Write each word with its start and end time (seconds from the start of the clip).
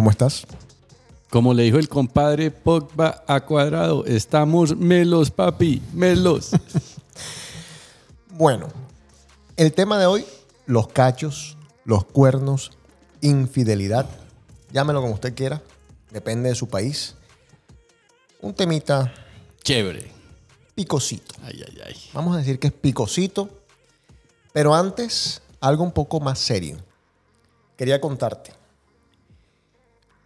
¿Cómo 0.00 0.10
estás? 0.10 0.46
Como 1.28 1.52
le 1.52 1.64
dijo 1.64 1.76
el 1.76 1.90
compadre 1.90 2.50
Pogba 2.50 3.22
a 3.26 3.44
cuadrado, 3.44 4.06
estamos 4.06 4.74
melos, 4.74 5.30
papi, 5.30 5.82
melos. 5.92 6.52
Bueno, 8.30 8.68
el 9.58 9.74
tema 9.74 9.98
de 9.98 10.06
hoy, 10.06 10.24
los 10.64 10.88
cachos, 10.88 11.58
los 11.84 12.06
cuernos, 12.06 12.70
infidelidad, 13.20 14.06
llámelo 14.72 15.02
como 15.02 15.12
usted 15.12 15.34
quiera, 15.34 15.60
depende 16.10 16.48
de 16.48 16.54
su 16.54 16.66
país. 16.66 17.14
Un 18.40 18.54
temita 18.54 19.12
Chévere. 19.62 20.10
picosito. 20.74 21.34
Ay, 21.42 21.62
ay, 21.68 21.78
ay. 21.88 21.96
Vamos 22.14 22.36
a 22.36 22.38
decir 22.38 22.58
que 22.58 22.68
es 22.68 22.72
picosito, 22.72 23.50
pero 24.54 24.74
antes, 24.74 25.42
algo 25.60 25.84
un 25.84 25.92
poco 25.92 26.20
más 26.20 26.38
serio. 26.38 26.78
Quería 27.76 28.00
contarte. 28.00 28.59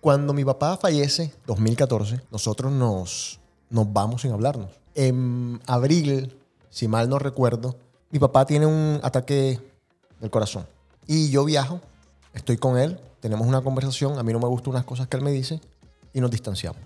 Cuando 0.05 0.35
mi 0.35 0.45
papá 0.45 0.77
fallece, 0.77 1.33
2014, 1.47 2.21
nosotros 2.31 2.71
nos, 2.71 3.41
nos 3.71 3.91
vamos 3.91 4.21
sin 4.21 4.33
hablarnos. 4.33 4.69
En 4.95 5.63
abril, 5.67 6.37
si 6.69 6.89
mal 6.89 7.09
no 7.09 7.19
recuerdo, 7.19 7.75
mi 8.11 8.19
papá 8.19 8.45
tiene 8.45 8.67
un 8.67 9.01
ataque 9.03 9.59
del 10.21 10.31
corazón. 10.31 10.67
Y 11.07 11.31
yo 11.31 11.47
viajo, 11.47 11.81
estoy 12.35 12.59
con 12.59 12.77
él, 12.77 13.01
tenemos 13.21 13.47
una 13.47 13.63
conversación, 13.63 14.19
a 14.19 14.23
mí 14.23 14.31
no 14.35 14.41
me 14.41 14.47
gustan 14.47 14.73
unas 14.73 14.85
cosas 14.85 15.09
que 15.09 15.17
él 15.17 15.23
me 15.23 15.31
dice 15.31 15.59
y 16.13 16.21
nos 16.21 16.31
distanciamos. 16.31 16.83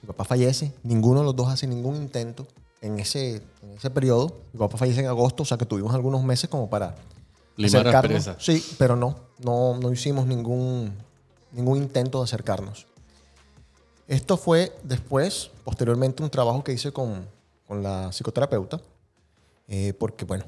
Mi 0.00 0.06
papá 0.06 0.22
fallece, 0.22 0.72
ninguno 0.84 1.18
de 1.18 1.26
los 1.26 1.34
dos 1.34 1.48
hace 1.48 1.66
ningún 1.66 1.96
intento 1.96 2.46
en 2.80 3.00
ese, 3.00 3.42
en 3.60 3.72
ese 3.76 3.90
periodo. 3.90 4.36
Mi 4.52 4.60
papá 4.60 4.78
fallece 4.78 5.00
en 5.00 5.08
agosto, 5.08 5.42
o 5.42 5.46
sea 5.46 5.58
que 5.58 5.66
tuvimos 5.66 5.92
algunos 5.92 6.22
meses 6.22 6.48
como 6.48 6.70
para 6.70 6.94
Limar 7.56 7.88
acercarnos. 7.88 8.36
Sí, 8.38 8.64
pero 8.78 8.94
no, 8.94 9.16
no, 9.40 9.76
no 9.80 9.90
hicimos 9.90 10.28
ningún, 10.28 10.94
ningún 11.52 11.78
intento 11.78 12.18
de 12.18 12.24
acercarnos. 12.24 12.86
Esto 14.06 14.36
fue 14.36 14.72
después, 14.82 15.50
posteriormente, 15.64 16.22
un 16.22 16.30
trabajo 16.30 16.64
que 16.64 16.72
hice 16.72 16.92
con, 16.92 17.26
con 17.66 17.82
la 17.82 18.10
psicoterapeuta, 18.10 18.80
eh, 19.66 19.92
porque 19.98 20.24
bueno, 20.24 20.44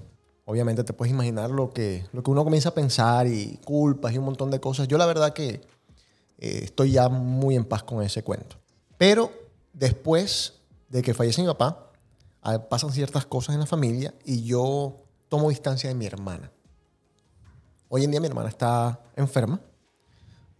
obviamente 0.46 0.82
te 0.82 0.92
puedes 0.92 1.12
imaginar 1.12 1.50
lo 1.50 1.70
que, 1.72 2.06
lo 2.12 2.22
que 2.22 2.30
uno 2.30 2.42
comienza 2.42 2.70
a 2.70 2.74
pensar 2.74 3.26
y 3.26 3.58
culpas 3.64 4.14
y 4.14 4.18
un 4.18 4.24
montón 4.24 4.50
de 4.50 4.60
cosas. 4.60 4.88
Yo 4.88 4.96
la 4.96 5.06
verdad 5.06 5.34
que 5.34 5.60
eh, 6.38 6.60
estoy 6.64 6.92
ya 6.92 7.08
muy 7.08 7.54
en 7.54 7.64
paz 7.64 7.82
con 7.82 8.02
ese 8.02 8.22
cuento. 8.22 8.56
Pero 8.96 9.30
después 9.72 10.54
de 10.88 11.02
que 11.02 11.14
fallece 11.14 11.42
mi 11.42 11.48
papá, 11.48 11.90
ah, 12.42 12.58
pasan 12.58 12.92
ciertas 12.92 13.26
cosas 13.26 13.54
en 13.54 13.60
la 13.60 13.66
familia 13.66 14.14
y 14.24 14.42
yo 14.44 14.96
tomo 15.28 15.50
distancia 15.50 15.88
de 15.88 15.94
mi 15.94 16.06
hermana. 16.06 16.50
Hoy 17.88 18.04
en 18.04 18.10
día 18.10 18.20
mi 18.20 18.26
hermana 18.26 18.48
está 18.48 19.00
enferma, 19.16 19.60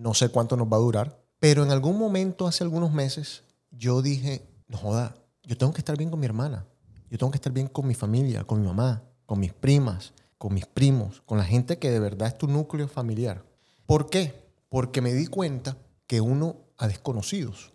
no 0.01 0.15
sé 0.15 0.31
cuánto 0.31 0.57
nos 0.57 0.67
va 0.67 0.79
a 0.79 0.81
durar, 0.81 1.23
pero 1.39 1.63
en 1.63 1.71
algún 1.71 1.99
momento, 1.99 2.47
hace 2.47 2.65
algunos 2.65 2.93
meses, 2.93 3.45
yo 3.71 4.01
dije, 4.01 4.43
no 4.67 4.79
joda, 4.79 5.15
yo 5.45 5.59
tengo 5.59 5.75
que 5.75 5.81
estar 5.81 5.97
bien 5.97 6.09
con 6.09 6.19
mi 6.19 6.27
hermana, 6.27 6.67
yo 7.11 7.19
tengo 7.19 7.31
que 7.31 7.37
estar 7.37 7.53
bien 7.53 7.67
con 7.67 7.87
mi 7.87 7.95
familia, 7.95 8.45
con 8.45 8.61
mi 8.61 8.67
mamá, 8.67 9.03
con 9.27 9.39
mis 9.39 9.53
primas, 9.53 10.15
con 10.39 10.55
mis 10.55 10.65
primos, 10.65 11.23
con 11.27 11.37
la 11.37 11.45
gente 11.45 11.79
que 11.79 11.91
de 11.91 12.01
verdad 12.01 12.29
es 12.29 12.39
tu 12.39 12.47
núcleo 12.47 12.89
familiar. 12.89 13.45
¿Por 13.85 14.09
qué? 14.09 14.49
Porque 14.71 15.03
me 15.03 15.13
di 15.13 15.27
cuenta 15.27 15.77
que 16.07 16.23
uno 16.23 16.57
a 16.79 16.89
desconocidos, 16.89 17.73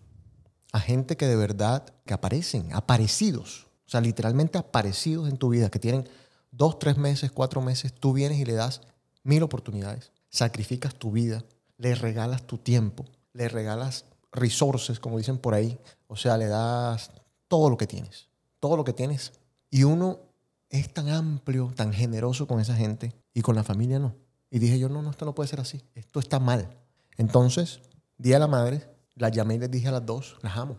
a 0.72 0.80
gente 0.80 1.18
que 1.18 1.28
de 1.28 1.36
verdad, 1.36 1.86
que 2.06 2.16
aparecen, 2.16 2.74
aparecidos, 2.74 3.68
o 3.86 3.90
sea, 3.90 4.02
literalmente 4.02 4.58
aparecidos 4.58 5.30
en 5.30 5.38
tu 5.38 5.50
vida, 5.50 5.70
que 5.70 5.80
tienen 5.80 6.10
dos, 6.50 6.80
tres 6.80 6.98
meses, 6.98 7.32
cuatro 7.32 7.62
meses, 7.62 7.94
tú 7.94 8.14
vienes 8.14 8.40
y 8.40 8.46
le 8.46 8.54
das 8.54 8.82
mil 9.24 9.44
oportunidades, 9.44 10.12
sacrificas 10.30 10.96
tu 10.96 11.12
vida, 11.12 11.44
le 11.78 11.96
regalas 11.96 12.46
tu 12.48 12.58
tiempo, 12.58 13.06
le 13.34 13.50
regalas 13.50 14.06
resources, 14.32 15.00
como 15.00 15.18
dicen 15.18 15.38
por 15.38 15.54
ahí, 15.54 15.80
o 16.08 16.16
sea, 16.16 16.38
le 16.38 16.48
das 16.48 17.12
todo 17.48 17.70
lo 17.70 17.78
que 17.78 17.88
tienes, 17.88 18.28
todo 18.60 18.78
lo 18.78 18.84
que 18.84 18.94
tienes, 18.94 19.34
y 19.70 19.84
uno 19.84 20.20
es 20.70 20.94
tan 20.94 21.10
amplio, 21.10 21.72
tan 21.76 21.94
generoso 21.94 22.48
con 22.48 22.60
esa 22.60 22.76
gente, 22.76 23.14
y 23.34 23.42
con 23.42 23.56
la 23.56 23.64
familia 23.64 24.00
no. 24.00 24.16
Y 24.50 24.60
dije 24.60 24.80
yo, 24.80 24.90
no, 24.90 25.02
no, 25.02 25.10
esto 25.10 25.26
no 25.26 25.36
puede 25.36 25.50
ser 25.50 25.60
así, 25.60 25.82
esto 25.96 26.20
está 26.20 26.40
mal. 26.40 26.70
Entonces, 27.18 27.82
Día 28.18 28.36
de 28.36 28.40
la 28.40 28.48
Madre, 28.48 28.90
la 29.16 29.30
llamé 29.30 29.56
y 29.56 29.60
les 29.60 29.72
dije 29.72 29.88
a 29.88 29.92
las 29.92 30.06
dos, 30.06 30.38
las 30.42 30.58
amo, 30.58 30.78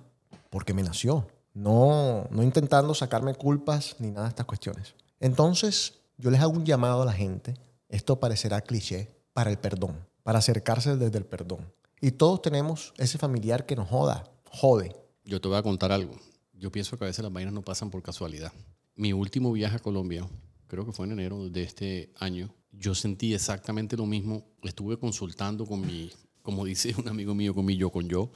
porque 0.50 0.74
me 0.74 0.82
nació. 0.82 1.26
No, 1.52 2.26
no 2.30 2.42
intentando 2.42 2.94
sacarme 2.94 3.34
culpas 3.34 3.96
ni 3.98 4.10
nada 4.10 4.24
de 4.24 4.30
estas 4.30 4.46
cuestiones. 4.46 4.94
Entonces, 5.20 5.94
yo 6.18 6.30
les 6.30 6.40
hago 6.40 6.52
un 6.52 6.66
llamado 6.66 7.02
a 7.02 7.06
la 7.06 7.12
gente, 7.12 7.54
esto 7.88 8.20
parecerá 8.20 8.60
cliché, 8.60 9.10
para 9.32 9.50
el 9.50 9.58
perdón, 9.58 10.06
para 10.26 10.40
acercarse 10.40 10.96
desde 10.96 11.18
el 11.18 11.24
perdón. 11.24 11.72
Y 12.00 12.10
todos 12.10 12.42
tenemos 12.42 12.92
ese 12.98 13.16
familiar 13.16 13.64
que 13.64 13.76
nos 13.76 13.88
joda, 13.88 14.28
jode. 14.50 14.96
Yo 15.24 15.40
te 15.40 15.46
voy 15.46 15.56
a 15.56 15.62
contar 15.62 15.92
algo. 15.92 16.16
Yo 16.52 16.72
pienso 16.72 16.98
que 16.98 17.04
a 17.04 17.06
veces 17.06 17.22
las 17.22 17.32
vainas 17.32 17.54
no 17.54 17.62
pasan 17.62 17.90
por 17.90 18.02
casualidad. 18.02 18.52
Mi 18.96 19.12
último 19.12 19.52
viaje 19.52 19.76
a 19.76 19.78
Colombia, 19.78 20.28
creo 20.66 20.84
que 20.84 20.90
fue 20.90 21.06
en 21.06 21.12
enero 21.12 21.48
de 21.48 21.62
este 21.62 22.12
año, 22.18 22.52
yo 22.72 22.96
sentí 22.96 23.34
exactamente 23.34 23.96
lo 23.96 24.04
mismo. 24.04 24.44
Estuve 24.64 24.98
consultando 24.98 25.64
con 25.64 25.86
mi, 25.86 26.10
como 26.42 26.64
dice 26.64 26.92
un 26.98 27.06
amigo 27.06 27.32
mío, 27.32 27.54
con 27.54 27.64
mi 27.64 27.76
yo 27.76 27.92
con 27.92 28.08
yo, 28.08 28.32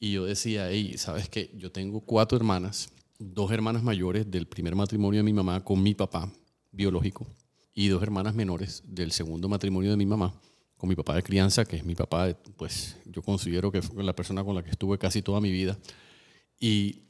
y 0.00 0.12
yo 0.12 0.24
decía, 0.24 0.70
hey, 0.70 0.94
¿sabes 0.96 1.28
qué? 1.28 1.50
Yo 1.58 1.70
tengo 1.70 2.00
cuatro 2.00 2.38
hermanas, 2.38 2.88
dos 3.18 3.50
hermanas 3.50 3.82
mayores 3.82 4.30
del 4.30 4.46
primer 4.46 4.74
matrimonio 4.74 5.18
de 5.18 5.24
mi 5.24 5.34
mamá 5.34 5.62
con 5.62 5.82
mi 5.82 5.94
papá 5.94 6.32
biológico, 6.72 7.26
y 7.74 7.88
dos 7.88 8.02
hermanas 8.02 8.34
menores 8.34 8.82
del 8.86 9.12
segundo 9.12 9.46
matrimonio 9.50 9.90
de 9.90 9.98
mi 9.98 10.06
mamá 10.06 10.32
con 10.78 10.88
mi 10.88 10.94
papá 10.94 11.16
de 11.16 11.22
crianza, 11.22 11.64
que 11.64 11.76
es 11.76 11.84
mi 11.84 11.94
papá, 11.94 12.34
pues 12.56 12.96
yo 13.04 13.20
considero 13.20 13.70
que 13.70 13.82
fue 13.82 14.02
la 14.04 14.14
persona 14.14 14.44
con 14.44 14.54
la 14.54 14.62
que 14.62 14.70
estuve 14.70 14.96
casi 14.96 15.22
toda 15.22 15.40
mi 15.40 15.50
vida. 15.50 15.76
Y 16.58 17.02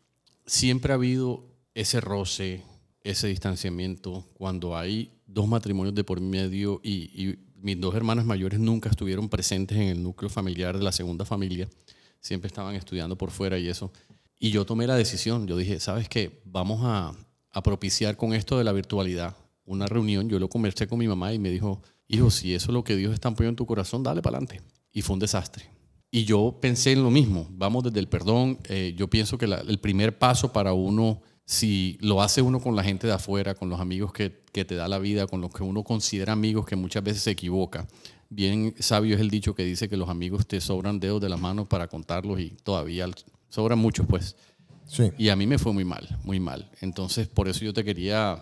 siempre 0.47 0.93
ha 0.93 0.97
habido 0.97 1.45
ese 1.75 2.01
roce, 2.01 2.65
ese 3.03 3.29
distanciamiento, 3.29 4.27
cuando 4.33 4.77
hay 4.77 5.13
dos 5.27 5.47
matrimonios 5.47 5.95
de 5.95 6.03
por 6.03 6.21
medio 6.21 6.81
y, 6.83 7.39
mis 7.61 7.81
dos 7.81 7.93
hermanas 7.97 8.25
mayores 8.25 8.61
nunca 8.61 8.89
estuvieron 8.89 9.29
presentes 9.29 9.77
en 9.77 9.89
el 9.89 10.01
núcleo 10.01 10.31
familiar 10.31 10.79
de 10.79 10.85
la 10.85 10.93
segunda 10.93 11.25
familia, 11.25 11.69
siempre 12.21 12.47
estaban 12.47 12.77
estudiando 12.77 13.19
por 13.19 13.33
fuera 13.33 13.59
y 13.59 13.69
eso. 13.69 13.93
Y 14.39 14.53
yo 14.53 14.65
tomé 14.65 14.87
la 14.87 14.95
decisión, 14.95 15.49
yo 15.49 15.57
dije, 15.57 15.81
¿sabes 15.81 16.09
qué? 16.09 16.41
Vamos 16.45 16.83
a, 16.85 17.13
a 17.51 17.63
propiciar 17.65 18.17
con 18.17 18.33
esto 18.33 18.59
de 18.59 18.63
la 18.63 18.71
virtualidad 18.71 19.35
una 19.65 19.87
reunión. 19.87 20.29
Yo 20.29 20.39
lo 20.39 20.49
conversé 20.49 20.87
con 20.87 20.99
mi 21.01 21.09
mamá 21.09 21.33
y 21.33 21.39
me 21.39 21.51
dijo, 21.51 21.83
hijo, 22.09 22.31
si 22.31 22.55
eso 22.55 22.71
es 22.71 22.75
lo 22.75 22.85
que 22.85 22.97
Dios 22.97 23.13
está 23.15 23.31
poniendo 23.31 23.51
en 23.51 23.57
tu 23.57 23.67
corazón, 23.67 24.03
dale 24.03 24.23
para 24.23 24.39
adelante. 24.39 24.63
Y 24.93 25.03
fue 25.03 25.15
un 25.15 25.21
desastre. 25.21 25.67
Y 26.11 26.25
yo 26.25 26.59
pensé 26.61 26.93
en 26.93 27.03
lo 27.03 27.11
mismo, 27.11 27.47
vamos 27.51 27.85
desde 27.85 28.01
el 28.01 28.09
perdón. 28.09 28.59
eh, 28.69 28.95
yo 28.97 29.09
pienso 29.09 29.37
que 29.39 29.47
la- 29.47 29.59
el 29.61 29.79
primer 29.79 30.19
paso 30.19 30.53
para 30.53 30.73
uno, 30.73 31.21
si 31.45 31.99
lo 32.01 32.23
hace 32.23 32.41
uno 32.43 32.61
con 32.61 32.75
la 32.77 32.83
gente 32.83 33.07
de 33.07 33.13
afuera, 33.13 33.55
con 33.55 33.69
los 33.69 33.79
amigos 33.81 34.13
que, 34.13 34.43
que 34.53 34.65
te 34.65 34.75
da 34.75 34.89
la 34.89 34.99
vida, 34.99 35.27
con 35.27 35.41
los 35.43 35.51
que 35.53 35.63
uno 35.63 35.85
considera 35.85 36.33
amigos 36.33 36.65
que 36.67 36.77
muchas 36.77 37.03
veces 37.05 37.23
se 37.23 37.31
equivoca. 37.33 37.87
Bien 38.31 38.75
sabio 38.79 39.15
es 39.15 39.21
el 39.21 39.31
dicho 39.31 39.55
que 39.55 39.65
dice 39.65 39.89
que 39.89 39.97
los 39.97 40.09
amigos 40.09 40.47
te 40.47 40.61
sobran 40.61 40.99
dedos 41.01 41.21
de 41.21 41.29
la 41.29 41.37
mano 41.37 41.69
para 41.69 41.89
contarlos 41.89 42.41
y 42.41 42.51
todavía 42.63 43.07
sobran 43.51 43.79
muchos, 43.79 44.07
pues. 44.07 44.37
Sí. 44.87 45.11
Y 45.19 45.29
a 45.29 45.37
mí 45.37 45.47
me 45.47 45.59
fue 45.59 45.73
muy 45.75 45.85
mal, 45.85 46.19
muy 46.25 46.41
mal. 46.41 46.71
Entonces, 46.81 47.29
por 47.29 47.49
eso 47.49 47.65
yo 47.65 47.73
te 47.75 47.85
quería 47.85 48.39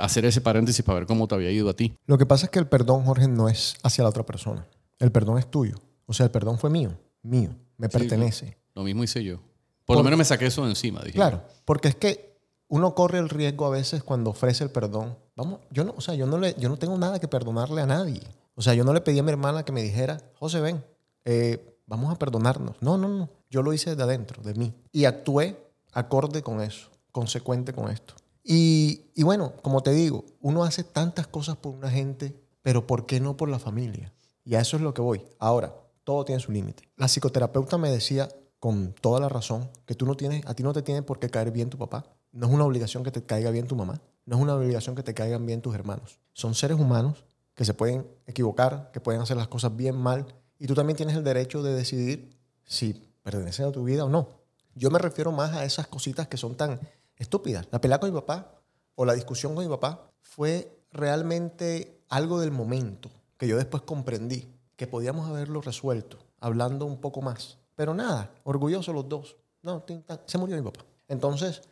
hacer 0.00 0.24
ese 0.24 0.40
paréntesis 0.40 0.84
para 0.84 1.00
ver 1.00 1.06
cómo 1.06 1.28
te 1.28 1.34
había 1.34 1.50
ido 1.50 1.68
a 1.68 1.74
ti. 1.74 1.96
Lo 2.06 2.18
que 2.18 2.26
pasa 2.26 2.46
es 2.46 2.50
que 2.50 2.58
el 2.58 2.66
perdón, 2.66 3.04
Jorge, 3.04 3.28
no 3.28 3.48
es 3.48 3.76
hacia 3.82 4.02
la 4.02 4.10
otra 4.10 4.26
persona. 4.26 4.66
El 4.98 5.12
perdón 5.12 5.38
es 5.38 5.50
tuyo. 5.50 5.76
O 6.06 6.12
sea, 6.12 6.24
el 6.24 6.30
perdón 6.30 6.58
fue 6.58 6.70
mío, 6.70 6.98
mío, 7.22 7.50
me 7.76 7.88
pertenece. 7.88 8.56
Lo 8.74 8.82
mismo 8.82 9.04
hice 9.04 9.22
yo. 9.22 9.40
Por, 9.84 9.96
lo 9.96 10.02
menos 10.02 10.18
me 10.18 10.24
saqué 10.24 10.46
eso 10.46 10.62
de 10.64 10.70
encima, 10.70 11.00
dije. 11.00 11.12
Claro, 11.12 11.42
porque 11.64 11.88
es 11.88 11.94
que 11.94 12.36
uno 12.68 12.94
corre 12.94 13.18
el 13.18 13.28
riesgo 13.28 13.66
a 13.66 13.70
veces 13.70 14.02
cuando 14.02 14.30
ofrece 14.30 14.64
el 14.64 14.70
perdón. 14.70 15.16
Vamos, 15.36 15.60
yo 15.70 15.84
no, 15.84 15.94
o 15.96 16.00
sea, 16.00 16.14
yo 16.14 16.26
no 16.26 16.38
le, 16.38 16.54
yo 16.58 16.68
no 16.68 16.76
tengo 16.76 16.98
nada 16.98 17.20
que 17.20 17.28
perdonarle 17.28 17.82
a 17.82 17.86
nadie. 17.86 18.20
O 18.54 18.62
sea, 18.62 18.74
yo 18.74 18.84
no 18.84 18.92
le 18.92 19.00
pedí 19.00 19.18
a 19.18 19.22
mi 19.22 19.30
hermana 19.30 19.64
que 19.64 19.72
me 19.72 19.82
dijera, 19.82 20.18
José, 20.38 20.60
ven, 20.60 20.82
eh, 21.24 21.78
vamos 21.86 22.12
a 22.12 22.18
perdonarnos. 22.18 22.76
No, 22.80 22.96
no, 22.98 23.08
no. 23.08 23.28
Yo 23.50 23.62
lo 23.62 23.72
hice 23.72 23.94
de 23.94 24.02
adentro, 24.02 24.42
de 24.42 24.54
mí. 24.54 24.74
Y 24.92 25.04
actué 25.04 25.56
acorde 25.92 26.42
con 26.42 26.60
eso, 26.60 26.88
consecuente 27.12 27.72
con 27.72 27.90
esto. 27.90 28.14
Y, 28.48 29.22
bueno, 29.24 29.54
como 29.60 29.82
te 29.82 29.90
digo, 29.90 30.24
uno 30.40 30.62
hace 30.62 30.84
tantas 30.84 31.26
cosas 31.26 31.56
por 31.56 31.74
una 31.74 31.90
gente, 31.90 32.40
pero 32.62 32.86
¿por 32.86 33.04
qué 33.04 33.18
no 33.18 33.36
por 33.36 33.48
la 33.48 33.58
familia? 33.58 34.12
Y 34.44 34.54
a 34.54 34.60
eso 34.60 34.76
es 34.76 34.82
lo 34.82 34.94
que 34.94 35.02
voy. 35.02 35.24
Ahora, 35.40 35.74
todo 36.04 36.24
tiene 36.24 36.40
su 36.40 36.52
límite. 36.52 36.88
La 36.96 37.08
psicoterapeuta 37.08 37.76
me 37.76 37.90
decía 37.90 38.28
con 38.60 38.92
toda 38.92 39.18
la 39.18 39.28
razón 39.28 39.68
que 39.84 39.96
tú 39.96 40.06
no 40.06 40.16
tienes, 40.16 40.46
a 40.46 40.54
ti 40.54 40.62
no 40.62 40.72
te 40.72 40.82
tiene 40.82 41.02
por 41.02 41.18
qué 41.18 41.28
caer 41.28 41.50
bien 41.50 41.70
tu 41.70 41.76
papá. 41.76 42.04
No 42.30 42.46
es 42.46 42.52
una 42.52 42.64
obligación 42.64 43.02
que 43.02 43.10
te 43.10 43.24
caiga 43.24 43.50
bien 43.50 43.66
tu 43.66 43.74
mamá. 43.74 44.00
No 44.26 44.36
es 44.36 44.42
una 44.42 44.54
obligación 44.54 44.94
que 44.94 45.02
te 45.02 45.12
caigan 45.12 45.44
bien 45.44 45.60
tus 45.60 45.74
hermanos. 45.74 46.20
Son 46.32 46.54
seres 46.54 46.78
humanos 46.78 47.24
que 47.54 47.64
se 47.64 47.74
pueden 47.74 48.06
equivocar, 48.26 48.90
que 48.92 49.00
pueden 49.00 49.20
hacer 49.20 49.36
las 49.36 49.48
cosas 49.48 49.74
bien, 49.74 49.96
mal. 49.96 50.24
Y 50.60 50.68
tú 50.68 50.74
también 50.74 50.96
tienes 50.96 51.16
el 51.16 51.24
derecho 51.24 51.64
de 51.64 51.74
decidir 51.74 52.38
si 52.64 52.92
pertenecen 53.24 53.66
a 53.66 53.72
tu 53.72 53.82
vida 53.82 54.04
o 54.04 54.08
no. 54.08 54.28
Yo 54.76 54.90
me 54.90 55.00
refiero 55.00 55.32
más 55.32 55.52
a 55.54 55.64
esas 55.64 55.88
cositas 55.88 56.28
que 56.28 56.36
son 56.36 56.54
tan 56.54 56.78
estúpidas. 57.16 57.66
La 57.70 57.80
pelea 57.80 57.98
con 57.98 58.10
mi 58.10 58.20
papá 58.20 58.60
o 58.94 59.04
la 59.04 59.14
discusión 59.14 59.54
con 59.54 59.64
mi 59.64 59.70
papá 59.70 60.10
fue 60.20 60.80
realmente 60.92 62.00
algo 62.08 62.40
del 62.40 62.50
momento 62.50 63.10
que 63.36 63.48
yo 63.48 63.56
después 63.56 63.82
comprendí 63.82 64.48
que 64.76 64.86
podíamos 64.86 65.28
haberlo 65.28 65.60
resuelto 65.60 66.18
hablando 66.40 66.86
un 66.86 67.00
poco 67.00 67.22
más. 67.22 67.58
Pero 67.74 67.94
nada, 67.94 68.30
orgullosos 68.44 68.94
los 68.94 69.08
dos. 69.08 69.36
No, 69.62 69.84
se 70.26 70.38
murió 70.38 70.56
mi 70.56 70.62
papá. 70.62 70.84
Entonces, 71.08 71.62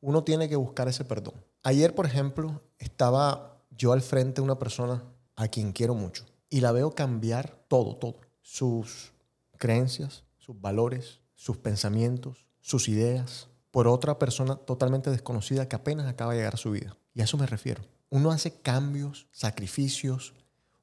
uno 0.00 0.24
tiene 0.24 0.48
que 0.48 0.56
buscar 0.56 0.88
ese 0.88 1.04
perdón. 1.04 1.34
Ayer, 1.62 1.94
por 1.94 2.06
ejemplo, 2.06 2.60
estaba 2.78 3.58
yo 3.70 3.92
al 3.92 4.02
frente 4.02 4.40
de 4.40 4.44
una 4.44 4.58
persona 4.58 5.02
a 5.36 5.48
quien 5.48 5.72
quiero 5.72 5.94
mucho 5.94 6.24
y 6.50 6.60
la 6.60 6.72
veo 6.72 6.94
cambiar 6.94 7.56
todo, 7.68 7.96
todo. 7.96 8.16
Sus 8.42 9.12
creencias, 9.56 10.24
sus 10.36 10.60
valores, 10.60 11.20
sus 11.34 11.56
pensamientos, 11.56 12.46
sus 12.60 12.88
ideas, 12.88 13.48
por 13.74 13.88
otra 13.88 14.20
persona 14.20 14.54
totalmente 14.54 15.10
desconocida 15.10 15.68
que 15.68 15.74
apenas 15.74 16.06
acaba 16.06 16.30
de 16.30 16.38
llegar 16.38 16.54
a 16.54 16.58
su 16.58 16.70
vida. 16.70 16.96
Y 17.12 17.22
a 17.22 17.24
eso 17.24 17.36
me 17.36 17.44
refiero. 17.44 17.82
Uno 18.08 18.30
hace 18.30 18.52
cambios, 18.52 19.26
sacrificios, 19.32 20.32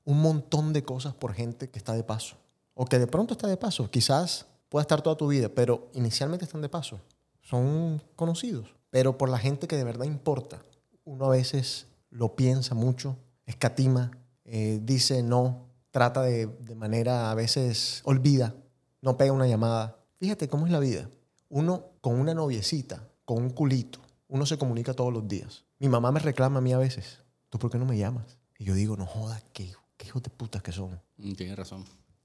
un 0.03 0.21
montón 0.21 0.73
de 0.73 0.83
cosas 0.83 1.13
por 1.13 1.33
gente 1.33 1.69
que 1.69 1.79
está 1.79 1.93
de 1.93 2.03
paso. 2.03 2.35
O 2.73 2.83
que 2.83 2.99
de 2.99 3.07
pronto 3.07 3.33
está 3.33 3.47
de 3.47 3.55
paso. 3.55 3.89
Quizás 3.89 4.45
pueda 4.67 4.81
estar 4.81 5.01
toda 5.01 5.15
tu 5.15 5.29
vida, 5.29 5.47
pero 5.47 5.89
inicialmente 5.93 6.43
están 6.43 6.61
de 6.61 6.67
paso. 6.67 6.99
Son 7.39 8.03
conocidos. 8.17 8.75
Pero 8.89 9.17
por 9.17 9.29
la 9.29 9.37
gente 9.37 9.69
que 9.69 9.77
de 9.77 9.85
verdad 9.85 10.03
importa, 10.03 10.61
uno 11.05 11.27
a 11.27 11.29
veces 11.29 11.87
lo 12.09 12.35
piensa 12.35 12.75
mucho, 12.75 13.15
escatima, 13.45 14.11
eh, 14.43 14.81
dice 14.83 15.23
no, 15.23 15.69
trata 15.91 16.23
de, 16.23 16.47
de 16.47 16.75
manera, 16.75 17.31
a 17.31 17.35
veces 17.35 18.01
olvida, 18.03 18.53
no 19.01 19.15
pega 19.15 19.31
una 19.31 19.47
llamada. 19.47 19.95
Fíjate 20.19 20.49
cómo 20.49 20.65
es 20.65 20.73
la 20.73 20.79
vida. 20.79 21.07
Uno 21.51 21.91
con 21.99 22.17
una 22.17 22.33
noviecita, 22.33 23.09
con 23.25 23.43
un 23.43 23.49
culito, 23.49 23.99
uno 24.29 24.45
se 24.45 24.57
comunica 24.57 24.93
todos 24.93 25.11
los 25.11 25.27
días. 25.27 25.65
Mi 25.79 25.89
mamá 25.89 26.09
me 26.13 26.21
reclama 26.21 26.59
a 26.59 26.61
mí 26.61 26.71
a 26.71 26.77
veces, 26.77 27.19
¿tú 27.49 27.59
por 27.59 27.69
qué 27.69 27.77
no 27.77 27.85
me 27.85 27.97
llamas? 27.97 28.37
Y 28.57 28.63
yo 28.63 28.73
digo, 28.73 28.95
no 28.95 29.05
jodas, 29.05 29.43
qué, 29.51 29.69
qué 29.97 30.07
hijos 30.07 30.23
de 30.23 30.29
putas 30.29 30.63
que 30.63 30.71
somos. 30.71 30.97
Mm, 31.17 31.33
tienes 31.33 31.57
razón. 31.57 31.83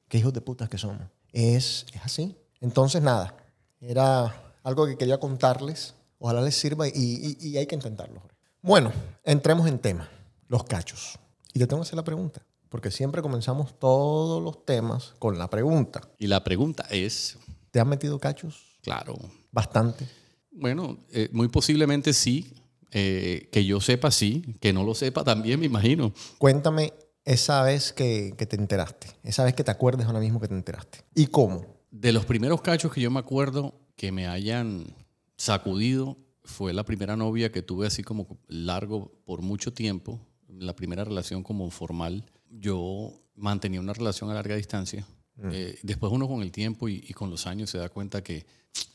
Qué 0.08 0.18
hijos 0.18 0.32
de 0.32 0.40
putas 0.40 0.68
que 0.68 0.78
somos. 0.78 1.02
Es, 1.32 1.86
es 1.92 2.02
así. 2.04 2.36
Entonces, 2.60 3.02
nada, 3.02 3.36
era 3.80 4.54
algo 4.62 4.86
que 4.86 4.96
quería 4.96 5.18
contarles. 5.18 5.94
Ojalá 6.20 6.40
les 6.40 6.54
sirva 6.54 6.86
y, 6.86 7.36
y 7.40 7.56
hay 7.56 7.66
que 7.66 7.74
intentarlo. 7.74 8.22
Bueno, 8.62 8.92
entremos 9.24 9.66
en 9.66 9.80
tema, 9.80 10.08
los 10.46 10.62
cachos. 10.62 11.18
Y 11.52 11.58
te 11.58 11.66
tengo 11.66 11.82
que 11.82 11.88
hacer 11.88 11.96
la 11.96 12.04
pregunta, 12.04 12.46
porque 12.68 12.92
siempre 12.92 13.22
comenzamos 13.22 13.76
todos 13.76 14.40
los 14.40 14.64
temas 14.64 15.14
con 15.18 15.36
la 15.36 15.50
pregunta. 15.50 16.02
Y 16.16 16.28
la 16.28 16.44
pregunta 16.44 16.86
es... 16.90 17.38
¿Te 17.72 17.80
has 17.80 17.86
metido 17.86 18.20
cachos? 18.20 18.75
Claro. 18.86 19.18
Bastante. 19.52 20.06
Bueno, 20.50 21.04
eh, 21.12 21.28
muy 21.32 21.48
posiblemente 21.48 22.12
sí. 22.12 22.54
Eh, 22.92 23.48
que 23.50 23.64
yo 23.64 23.80
sepa 23.80 24.10
sí, 24.10 24.42
que 24.60 24.72
no 24.72 24.84
lo 24.84 24.94
sepa 24.94 25.24
también, 25.24 25.58
me 25.60 25.66
imagino. 25.66 26.14
Cuéntame 26.38 26.94
esa 27.24 27.62
vez 27.62 27.92
que, 27.92 28.32
que, 28.38 28.46
te 28.46 28.56
enteraste, 28.56 29.08
esa 29.24 29.44
vez 29.44 29.54
que 29.54 29.64
te 29.64 29.72
acuerdes 29.72 30.06
ahora 30.06 30.20
mismo 30.20 30.40
que 30.40 30.48
te 30.48 30.54
enteraste. 30.54 31.00
¿Y 31.14 31.26
cómo? 31.26 31.66
De 31.90 32.12
los 32.12 32.24
primeros 32.24 32.62
cachos 32.62 32.92
que 32.92 33.00
yo 33.00 33.10
me 33.10 33.18
acuerdo 33.18 33.74
que 33.96 34.12
me 34.12 34.28
hayan 34.28 34.94
sacudido 35.36 36.16
fue 36.44 36.72
la 36.72 36.84
primera 36.84 37.16
novia 37.16 37.50
que 37.50 37.60
tuve 37.60 37.88
así 37.88 38.04
como 38.04 38.38
largo 38.46 39.12
por 39.24 39.42
mucho 39.42 39.74
tiempo 39.74 40.20
la 40.48 40.74
primera 40.74 41.04
relación 41.04 41.42
como 41.42 41.68
formal, 41.70 42.24
yo 42.50 43.12
mantenía 43.34 43.80
una 43.80 43.92
relación 43.92 44.30
a 44.30 44.34
larga 44.34 44.56
distancia. 44.56 45.06
Mm. 45.36 45.48
Eh, 45.52 45.78
después 45.82 46.12
uno 46.12 46.26
con 46.28 46.42
el 46.42 46.50
tiempo 46.50 46.88
y, 46.88 47.00
con 47.12 47.30
los 47.30 47.46
años 47.46 47.70
se 47.70 47.78
da 47.78 47.88
cuenta 47.88 48.22
que 48.22 48.46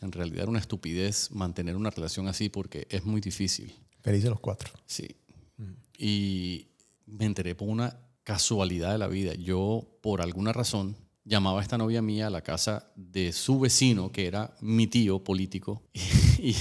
en 0.01 0.11
realidad 0.11 0.43
era 0.43 0.49
una 0.49 0.59
estupidez 0.59 1.31
mantener 1.31 1.75
una 1.75 1.89
relación 1.89 2.27
así 2.27 2.49
porque 2.49 2.87
es 2.89 3.05
muy 3.05 3.21
difícil. 3.21 3.73
Feliz 4.01 4.23
de 4.23 4.29
los 4.29 4.39
cuatro. 4.39 4.71
Sí. 4.85 5.15
Mm. 5.57 5.71
Y 5.97 6.67
me 7.05 7.25
enteré 7.25 7.55
por 7.55 7.69
una 7.69 7.97
casualidad 8.23 8.91
de 8.91 8.97
la 8.97 9.07
vida. 9.07 9.33
Yo, 9.35 9.87
por 10.01 10.21
alguna 10.21 10.53
razón, 10.53 10.95
llamaba 11.23 11.59
a 11.59 11.63
esta 11.63 11.77
novia 11.77 12.01
mía 12.01 12.27
a 12.27 12.31
la 12.31 12.41
casa 12.41 12.91
de 12.95 13.31
su 13.31 13.59
vecino, 13.59 14.11
que 14.11 14.25
era 14.25 14.55
mi 14.61 14.87
tío 14.87 15.23
político, 15.23 15.83
y, 15.93 16.55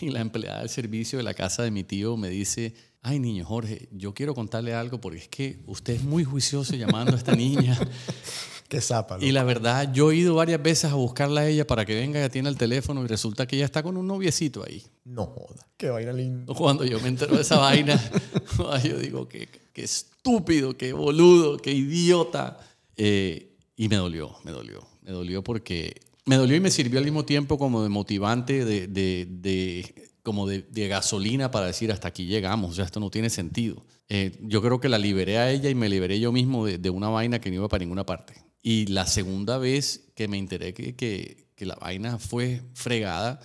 y 0.00 0.10
la 0.10 0.20
empleada 0.20 0.60
del 0.60 0.68
servicio 0.68 1.18
de 1.18 1.24
la 1.24 1.34
casa 1.34 1.62
de 1.62 1.70
mi 1.70 1.84
tío 1.84 2.16
me 2.16 2.28
dice 2.28 2.74
ay 3.04 3.18
niño 3.18 3.44
Jorge, 3.44 3.88
yo 3.92 4.14
quiero 4.14 4.34
contarle 4.34 4.74
algo 4.74 5.00
porque 5.00 5.18
es 5.18 5.28
que 5.28 5.58
usted 5.66 5.94
es 5.94 6.02
muy 6.02 6.24
juicioso 6.24 6.74
llamando 6.74 7.12
a 7.12 7.16
esta 7.16 7.36
niña. 7.36 7.78
Zapa. 8.80 9.18
Y 9.20 9.32
la 9.32 9.44
verdad, 9.44 9.92
yo 9.92 10.10
he 10.10 10.16
ido 10.16 10.34
varias 10.34 10.62
veces 10.62 10.90
a 10.90 10.94
buscarla 10.94 11.42
a 11.42 11.48
ella 11.48 11.66
para 11.66 11.84
que 11.84 11.94
venga 11.94 12.20
y 12.20 12.22
atienda 12.22 12.50
el 12.50 12.56
teléfono 12.56 13.04
y 13.04 13.06
resulta 13.06 13.46
que 13.46 13.56
ella 13.56 13.64
está 13.64 13.82
con 13.82 13.96
un 13.96 14.06
noviecito 14.06 14.64
ahí. 14.66 14.82
No 15.04 15.26
joda, 15.26 15.66
qué 15.76 15.90
vaina 15.90 16.12
linda. 16.12 16.52
Cuando 16.54 16.84
yo 16.84 17.00
me 17.00 17.08
entero 17.08 17.36
de 17.36 17.42
esa 17.42 17.58
vaina, 17.58 18.00
yo 18.84 18.98
digo, 18.98 19.28
qué, 19.28 19.48
qué, 19.72 19.82
estúpido, 19.82 20.76
qué 20.76 20.92
boludo, 20.92 21.58
qué 21.58 21.72
idiota. 21.72 22.58
Eh, 22.96 23.56
y 23.76 23.88
me 23.88 23.96
dolió, 23.96 24.36
me 24.44 24.52
dolió. 24.52 24.86
Me 25.02 25.12
dolió 25.12 25.44
porque 25.44 26.00
me 26.24 26.36
dolió 26.36 26.56
y 26.56 26.60
me 26.60 26.70
sirvió 26.70 26.98
al 26.98 27.04
mismo 27.04 27.24
tiempo 27.24 27.58
como 27.58 27.82
de 27.82 27.90
motivante 27.90 28.64
de, 28.64 28.86
de, 28.86 29.26
de 29.28 30.10
como 30.22 30.46
de, 30.46 30.88
gasolina 30.88 31.50
para 31.50 31.66
decir 31.66 31.92
hasta 31.92 32.08
aquí 32.08 32.24
llegamos, 32.24 32.70
o 32.70 32.74
sea, 32.74 32.86
esto 32.86 32.98
no 32.98 33.10
tiene 33.10 33.28
sentido. 33.28 33.84
Eh, 34.08 34.38
yo 34.40 34.62
creo 34.62 34.80
que 34.80 34.88
la 34.88 34.98
liberé 34.98 35.38
a 35.38 35.50
ella 35.50 35.68
y 35.68 35.74
me 35.74 35.88
liberé 35.88 36.18
yo 36.18 36.32
mismo 36.32 36.64
de, 36.64 36.90
una 36.90 37.10
vaina 37.10 37.40
que 37.40 37.50
no 37.50 37.56
iba 37.56 37.68
para 37.68 37.84
ninguna 37.84 38.06
parte. 38.06 38.34
Y 38.66 38.86
la 38.86 39.06
segunda 39.06 39.58
vez 39.58 40.06
que 40.14 40.26
me 40.26 40.38
enteré 40.38 40.72
que, 40.72 40.96
que, 40.96 41.66
la 41.66 41.74
vaina 41.74 42.18
fue 42.18 42.62
fregada, 42.72 43.38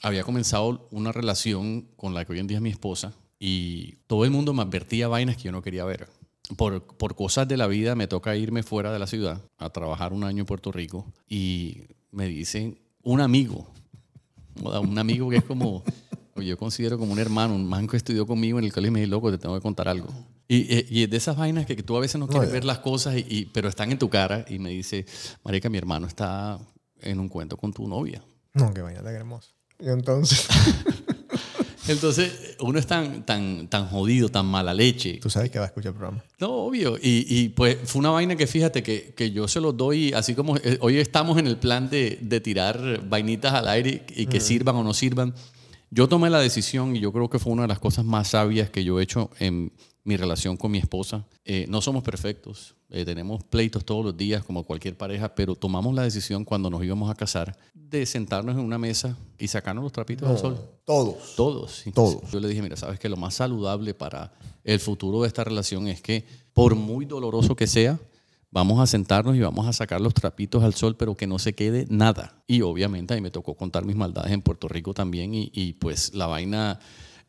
había 0.00 0.24
comenzado 0.24 0.88
una 0.90 1.12
relación 1.12 1.82
con 1.96 2.14
la 2.14 2.24
que 2.24 2.32
hoy 2.32 2.38
en 2.38 2.46
día 2.46 2.56
es 2.56 2.62
mi 2.62 2.70
esposa 2.70 3.12
y 3.38 3.96
todo 4.06 4.24
el 4.24 4.30
mundo 4.30 4.54
me 4.54 4.62
advertía 4.62 5.06
vainas 5.06 5.36
que 5.36 5.44
yo 5.44 5.52
no 5.52 5.60
quería 5.60 5.84
ver. 5.84 6.08
Por, 6.56 6.82
por 6.82 7.14
cosas 7.14 7.46
de 7.46 7.58
la 7.58 7.66
vida 7.66 7.94
me 7.94 8.06
toca 8.06 8.36
irme 8.36 8.62
fuera 8.62 8.90
de 8.90 8.98
la 8.98 9.06
ciudad 9.06 9.42
a 9.58 9.68
trabajar 9.68 10.14
un 10.14 10.24
año 10.24 10.40
en 10.40 10.46
Puerto 10.46 10.72
Rico 10.72 11.12
y 11.28 11.82
me 12.10 12.26
dicen, 12.26 12.78
un 13.02 13.20
amigo, 13.20 13.66
un 14.62 14.98
amigo 14.98 15.28
que 15.28 15.36
es 15.36 15.44
como 15.44 15.84
yo 16.42 16.56
considero 16.56 16.98
como 16.98 17.12
un 17.12 17.18
hermano, 17.18 17.54
un 17.54 17.66
man 17.66 17.86
que 17.86 17.98
estudió 17.98 18.26
conmigo 18.26 18.58
en 18.58 18.64
el 18.64 18.72
colegio 18.72 18.92
y 18.92 18.94
me 18.94 19.00
dice, 19.00 19.10
loco, 19.10 19.30
te 19.30 19.36
tengo 19.36 19.54
que 19.56 19.60
contar 19.60 19.88
algo. 19.88 20.08
Y, 20.46 20.96
y, 20.98 21.04
es 21.04 21.10
de 21.10 21.16
esas 21.16 21.36
vainas 21.36 21.64
que, 21.66 21.74
tú 21.82 21.96
a 21.96 22.00
veces 22.00 22.18
no 22.18 22.28
quieres 22.28 22.52
ver 22.52 22.64
las 22.64 22.80
cosas, 22.80 23.16
y, 23.16 23.46
pero 23.46 23.68
están 23.68 23.90
en 23.90 23.98
tu 23.98 24.10
cara. 24.10 24.44
Y 24.48 24.58
me 24.58 24.70
dice, 24.70 25.06
Marica, 25.42 25.70
mi 25.70 25.78
hermano 25.78 26.06
está 26.06 26.58
en 27.00 27.18
un 27.18 27.28
cuento 27.28 27.56
con 27.56 27.72
tu 27.72 27.88
novia. 27.88 28.22
No, 28.52 28.72
que 28.72 28.82
vaya 28.82 29.02
tan 29.02 29.14
hermoso. 29.14 29.50
Y 29.78 29.88
entonces... 29.88 30.46
Entonces, 31.86 32.56
uno 32.60 32.78
es 32.78 32.86
tan, 32.86 33.26
tan, 33.26 33.68
tan 33.68 33.88
jodido, 33.88 34.30
tan 34.30 34.46
mala 34.46 34.72
leche. 34.72 35.18
Tú 35.20 35.28
sabes 35.28 35.50
que 35.50 35.58
va 35.58 35.66
a 35.66 35.68
escuchar 35.68 35.90
el 35.92 35.98
programa. 35.98 36.24
No, 36.38 36.50
obvio. 36.50 36.96
Y, 36.96 37.26
y 37.28 37.50
pues 37.50 37.76
fue 37.84 38.00
una 38.00 38.10
vaina 38.10 38.36
que 38.36 38.46
fíjate 38.46 38.82
que, 38.82 39.12
que, 39.14 39.30
yo 39.30 39.46
se 39.48 39.60
los 39.60 39.76
doy, 39.76 40.12
así 40.14 40.34
como 40.34 40.56
eh, 40.56 40.78
hoy 40.80 40.98
estamos 40.98 41.38
en 41.38 41.46
el 41.46 41.58
plan 41.58 41.90
de, 41.90 42.18
de 42.22 42.40
tirar 42.40 43.06
vainitas 43.06 43.52
al 43.52 43.68
aire 43.68 44.06
y 44.16 44.26
que 44.26 44.38
mm. 44.38 44.42
sirvan 44.42 44.76
o 44.76 44.82
no 44.82 44.94
sirvan. 44.94 45.34
Yo 45.90 46.08
tomé 46.08 46.30
la 46.30 46.40
decisión 46.40 46.96
y 46.96 47.00
yo 47.00 47.12
creo 47.12 47.28
que 47.28 47.38
fue 47.38 47.52
una 47.52 47.62
de 47.62 47.68
las 47.68 47.78
cosas 47.78 48.04
más 48.04 48.28
sabias 48.28 48.70
que 48.70 48.82
yo 48.82 48.98
he 48.98 49.02
hecho 49.02 49.30
en 49.38 49.70
mi 50.04 50.16
relación 50.16 50.56
con 50.56 50.70
mi 50.70 50.78
esposa. 50.78 51.26
Eh, 51.44 51.66
no 51.68 51.80
somos 51.80 52.02
perfectos, 52.02 52.76
eh, 52.90 53.04
tenemos 53.04 53.42
pleitos 53.42 53.84
todos 53.84 54.04
los 54.04 54.16
días 54.16 54.44
como 54.44 54.62
cualquier 54.64 54.96
pareja, 54.96 55.34
pero 55.34 55.56
tomamos 55.56 55.94
la 55.94 56.02
decisión 56.02 56.44
cuando 56.44 56.70
nos 56.70 56.84
íbamos 56.84 57.10
a 57.10 57.14
casar 57.14 57.56
de 57.74 58.06
sentarnos 58.06 58.54
en 58.56 58.62
una 58.62 58.78
mesa 58.78 59.16
y 59.38 59.48
sacarnos 59.48 59.82
los 59.82 59.92
trapitos 59.92 60.28
del 60.28 60.38
sol. 60.38 60.60
Todos. 60.84 61.34
Todos. 61.36 61.84
Todos. 61.94 62.30
Yo 62.30 62.40
le 62.40 62.48
dije, 62.48 62.62
mira, 62.62 62.76
sabes 62.76 63.00
que 63.00 63.08
lo 63.08 63.16
más 63.16 63.34
saludable 63.34 63.94
para 63.94 64.32
el 64.62 64.78
futuro 64.78 65.22
de 65.22 65.28
esta 65.28 65.42
relación 65.42 65.88
es 65.88 66.00
que 66.00 66.24
por 66.52 66.74
muy 66.74 67.04
doloroso 67.04 67.56
que 67.56 67.66
sea, 67.66 67.98
vamos 68.54 68.78
a 68.78 68.86
sentarnos 68.86 69.34
y 69.34 69.40
vamos 69.40 69.66
a 69.66 69.72
sacar 69.72 70.00
los 70.00 70.14
trapitos 70.14 70.62
al 70.62 70.74
sol, 70.74 70.96
pero 70.96 71.16
que 71.16 71.26
no 71.26 71.40
se 71.40 71.54
quede 71.54 71.86
nada. 71.90 72.44
Y 72.46 72.62
obviamente 72.62 73.12
ahí 73.12 73.20
me 73.20 73.32
tocó 73.32 73.54
contar 73.54 73.84
mis 73.84 73.96
maldades 73.96 74.32
en 74.32 74.42
Puerto 74.42 74.68
Rico 74.68 74.94
también 74.94 75.32
y, 75.34 75.72
pues 75.74 76.14
la 76.14 76.28
vaina 76.28 76.78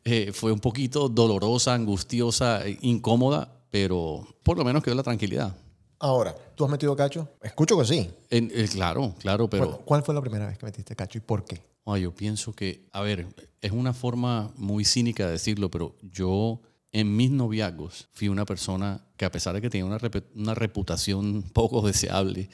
eh, 0.08 0.30
fue 0.32 0.52
un 0.52 0.60
poquito 0.60 1.08
dolorosa, 1.08 1.74
angustiosa, 1.74 2.62
incómoda, 2.80 3.52
pero 3.72 4.24
por 4.44 4.56
lo 4.56 4.64
menos 4.64 4.84
quedó 4.84 4.94
la 4.94 5.02
tranquilidad. 5.02 5.56
Ahora, 5.98 6.32
¿tú 6.54 6.64
has 6.64 6.70
metido 6.70 6.94
cacho? 6.94 7.28
Escucho 7.42 7.76
que 7.76 7.84
sí. 7.84 8.08
Eh, 8.30 8.68
claro, 8.70 9.16
claro, 9.18 9.50
pero... 9.50 9.78
¿Cuál 9.78 10.04
fue 10.04 10.14
la 10.14 10.20
primera 10.20 10.46
vez 10.46 10.58
que 10.58 10.64
metiste 10.64 10.94
cacho 10.94 11.18
y 11.18 11.22
por 11.22 11.44
qué? 11.44 11.60
yo 12.00 12.14
pienso 12.14 12.52
que, 12.52 12.86
a 12.92 13.00
ver, 13.00 13.26
es 13.60 13.72
una 13.72 13.92
forma 13.92 14.52
muy 14.56 14.84
cínica 14.84 15.26
de 15.26 15.32
decirlo, 15.32 15.72
pero 15.72 15.96
yo 16.02 16.60
en 16.92 17.16
mis 17.16 17.32
noviazgos 17.32 18.08
fui 18.12 18.28
una 18.28 18.44
persona 18.44 19.04
que 19.16 19.24
a 19.24 19.32
pesar 19.32 19.54
de 19.54 19.60
que 19.60 19.70
tenía 19.70 19.86
una, 19.86 19.98
una 20.36 20.54
reputación 20.54 21.42
poco 21.52 21.84
deseable, 21.84 22.48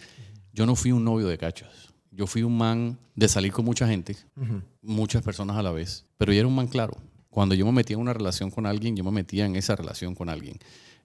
yo 0.54 0.64
no 0.64 0.74
fui 0.74 0.90
un 0.92 1.04
novio 1.04 1.26
de 1.26 1.36
cachos. 1.36 1.92
Yo 2.10 2.26
fui 2.26 2.42
un 2.42 2.56
man 2.56 2.98
de 3.14 3.28
salir 3.28 3.52
con 3.52 3.66
mucha 3.66 3.86
gente, 3.86 4.16
muchas 4.80 5.22
personas 5.22 5.58
a 5.58 5.62
la 5.62 5.72
vez, 5.72 6.06
pero 6.16 6.32
yo 6.32 6.40
era 6.40 6.48
un 6.48 6.54
man 6.54 6.66
claro. 6.66 6.94
Cuando 7.32 7.54
yo 7.54 7.64
me 7.64 7.72
metía 7.72 7.94
en 7.94 8.02
una 8.02 8.12
relación 8.12 8.50
con 8.50 8.66
alguien, 8.66 8.94
yo 8.94 9.04
me 9.04 9.10
metía 9.10 9.46
en 9.46 9.56
esa 9.56 9.74
relación 9.74 10.14
con 10.14 10.28
alguien. 10.28 10.58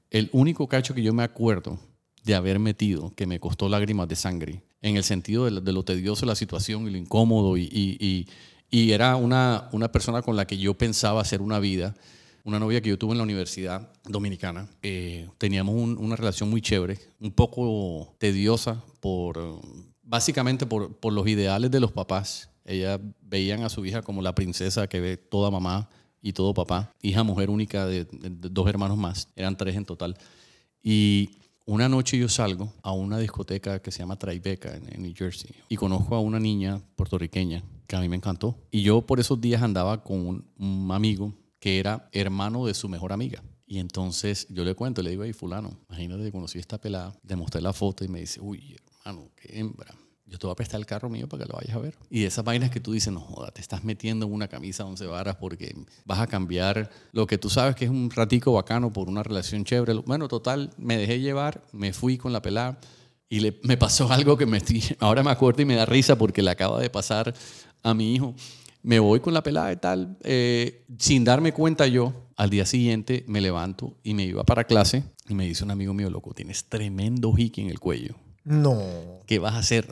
El 0.09 0.29
único 0.33 0.67
cacho 0.67 0.93
que 0.93 1.01
yo 1.01 1.13
me 1.13 1.23
acuerdo 1.23 1.79
de 2.25 2.35
haber 2.35 2.59
metido, 2.59 3.13
que 3.15 3.25
me 3.25 3.39
costó 3.39 3.69
lágrimas 3.69 4.09
de 4.09 4.17
sangre, 4.17 4.61
en 4.81 4.97
el 4.97 5.05
sentido 5.05 5.45
de, 5.45 5.71
lo 5.71 5.83
tedioso 5.85 6.25
de 6.25 6.27
la 6.27 6.35
situación 6.35 6.85
y 6.85 6.91
lo 6.91 6.97
incómodo, 6.97 7.55
y, 7.55 7.69
y, 7.71 8.27
y, 8.69 8.91
era 8.91 9.15
una, 9.15 9.69
una 9.71 9.89
persona 9.89 10.21
con 10.21 10.35
la 10.35 10.45
que 10.45 10.57
yo 10.57 10.73
pensaba 10.73 11.21
hacer 11.21 11.41
una 11.41 11.59
vida, 11.59 11.95
una 12.43 12.59
novia 12.59 12.81
que 12.81 12.89
yo 12.89 12.97
tuve 12.97 13.13
en 13.13 13.19
la 13.19 13.23
Universidad 13.23 13.89
Dominicana. 14.03 14.67
Eh, 14.81 15.29
teníamos 15.37 15.75
una 15.75 16.17
relación 16.17 16.49
muy 16.49 16.59
chévere, 16.59 16.99
un 17.21 17.31
poco 17.31 18.15
tediosa 18.17 18.83
por, 18.99 19.61
básicamente 20.03 20.65
por, 20.65 20.93
por, 20.97 21.13
los 21.13 21.25
ideales 21.25 21.71
de 21.71 21.79
los 21.79 21.93
papás. 21.93 22.49
Ella 22.65 22.99
veían 23.21 23.63
a 23.63 23.69
su 23.69 23.85
hija 23.85 24.01
como 24.01 24.21
la 24.21 24.35
princesa 24.35 24.87
que 24.87 24.99
ve 24.99 25.15
toda 25.15 25.49
mamá 25.49 25.87
y 26.21 26.33
todo 26.33 26.53
papá, 26.53 26.93
hija 27.01 27.23
mujer 27.23 27.49
única 27.49 27.85
de, 27.85 28.07
dos 28.09 28.67
hermanos 28.67 28.97
más, 28.97 29.29
eran 29.35 29.55
tres 29.57 29.75
en 29.75 29.85
total. 29.85 30.17
Y 30.81 31.29
una 31.65 31.89
noche 31.89 32.17
yo 32.17 32.29
salgo 32.29 32.73
a 32.81 32.93
una 32.93 33.17
discoteca 33.19 33.81
que 33.81 33.91
se 33.91 33.99
llama 33.99 34.17
Tribeca 34.17 34.75
en, 34.75 35.01
New 35.01 35.13
Jersey 35.15 35.51
y 35.69 35.75
conozco 35.75 36.15
a 36.15 36.21
una 36.21 36.39
niña 36.39 36.81
puertorriqueña 36.95 37.63
que 37.87 37.95
a 37.95 38.01
mí 38.01 38.09
me 38.09 38.15
encantó. 38.15 38.55
Y 38.71 38.81
yo 38.83 39.01
por 39.01 39.19
esos 39.19 39.39
días 39.39 39.61
andaba 39.61 40.03
con 40.03 40.45
un 40.57 40.91
amigo 40.91 41.33
que 41.59 41.79
era 41.79 42.09
hermano 42.11 42.65
de 42.65 42.73
su 42.73 42.87
mejor 42.89 43.11
amiga. 43.11 43.43
Y 43.65 43.79
entonces 43.79 44.47
yo 44.49 44.63
le 44.63 44.75
cuento, 44.75 45.01
le 45.01 45.09
digo, 45.09 45.25
hey, 45.25 45.33
fulano, 45.33 45.77
imagínate, 45.89 46.31
conocí 46.31 46.57
a 46.57 46.61
esta 46.61 46.79
pelada, 46.79 47.13
le 47.23 47.35
mostré 47.35 47.59
la 47.59 47.73
foto 47.73 48.05
y 48.05 48.07
me 48.07 48.21
dice, 48.21 48.39
uy, 48.39 48.77
hermano, 49.03 49.29
qué 49.35 49.59
hembra. 49.59 49.93
Yo 50.27 50.37
te 50.37 50.45
voy 50.45 50.51
a 50.51 50.55
prestar 50.55 50.79
el 50.79 50.85
carro 50.85 51.09
mío 51.09 51.27
para 51.27 51.43
que 51.43 51.49
lo 51.49 51.55
vayas 51.55 51.75
a 51.75 51.79
ver. 51.79 51.95
Y 52.09 52.25
esas 52.25 52.43
vainas 52.43 52.69
que 52.69 52.79
tú 52.79 52.91
dices, 52.91 53.13
no 53.13 53.21
joda, 53.21 53.51
te 53.51 53.61
estás 53.61 53.83
metiendo 53.83 54.25
en 54.25 54.33
una 54.33 54.47
camisa 54.47 54.85
11 54.85 55.05
varas 55.07 55.37
porque 55.37 55.75
vas 56.05 56.19
a 56.19 56.27
cambiar 56.27 56.89
lo 57.13 57.25
que 57.27 57.37
tú 57.37 57.49
sabes 57.49 57.75
que 57.75 57.85
es 57.85 57.91
un 57.91 58.09
ratico 58.09 58.51
bacano 58.53 58.91
por 58.91 59.07
una 59.07 59.23
relación 59.23 59.63
chévere. 59.63 59.93
Bueno, 60.05 60.27
total, 60.27 60.71
me 60.77 60.97
dejé 60.97 61.19
llevar, 61.19 61.63
me 61.71 61.93
fui 61.93 62.17
con 62.17 62.33
la 62.33 62.41
pelada 62.41 62.79
y 63.29 63.53
me 63.63 63.77
pasó 63.77 64.07
algo 64.11 64.37
que 64.37 64.45
me, 64.45 64.61
ahora 64.99 65.23
me 65.23 65.31
acuerdo 65.31 65.61
y 65.61 65.65
me 65.65 65.75
da 65.75 65.85
risa 65.85 66.17
porque 66.17 66.41
le 66.41 66.51
acaba 66.51 66.79
de 66.79 66.89
pasar 66.89 67.33
a 67.83 67.93
mi 67.93 68.15
hijo 68.15 68.35
me 68.87 68.99
voy 68.99 69.19
con 69.19 69.33
la 69.33 69.43
pelada 69.43 69.71
y 69.73 69.75
tal, 69.75 70.17
eh, 70.23 70.85
sin 70.97 71.25
darme 71.25 71.51
cuenta 71.51 71.87
yo, 71.87 72.13
al 72.37 72.49
día 72.49 72.65
siguiente 72.65 73.25
me 73.27 73.41
levanto 73.41 73.97
y 74.01 74.13
me 74.13 74.23
iba 74.23 74.45
para 74.45 74.63
clase 74.63 75.03
y 75.27 75.33
me 75.33 75.45
dice 75.45 75.65
un 75.65 75.71
amigo 75.71 75.93
mío, 75.93 76.09
loco, 76.09 76.33
tienes 76.33 76.63
tremendo 76.69 77.33
hickey 77.35 77.65
en 77.65 77.69
el 77.69 77.81
cuello. 77.81 78.15
No. 78.47 78.81
¿Qué 79.25 79.39
vas 79.39 79.55
a 79.55 79.59
hacer? 79.59 79.87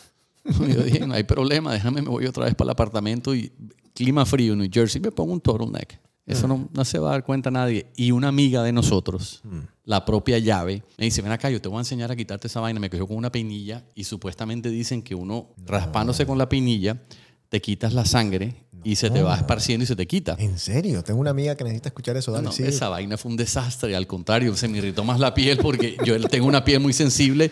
yo 0.44 0.82
dije, 0.82 1.06
no 1.06 1.14
hay 1.14 1.24
problema, 1.24 1.72
déjame, 1.72 2.02
me 2.02 2.10
voy 2.10 2.26
otra 2.26 2.44
vez 2.44 2.54
para 2.54 2.66
el 2.66 2.72
apartamento 2.72 3.34
y 3.34 3.50
clima 3.94 4.26
frío, 4.26 4.54
New 4.54 4.68
Jersey, 4.70 5.00
me 5.00 5.10
pongo 5.10 5.32
un 5.32 5.40
turtleneck. 5.40 5.98
Eso 6.26 6.48
no, 6.48 6.70
no, 6.72 6.84
se 6.86 6.98
va 6.98 7.10
a 7.10 7.12
dar 7.12 7.24
cuenta 7.24 7.50
nadie. 7.50 7.86
Y 7.96 8.10
una 8.10 8.28
amiga 8.28 8.62
de 8.62 8.72
nosotros, 8.72 9.40
mm. 9.44 9.58
la 9.84 10.06
propia 10.06 10.38
llave, 10.38 10.82
me 10.96 11.04
dice, 11.04 11.20
ven 11.20 11.32
acá, 11.32 11.50
yo 11.50 11.60
te 11.60 11.68
voy 11.68 11.76
a 11.76 11.80
enseñar 11.80 12.10
a 12.10 12.16
quitarte 12.16 12.46
esa 12.46 12.60
vaina. 12.60 12.80
Me 12.80 12.88
cogió 12.88 13.06
con 13.06 13.18
una 13.18 13.30
peinilla 13.30 13.84
y 13.94 14.04
supuestamente 14.04 14.70
dicen 14.70 15.02
que 15.02 15.14
uno 15.14 15.50
raspándose 15.66 16.24
con 16.24 16.38
la 16.38 16.48
peinilla 16.48 17.02
te 17.50 17.60
quitas 17.60 17.92
la 17.92 18.06
sangre 18.06 18.63
y 18.84 18.96
se 18.96 19.10
te 19.10 19.22
va 19.22 19.34
esparciendo 19.36 19.84
y 19.84 19.86
se 19.86 19.96
te 19.96 20.06
quita. 20.06 20.36
¿En 20.38 20.58
serio? 20.58 21.02
Tengo 21.02 21.20
una 21.20 21.30
amiga 21.30 21.56
que 21.56 21.64
necesita 21.64 21.88
escuchar 21.88 22.16
eso. 22.16 22.32
Dale, 22.32 22.44
no, 22.44 22.50
esa 22.50 22.88
vaina 22.88 23.16
fue 23.16 23.30
un 23.30 23.36
desastre. 23.36 23.96
Al 23.96 24.06
contrario, 24.06 24.54
se 24.56 24.68
me 24.68 24.78
irritó 24.78 25.04
más 25.04 25.18
la 25.18 25.32
piel 25.32 25.58
porque 25.58 25.96
yo 26.04 26.20
tengo 26.28 26.46
una 26.46 26.64
piel 26.64 26.80
muy 26.80 26.92
sensible. 26.92 27.50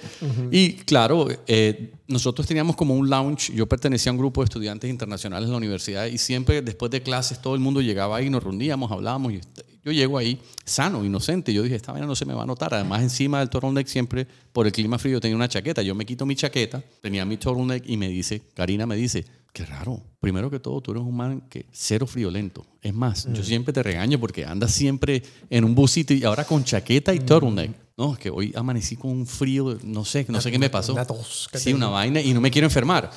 Y 0.50 0.74
claro, 0.74 1.28
eh, 1.46 1.94
nosotros 2.06 2.46
teníamos 2.46 2.76
como 2.76 2.94
un 2.94 3.08
lounge. 3.08 3.52
Yo 3.54 3.66
pertenecía 3.66 4.10
a 4.10 4.12
un 4.12 4.18
grupo 4.18 4.42
de 4.42 4.44
estudiantes 4.44 4.90
internacionales 4.90 5.46
en 5.46 5.52
la 5.52 5.58
universidad 5.58 6.06
y 6.06 6.18
siempre 6.18 6.62
después 6.62 6.90
de 6.90 7.02
clases 7.02 7.40
todo 7.40 7.54
el 7.54 7.60
mundo 7.60 7.80
llegaba 7.80 8.16
ahí, 8.16 8.28
nos 8.28 8.42
reuníamos, 8.42 8.92
hablábamos. 8.92 9.32
Y 9.32 9.40
yo 9.84 9.92
llego 9.92 10.18
ahí 10.18 10.40
sano, 10.64 11.04
inocente. 11.04 11.52
Yo 11.52 11.62
dije, 11.62 11.76
esta 11.76 11.92
vaina 11.92 12.06
no 12.06 12.14
se 12.14 12.24
me 12.24 12.34
va 12.34 12.42
a 12.42 12.46
notar. 12.46 12.74
Además, 12.74 13.02
encima 13.02 13.40
del 13.40 13.50
turtleneck 13.50 13.86
siempre, 13.86 14.26
por 14.52 14.66
el 14.66 14.72
clima 14.72 14.98
frío, 14.98 15.20
tenía 15.20 15.36
una 15.36 15.48
chaqueta. 15.48 15.82
Yo 15.82 15.94
me 15.94 16.06
quito 16.06 16.26
mi 16.26 16.36
chaqueta, 16.36 16.82
tenía 17.00 17.24
mi 17.24 17.36
turtleneck 17.36 17.88
y 17.88 17.96
me 17.96 18.08
dice, 18.08 18.42
Karina 18.54 18.86
me 18.86 18.96
dice, 18.96 19.24
Qué 19.52 19.66
raro. 19.66 20.00
Primero 20.18 20.50
que 20.50 20.58
todo, 20.58 20.80
tú 20.80 20.92
eres 20.92 21.02
un 21.02 21.14
man 21.14 21.42
que 21.50 21.66
cero 21.72 22.06
friolento. 22.06 22.64
Es 22.80 22.94
más, 22.94 23.26
yo 23.30 23.42
mm. 23.42 23.44
siempre 23.44 23.72
te 23.74 23.82
regaño 23.82 24.18
porque 24.18 24.46
andas 24.46 24.72
siempre 24.72 25.22
en 25.50 25.64
un 25.64 25.74
busito 25.74 26.14
y 26.14 26.24
ahora 26.24 26.44
con 26.44 26.64
chaqueta 26.64 27.12
y 27.12 27.20
mm. 27.20 27.26
turtleneck. 27.26 27.70
No, 27.98 28.14
es 28.14 28.18
que 28.18 28.30
hoy 28.30 28.52
amanecí 28.56 28.96
con 28.96 29.10
un 29.10 29.26
frío, 29.26 29.78
no 29.82 30.06
sé, 30.06 30.24
no 30.28 30.40
sé 30.40 30.50
qué 30.50 30.58
me 30.58 30.70
pasó. 30.70 30.94
Una 30.94 31.04
tos. 31.04 31.50
Sí, 31.52 31.74
una 31.74 31.88
vaina 31.88 32.22
y 32.22 32.32
no 32.32 32.40
me 32.40 32.50
quiero 32.50 32.66
enfermar. 32.66 33.10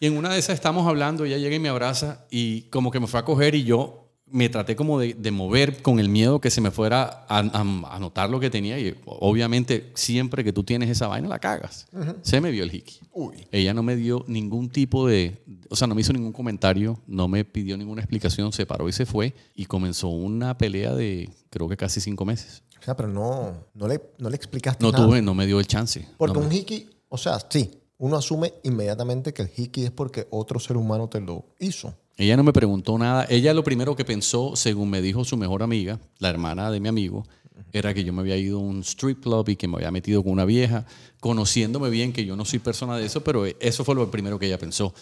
Y 0.00 0.06
en 0.06 0.16
una 0.16 0.32
de 0.32 0.38
esas 0.38 0.54
estamos 0.54 0.86
hablando, 0.88 1.26
ella 1.26 1.36
llega 1.36 1.56
y 1.56 1.58
me 1.58 1.68
abraza 1.68 2.24
y 2.30 2.62
como 2.62 2.90
que 2.90 2.98
me 2.98 3.06
fue 3.06 3.20
a 3.20 3.24
coger 3.24 3.54
y 3.54 3.64
yo 3.64 4.05
me 4.28 4.48
traté 4.48 4.74
como 4.74 4.98
de, 4.98 5.14
de, 5.14 5.30
mover 5.30 5.82
con 5.82 6.00
el 6.00 6.08
miedo 6.08 6.40
que 6.40 6.50
se 6.50 6.60
me 6.60 6.70
fuera 6.70 7.24
a, 7.28 7.38
a, 7.38 7.98
notar 8.00 8.28
lo 8.28 8.40
que 8.40 8.50
tenía 8.50 8.78
y 8.78 8.94
obviamente 9.04 9.92
siempre 9.94 10.42
que 10.42 10.52
tú 10.52 10.64
tienes 10.64 10.90
esa 10.90 11.06
vaina 11.06 11.28
la 11.28 11.38
cagas. 11.38 11.86
Se 12.22 12.40
me 12.40 12.50
vio 12.50 12.64
el 12.64 12.74
hiki. 12.74 13.00
Ella 13.52 13.72
no 13.72 13.82
me 13.82 13.94
dio 13.94 14.24
ningún 14.26 14.68
tipo 14.68 15.06
de, 15.06 15.42
o 15.70 15.76
sea, 15.76 15.86
no 15.86 15.94
me 15.94 16.00
hizo 16.00 16.12
ningún 16.12 16.32
comentario, 16.32 17.00
no 17.06 17.28
me 17.28 17.44
pidió 17.44 17.76
ninguna 17.76 18.02
explicación, 18.02 18.52
se 18.52 18.66
paró 18.66 18.88
y 18.88 18.92
se 18.92 19.06
fue 19.06 19.34
y 19.54 19.66
comenzó 19.66 20.08
una 20.08 20.58
pelea 20.58 20.94
de 20.94 21.30
creo 21.50 21.68
que 21.68 21.76
casi 21.76 22.00
cinco 22.00 22.24
meses. 22.24 22.64
O 22.80 22.82
sea, 22.82 22.96
pero 22.96 23.08
no, 23.08 23.64
no, 23.74 23.88
le, 23.88 24.00
no 24.18 24.28
le 24.28 24.36
explicaste 24.36 24.84
no 24.84 24.90
nada. 24.90 25.06
tuve, 25.06 25.22
no 25.22 25.34
me 25.34 25.46
dio 25.46 25.60
el 25.60 25.66
chance. 25.66 26.08
Porque 26.18 26.38
un 26.38 26.52
hiki, 26.52 26.88
o 27.08 27.16
sea, 27.16 27.38
sí, 27.48 27.70
uno 27.98 28.16
asume 28.16 28.54
inmediatamente 28.64 29.32
que 29.32 29.42
el 29.42 29.50
hiki 29.56 29.84
es 29.84 29.90
porque 29.90 30.26
otro 30.30 30.58
ser 30.58 30.76
humano 30.76 31.08
te 31.08 31.20
lo 31.20 31.46
hizo. 31.58 31.94
Ella 32.16 32.36
no 32.36 32.42
me 32.42 32.52
preguntó 32.52 32.96
nada. 32.98 33.26
Ella 33.28 33.52
lo 33.52 33.62
primero 33.62 33.94
que 33.94 34.04
pensó, 34.04 34.56
según 34.56 34.90
me 34.90 35.02
dijo 35.02 35.24
su 35.24 35.36
mejor 35.36 35.62
amiga, 35.62 36.00
la 36.18 36.30
hermana 36.30 36.70
de 36.70 36.80
mi 36.80 36.88
amigo, 36.88 37.24
era 37.72 37.92
que 37.92 38.04
yo 38.04 38.12
me 38.12 38.20
había 38.20 38.36
ido 38.36 38.58
a 38.58 38.60
un 38.60 38.80
strip 38.80 39.22
club 39.22 39.48
y 39.48 39.56
que 39.56 39.68
me 39.68 39.76
había 39.76 39.90
metido 39.90 40.22
con 40.22 40.32
una 40.32 40.44
vieja, 40.44 40.86
conociéndome 41.20 41.90
bien 41.90 42.12
que 42.12 42.24
yo 42.24 42.36
no 42.36 42.44
soy 42.44 42.58
persona 42.58 42.96
de 42.96 43.06
eso, 43.06 43.22
pero 43.22 43.44
eso 43.46 43.84
fue 43.84 43.94
lo 43.94 44.10
primero 44.10 44.38
que 44.38 44.46
ella 44.46 44.58
pensó. 44.58 44.94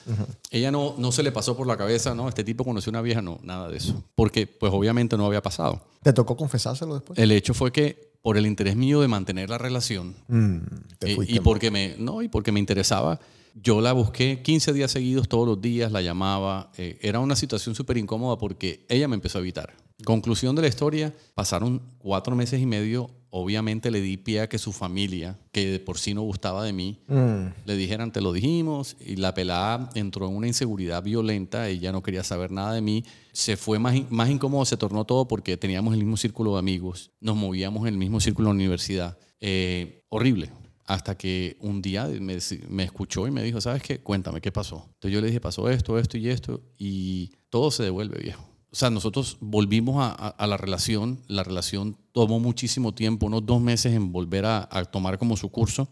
Ella 0.50 0.70
no, 0.70 0.94
no 0.98 1.12
se 1.12 1.22
le 1.22 1.30
pasó 1.30 1.56
por 1.56 1.66
la 1.66 1.76
cabeza, 1.76 2.14
no, 2.14 2.28
este 2.28 2.42
tipo 2.42 2.64
conoció 2.64 2.90
una 2.90 3.02
vieja, 3.02 3.22
no, 3.22 3.38
nada 3.42 3.68
de 3.68 3.76
eso. 3.76 4.02
Porque 4.14 4.46
pues 4.46 4.72
obviamente 4.72 5.16
no 5.16 5.26
había 5.26 5.42
pasado. 5.42 5.82
¿Te 6.02 6.12
tocó 6.12 6.36
confesárselo 6.36 6.94
después? 6.94 7.18
El 7.18 7.30
hecho 7.32 7.54
fue 7.54 7.72
que 7.72 8.12
por 8.22 8.38
el 8.38 8.46
interés 8.46 8.74
mío 8.74 9.00
de 9.00 9.08
mantener 9.08 9.50
la 9.50 9.58
relación 9.58 10.14
mm, 10.28 10.56
eh, 11.02 11.16
y, 11.28 11.40
porque 11.40 11.70
me, 11.70 11.94
no, 11.98 12.22
y 12.22 12.28
porque 12.28 12.52
me 12.52 12.58
interesaba 12.60 13.20
yo 13.54 13.80
la 13.80 13.92
busqué 13.92 14.42
15 14.42 14.72
días 14.72 14.90
seguidos, 14.90 15.28
todos 15.28 15.46
los 15.46 15.60
días, 15.60 15.92
la 15.92 16.02
llamaba. 16.02 16.72
Eh, 16.76 16.98
era 17.02 17.20
una 17.20 17.36
situación 17.36 17.74
súper 17.74 17.96
incómoda 17.96 18.36
porque 18.36 18.84
ella 18.88 19.06
me 19.08 19.14
empezó 19.14 19.38
a 19.38 19.40
evitar. 19.40 19.74
Conclusión 20.04 20.56
de 20.56 20.62
la 20.62 20.68
historia, 20.68 21.14
pasaron 21.34 21.80
cuatro 21.98 22.34
meses 22.34 22.60
y 22.60 22.66
medio. 22.66 23.10
Obviamente 23.30 23.90
le 23.90 24.00
di 24.00 24.16
pie 24.16 24.42
a 24.42 24.48
que 24.48 24.58
su 24.58 24.72
familia, 24.72 25.38
que 25.52 25.66
de 25.66 25.80
por 25.80 25.98
sí 25.98 26.14
no 26.14 26.22
gustaba 26.22 26.64
de 26.64 26.72
mí, 26.72 27.00
mm. 27.08 27.64
le 27.64 27.76
dijeran, 27.76 28.12
te 28.12 28.20
lo 28.20 28.32
dijimos. 28.32 28.96
Y 29.00 29.16
la 29.16 29.34
pelada 29.34 29.88
entró 29.94 30.28
en 30.28 30.36
una 30.36 30.48
inseguridad 30.48 31.02
violenta. 31.02 31.68
Ella 31.68 31.92
no 31.92 32.02
quería 32.02 32.24
saber 32.24 32.50
nada 32.50 32.72
de 32.72 32.80
mí. 32.80 33.04
Se 33.32 33.56
fue 33.56 33.78
más, 33.78 33.94
más 34.10 34.30
incómodo, 34.30 34.64
se 34.64 34.76
tornó 34.76 35.04
todo 35.04 35.28
porque 35.28 35.56
teníamos 35.56 35.94
el 35.94 36.00
mismo 36.00 36.16
círculo 36.16 36.54
de 36.54 36.58
amigos. 36.58 37.12
Nos 37.20 37.36
movíamos 37.36 37.82
en 37.82 37.94
el 37.94 37.98
mismo 37.98 38.20
círculo 38.20 38.48
de 38.48 38.54
universidad. 38.56 39.16
Eh, 39.40 40.04
horrible 40.08 40.50
hasta 40.86 41.16
que 41.16 41.56
un 41.60 41.80
día 41.80 42.06
me, 42.06 42.38
me, 42.68 42.82
escuchó 42.84 43.26
y 43.26 43.30
me 43.30 43.42
dijo, 43.42 43.60
¿sabes 43.60 43.82
qué? 43.82 44.00
Cuéntame, 44.00 44.40
¿qué 44.40 44.52
pasó? 44.52 44.88
Entonces 44.94 45.12
yo 45.12 45.20
le 45.20 45.28
dije, 45.28 45.40
pasó 45.40 45.68
esto, 45.70 45.98
esto 45.98 46.18
y 46.18 46.28
esto, 46.28 46.62
y 46.78 47.32
todo 47.50 47.70
se 47.70 47.82
devuelve, 47.82 48.20
viejo. 48.20 48.44
O 48.70 48.76
sea, 48.76 48.90
nosotros 48.90 49.36
volvimos 49.40 49.96
a, 49.98 50.10
a, 50.10 50.46
la 50.46 50.56
relación, 50.56 51.20
la 51.28 51.44
relación 51.44 51.96
tomó 52.12 52.40
muchísimo 52.40 52.92
tiempo, 52.92 53.26
unos 53.26 53.46
dos 53.46 53.60
meses 53.60 53.94
en 53.94 54.10
volver 54.10 54.46
a, 54.46 54.68
a, 54.70 54.84
tomar 54.84 55.18
como 55.18 55.36
su 55.36 55.48
curso. 55.48 55.88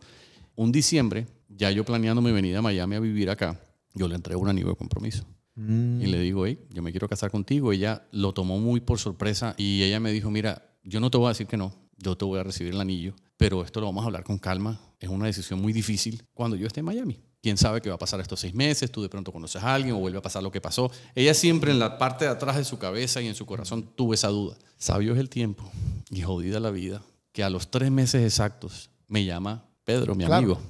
Un 0.57 0.73
diciembre, 0.73 1.29
ya 1.49 1.71
yo 1.71 1.85
planeando 1.85 2.21
mi 2.21 2.33
venida 2.33 2.59
a 2.59 2.63
Miami 2.63 2.97
a 2.97 3.01
vivir 3.01 3.31
acá, 3.31 3.61
yo 3.95 4.09
le 4.09 4.17
entrego 4.17 4.41
un 4.41 4.49
anillo 4.49 4.69
de 4.69 4.77
compromiso. 4.77 5.25
Y 5.55 6.07
le 6.07 6.19
digo, 6.19 6.47
hey, 6.47 6.59
yo 6.71 6.83
me 6.83 6.93
quiero 6.93 7.09
casar 7.09 7.31
contigo. 7.31 7.73
Ella 7.73 8.09
lo 8.11 8.33
tomó 8.33 8.59
muy 8.59 8.81
por 8.81 8.99
sorpresa 8.99 9.55
y 9.59 9.83
ella 9.83 10.01
me 10.01 10.11
dijo, 10.11 10.31
mira, 10.31 10.77
yo 10.83 10.99
no 10.99 11.11
te 11.11 11.19
voy 11.19 11.27
a 11.27 11.29
decir 11.31 11.47
que 11.47 11.59
no, 11.59 11.75
yo 11.99 12.17
te 12.17 12.25
voy 12.25 12.41
a 12.41 12.43
recibir 12.43 12.73
el 12.73 12.81
anillo, 12.81 13.15
pero 13.43 13.65
esto 13.65 13.81
lo 13.81 13.87
vamos 13.87 14.05
a 14.05 14.07
hablar 14.07 14.23
con 14.23 14.39
calma. 14.39 14.79
Es 15.01 15.09
una 15.09 15.27
decisión 15.27 15.61
muy 15.61 15.73
difícil 15.73 16.23
cuando 16.33 16.57
yo 16.57 16.69
esté 16.69 16.79
en 16.79 16.87
Miami. 16.87 17.19
¿Quién 17.43 17.57
sabe 17.57 17.81
qué 17.81 17.89
va 17.89 17.97
a 17.97 17.99
pasar 17.99 18.21
estos 18.21 18.39
seis 18.39 18.55
meses? 18.55 18.93
Tú 18.93 19.03
de 19.03 19.09
pronto 19.09 19.33
conoces 19.33 19.61
a 19.65 19.75
alguien 19.75 19.97
o 19.97 19.99
vuelve 19.99 20.19
a 20.19 20.23
pasar 20.23 20.45
lo 20.45 20.53
que 20.53 20.61
pasó. 20.61 20.93
Ella 21.17 21.35
siempre 21.35 21.73
en 21.73 21.81
la 21.81 21.99
parte 21.99 22.25
de 22.25 22.31
atrás 22.31 22.57
de 22.57 22.65
su 22.65 22.79
cabeza 22.79 23.21
y 23.21 23.27
en 23.27 23.35
su 23.35 23.45
corazón 23.45 23.83
tuvo 23.97 24.15
esa 24.15 24.29
duda. 24.29 24.57
Sabio 24.79 25.13
es 25.15 25.19
el 25.19 25.29
tiempo 25.29 25.69
y 26.09 26.23
jodida 26.23 26.61
la 26.61 26.71
vida 26.71 27.03
que 27.33 27.43
a 27.43 27.51
los 27.51 27.69
tres 27.69 27.91
meses 27.91 28.25
exactos 28.25 28.91
me 29.09 29.25
llama 29.25 29.65
Pedro, 29.83 30.15
mi 30.15 30.23
amigo. 30.23 30.61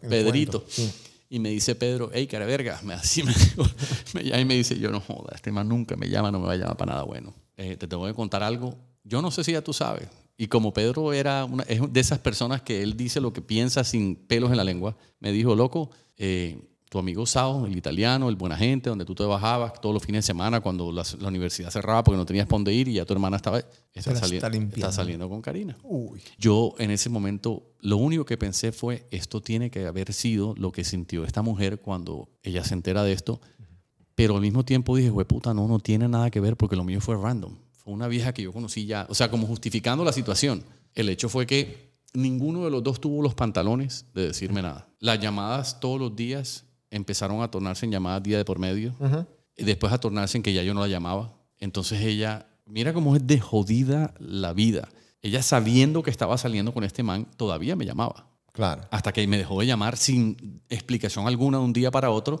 Pedrito. 0.00 0.64
Y 1.28 1.38
me 1.38 1.50
dice 1.50 1.74
Pedro, 1.74 2.10
hey, 2.14 2.26
cara 2.26 2.46
verga. 2.46 2.80
Así 2.94 3.22
me, 3.24 3.34
me 4.14 4.24
llama 4.24 4.40
y 4.40 4.44
me 4.46 4.54
dice, 4.54 4.78
yo 4.78 4.90
no 4.90 5.00
joda, 5.00 5.32
este 5.34 5.52
man 5.52 5.68
nunca 5.68 5.96
me 5.96 6.08
llama, 6.08 6.30
no 6.30 6.40
me 6.40 6.46
va 6.46 6.54
a 6.54 6.56
llamar 6.56 6.78
para 6.78 6.92
nada 6.92 7.02
bueno. 7.02 7.34
Eh, 7.58 7.76
te 7.76 7.86
tengo 7.86 8.06
que 8.06 8.14
contar 8.14 8.42
algo 8.42 8.78
yo 9.04 9.20
no 9.20 9.30
sé 9.30 9.44
si 9.44 9.52
ya 9.52 9.62
tú 9.62 9.72
sabes. 9.72 10.08
Y 10.42 10.48
como 10.48 10.72
Pedro 10.72 11.12
era 11.12 11.44
una, 11.44 11.62
es 11.64 11.80
de 11.92 12.00
esas 12.00 12.18
personas 12.18 12.62
que 12.62 12.82
él 12.82 12.96
dice 12.96 13.20
lo 13.20 13.32
que 13.32 13.42
piensa 13.42 13.84
sin 13.84 14.16
pelos 14.16 14.50
en 14.50 14.56
la 14.56 14.64
lengua, 14.64 14.96
me 15.20 15.30
dijo, 15.30 15.54
loco, 15.54 15.90
eh, 16.16 16.58
tu 16.90 16.98
amigo 16.98 17.24
Sao, 17.26 17.64
el 17.64 17.76
italiano, 17.78 18.28
el 18.28 18.34
buena 18.34 18.56
gente, 18.56 18.90
donde 18.90 19.04
tú 19.04 19.14
te 19.14 19.22
bajabas 19.22 19.80
todos 19.80 19.94
los 19.94 20.02
fines 20.04 20.24
de 20.24 20.26
semana 20.26 20.60
cuando 20.60 20.90
la, 20.90 21.04
la 21.20 21.28
universidad 21.28 21.70
cerraba 21.70 22.02
porque 22.02 22.16
no 22.18 22.26
tenías 22.26 22.46
para 22.46 22.56
dónde 22.56 22.74
ir 22.74 22.88
y 22.88 22.94
ya 22.94 23.04
tu 23.04 23.12
hermana 23.12 23.36
estaba 23.36 23.60
está, 23.94 24.10
sali- 24.20 24.36
está 24.80 24.90
saliendo 24.92 25.28
con 25.28 25.40
Karina. 25.42 25.76
Uy. 25.84 26.20
Yo 26.38 26.74
en 26.78 26.90
ese 26.90 27.08
momento 27.08 27.62
lo 27.78 27.96
único 27.98 28.24
que 28.24 28.36
pensé 28.36 28.72
fue, 28.72 29.06
esto 29.12 29.40
tiene 29.42 29.70
que 29.70 29.86
haber 29.86 30.12
sido 30.12 30.54
lo 30.58 30.72
que 30.72 30.82
sintió 30.82 31.24
esta 31.24 31.42
mujer 31.42 31.78
cuando 31.80 32.28
ella 32.42 32.64
se 32.64 32.74
entera 32.74 33.04
de 33.04 33.12
esto, 33.12 33.40
pero 34.16 34.34
al 34.34 34.42
mismo 34.42 34.64
tiempo 34.64 34.96
dije, 34.96 35.10
güey, 35.10 35.24
puta, 35.26 35.54
no, 35.54 35.68
no 35.68 35.78
tiene 35.78 36.08
nada 36.08 36.30
que 36.32 36.40
ver 36.40 36.56
porque 36.56 36.74
lo 36.76 36.82
mío 36.84 37.00
fue 37.00 37.16
random. 37.16 37.56
Fue 37.84 37.92
una 37.92 38.08
vieja 38.08 38.32
que 38.32 38.42
yo 38.42 38.52
conocí 38.52 38.86
ya, 38.86 39.06
o 39.08 39.14
sea, 39.14 39.30
como 39.30 39.46
justificando 39.46 40.04
la 40.04 40.12
situación. 40.12 40.64
El 40.94 41.08
hecho 41.08 41.28
fue 41.28 41.46
que 41.46 41.92
ninguno 42.14 42.64
de 42.64 42.70
los 42.70 42.82
dos 42.82 43.00
tuvo 43.00 43.22
los 43.22 43.34
pantalones 43.34 44.06
de 44.14 44.28
decirme 44.28 44.62
nada. 44.62 44.88
Las 45.00 45.18
llamadas 45.20 45.80
todos 45.80 45.98
los 45.98 46.14
días 46.14 46.64
empezaron 46.90 47.42
a 47.42 47.50
tornarse 47.50 47.86
en 47.86 47.92
llamadas 47.92 48.22
día 48.22 48.38
de 48.38 48.44
por 48.44 48.58
medio 48.58 48.94
y 49.56 49.64
después 49.64 49.92
a 49.92 49.98
tornarse 49.98 50.36
en 50.36 50.42
que 50.42 50.52
ya 50.52 50.62
yo 50.62 50.74
no 50.74 50.80
la 50.80 50.88
llamaba. 50.88 51.34
Entonces 51.58 52.00
ella, 52.02 52.46
mira 52.66 52.92
cómo 52.92 53.16
es 53.16 53.26
de 53.26 53.40
jodida 53.40 54.14
la 54.18 54.52
vida. 54.52 54.88
Ella 55.22 55.42
sabiendo 55.42 56.02
que 56.02 56.10
estaba 56.10 56.36
saliendo 56.36 56.74
con 56.74 56.84
este 56.84 57.02
man, 57.02 57.26
todavía 57.36 57.76
me 57.76 57.86
llamaba. 57.86 58.28
Claro. 58.52 58.86
Hasta 58.90 59.12
que 59.12 59.26
me 59.26 59.38
dejó 59.38 59.60
de 59.60 59.66
llamar 59.66 59.96
sin 59.96 60.62
explicación 60.68 61.26
alguna 61.26 61.58
de 61.58 61.64
un 61.64 61.72
día 61.72 61.90
para 61.90 62.10
otro. 62.10 62.40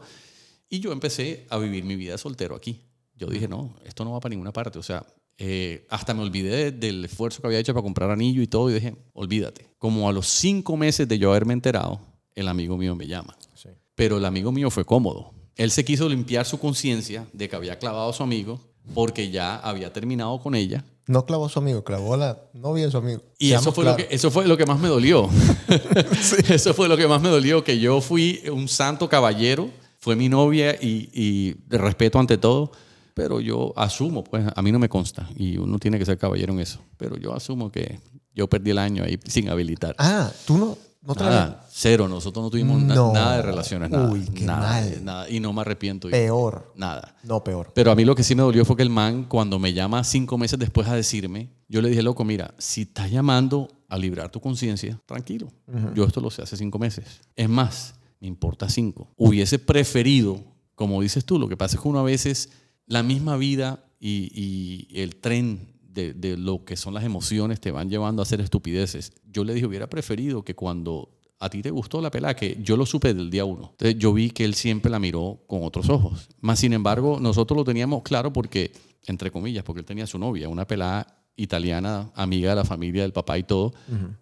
Y 0.68 0.80
yo 0.80 0.92
empecé 0.92 1.46
a 1.48 1.58
vivir 1.58 1.84
mi 1.84 1.96
vida 1.96 2.18
soltero 2.18 2.54
aquí. 2.54 2.80
Yo 3.16 3.28
dije, 3.28 3.48
no, 3.48 3.76
esto 3.84 4.04
no 4.04 4.12
va 4.12 4.20
para 4.20 4.30
ninguna 4.30 4.52
parte. 4.52 4.78
O 4.78 4.82
sea, 4.82 5.06
eh, 5.38 5.86
hasta 5.90 6.14
me 6.14 6.22
olvidé 6.22 6.56
de- 6.56 6.72
del 6.72 7.04
esfuerzo 7.04 7.40
que 7.40 7.46
había 7.48 7.58
hecho 7.58 7.72
para 7.74 7.82
comprar 7.82 8.10
anillo 8.10 8.42
y 8.42 8.46
todo. 8.46 8.70
Y 8.70 8.74
dije, 8.74 8.94
olvídate. 9.12 9.66
Como 9.78 10.08
a 10.08 10.12
los 10.12 10.26
cinco 10.28 10.76
meses 10.76 11.08
de 11.08 11.18
yo 11.18 11.30
haberme 11.30 11.52
enterado, 11.54 12.00
el 12.34 12.48
amigo 12.48 12.76
mío 12.76 12.94
me 12.94 13.06
llama. 13.06 13.36
Sí. 13.54 13.68
Pero 13.94 14.18
el 14.18 14.24
amigo 14.24 14.52
mío 14.52 14.70
fue 14.70 14.84
cómodo. 14.84 15.32
Él 15.56 15.70
se 15.70 15.84
quiso 15.84 16.08
limpiar 16.08 16.46
su 16.46 16.58
conciencia 16.58 17.26
de 17.32 17.48
que 17.48 17.56
había 17.56 17.78
clavado 17.78 18.10
a 18.10 18.12
su 18.12 18.22
amigo 18.22 18.60
porque 18.94 19.30
ya 19.30 19.56
había 19.56 19.92
terminado 19.92 20.40
con 20.40 20.54
ella. 20.54 20.84
No 21.06 21.26
clavó 21.26 21.46
a 21.46 21.48
su 21.48 21.58
amigo, 21.58 21.82
clavó 21.84 22.14
a 22.14 22.16
la 22.16 22.38
novia 22.54 22.84
de 22.86 22.90
su 22.90 22.96
amigo. 22.96 23.22
Y 23.38 23.52
eso 23.52 23.72
fue, 23.72 23.84
lo 23.84 23.96
que, 23.96 24.06
eso 24.10 24.30
fue 24.30 24.46
lo 24.46 24.56
que 24.56 24.64
más 24.66 24.78
me 24.80 24.88
dolió. 24.88 25.28
Eso 26.48 26.74
fue 26.74 26.88
lo 26.88 26.96
que 26.96 27.06
más 27.08 27.20
me 27.20 27.28
dolió, 27.28 27.64
que 27.64 27.78
yo 27.78 28.00
fui 28.00 28.40
un 28.52 28.68
santo 28.68 29.08
caballero, 29.08 29.68
fue 29.98 30.16
mi 30.16 30.28
novia 30.28 30.74
y, 30.80 31.08
y 31.12 31.54
de 31.66 31.78
respeto 31.78 32.18
ante 32.18 32.38
todo, 32.38 32.72
pero 33.14 33.40
yo 33.40 33.72
asumo, 33.76 34.24
pues 34.24 34.46
a 34.54 34.62
mí 34.62 34.72
no 34.72 34.78
me 34.78 34.88
consta 34.88 35.28
y 35.36 35.56
uno 35.58 35.78
tiene 35.78 35.98
que 35.98 36.04
ser 36.06 36.18
caballero 36.18 36.52
en 36.52 36.60
eso, 36.60 36.80
pero 36.96 37.16
yo 37.16 37.34
asumo 37.34 37.70
que 37.70 38.00
yo 38.34 38.48
perdí 38.48 38.70
el 38.70 38.78
año 38.78 39.04
ahí 39.04 39.18
sin 39.26 39.48
habilitar. 39.48 39.94
Ah, 39.98 40.30
tú 40.46 40.56
no, 40.58 40.78
no 41.02 41.14
Nada, 41.14 41.66
cero, 41.70 42.06
nosotros 42.08 42.44
no 42.44 42.48
tuvimos 42.50 42.80
na- 42.80 42.94
No. 42.94 43.12
nada 43.12 43.36
de 43.36 43.42
relaciones, 43.42 43.90
nada. 43.90 44.08
Uy, 44.10 44.24
qué 44.34 44.44
nada, 44.44 44.68
mal. 44.80 45.04
nada, 45.04 45.28
y 45.30 45.40
no 45.40 45.52
me 45.52 45.60
arrepiento. 45.62 46.08
Peor. 46.08 46.72
Nada. 46.76 47.16
No, 47.24 47.42
peor. 47.42 47.72
Pero 47.74 47.90
a 47.90 47.96
mí 47.96 48.04
lo 48.04 48.14
que 48.14 48.22
sí 48.22 48.34
me 48.36 48.42
dolió 48.42 48.64
fue 48.64 48.76
que 48.76 48.82
el 48.84 48.88
man, 48.90 49.24
cuando 49.24 49.58
me 49.58 49.72
llama 49.72 50.04
cinco 50.04 50.38
meses 50.38 50.58
después 50.60 50.86
a 50.88 50.94
decirme, 50.94 51.50
yo 51.68 51.82
le 51.82 51.88
dije, 51.88 52.02
loco, 52.02 52.24
mira, 52.24 52.54
si 52.58 52.82
estás 52.82 53.10
llamando 53.10 53.68
a 53.88 53.98
librar 53.98 54.30
tu 54.30 54.40
conciencia, 54.40 54.98
tranquilo. 55.04 55.48
Yo 55.94 56.04
esto 56.04 56.20
lo 56.20 56.30
sé 56.30 56.42
hace 56.42 56.56
cinco 56.56 56.78
meses. 56.78 57.20
Es 57.36 57.48
más, 57.48 57.94
me 58.20 58.28
importa 58.28 58.68
cinco. 58.70 59.08
Hubiese 59.16 59.58
preferido, 59.58 60.40
como 60.76 61.02
dices 61.02 61.24
tú, 61.24 61.36
lo 61.38 61.48
que 61.48 61.56
pasa 61.56 61.76
es 61.76 61.82
que 61.82 61.88
uno 61.88 61.98
a 61.98 62.04
veces, 62.04 62.48
la 62.86 63.02
misma 63.02 63.36
vida 63.36 63.84
y, 64.00 64.30
y 64.34 65.00
el 65.00 65.16
tren 65.16 65.74
de, 65.82 66.14
de 66.14 66.36
lo 66.36 66.64
que 66.64 66.76
son 66.76 66.94
las 66.94 67.04
emociones 67.04 67.60
te 67.60 67.70
van 67.70 67.90
llevando 67.90 68.22
a 68.22 68.24
hacer 68.24 68.40
estupideces. 68.40 69.12
Yo 69.30 69.44
le 69.44 69.54
dije, 69.54 69.66
hubiera 69.66 69.88
preferido 69.88 70.44
que 70.44 70.54
cuando 70.54 71.10
a 71.42 71.50
ti 71.50 71.60
te 71.60 71.70
gustó 71.70 72.00
la 72.00 72.10
pelada, 72.10 72.36
que 72.36 72.56
yo 72.62 72.76
lo 72.76 72.86
supe 72.86 73.12
del 73.14 73.28
día 73.28 73.44
uno. 73.44 73.70
Entonces 73.72 73.98
yo 73.98 74.12
vi 74.12 74.30
que 74.30 74.44
él 74.44 74.54
siempre 74.54 74.90
la 74.90 75.00
miró 75.00 75.42
con 75.48 75.64
otros 75.64 75.88
ojos. 75.88 76.28
Más 76.40 76.60
sin 76.60 76.72
embargo, 76.72 77.18
nosotros 77.20 77.56
lo 77.56 77.64
teníamos 77.64 78.02
claro 78.02 78.32
porque, 78.32 78.72
entre 79.06 79.32
comillas, 79.32 79.64
porque 79.64 79.80
él 79.80 79.86
tenía 79.86 80.06
su 80.06 80.18
novia, 80.18 80.48
una 80.48 80.66
pelada 80.68 81.18
italiana, 81.34 82.12
amiga 82.14 82.50
de 82.50 82.56
la 82.56 82.64
familia 82.64 83.02
del 83.02 83.12
papá 83.12 83.38
y 83.38 83.42
todo, 83.42 83.72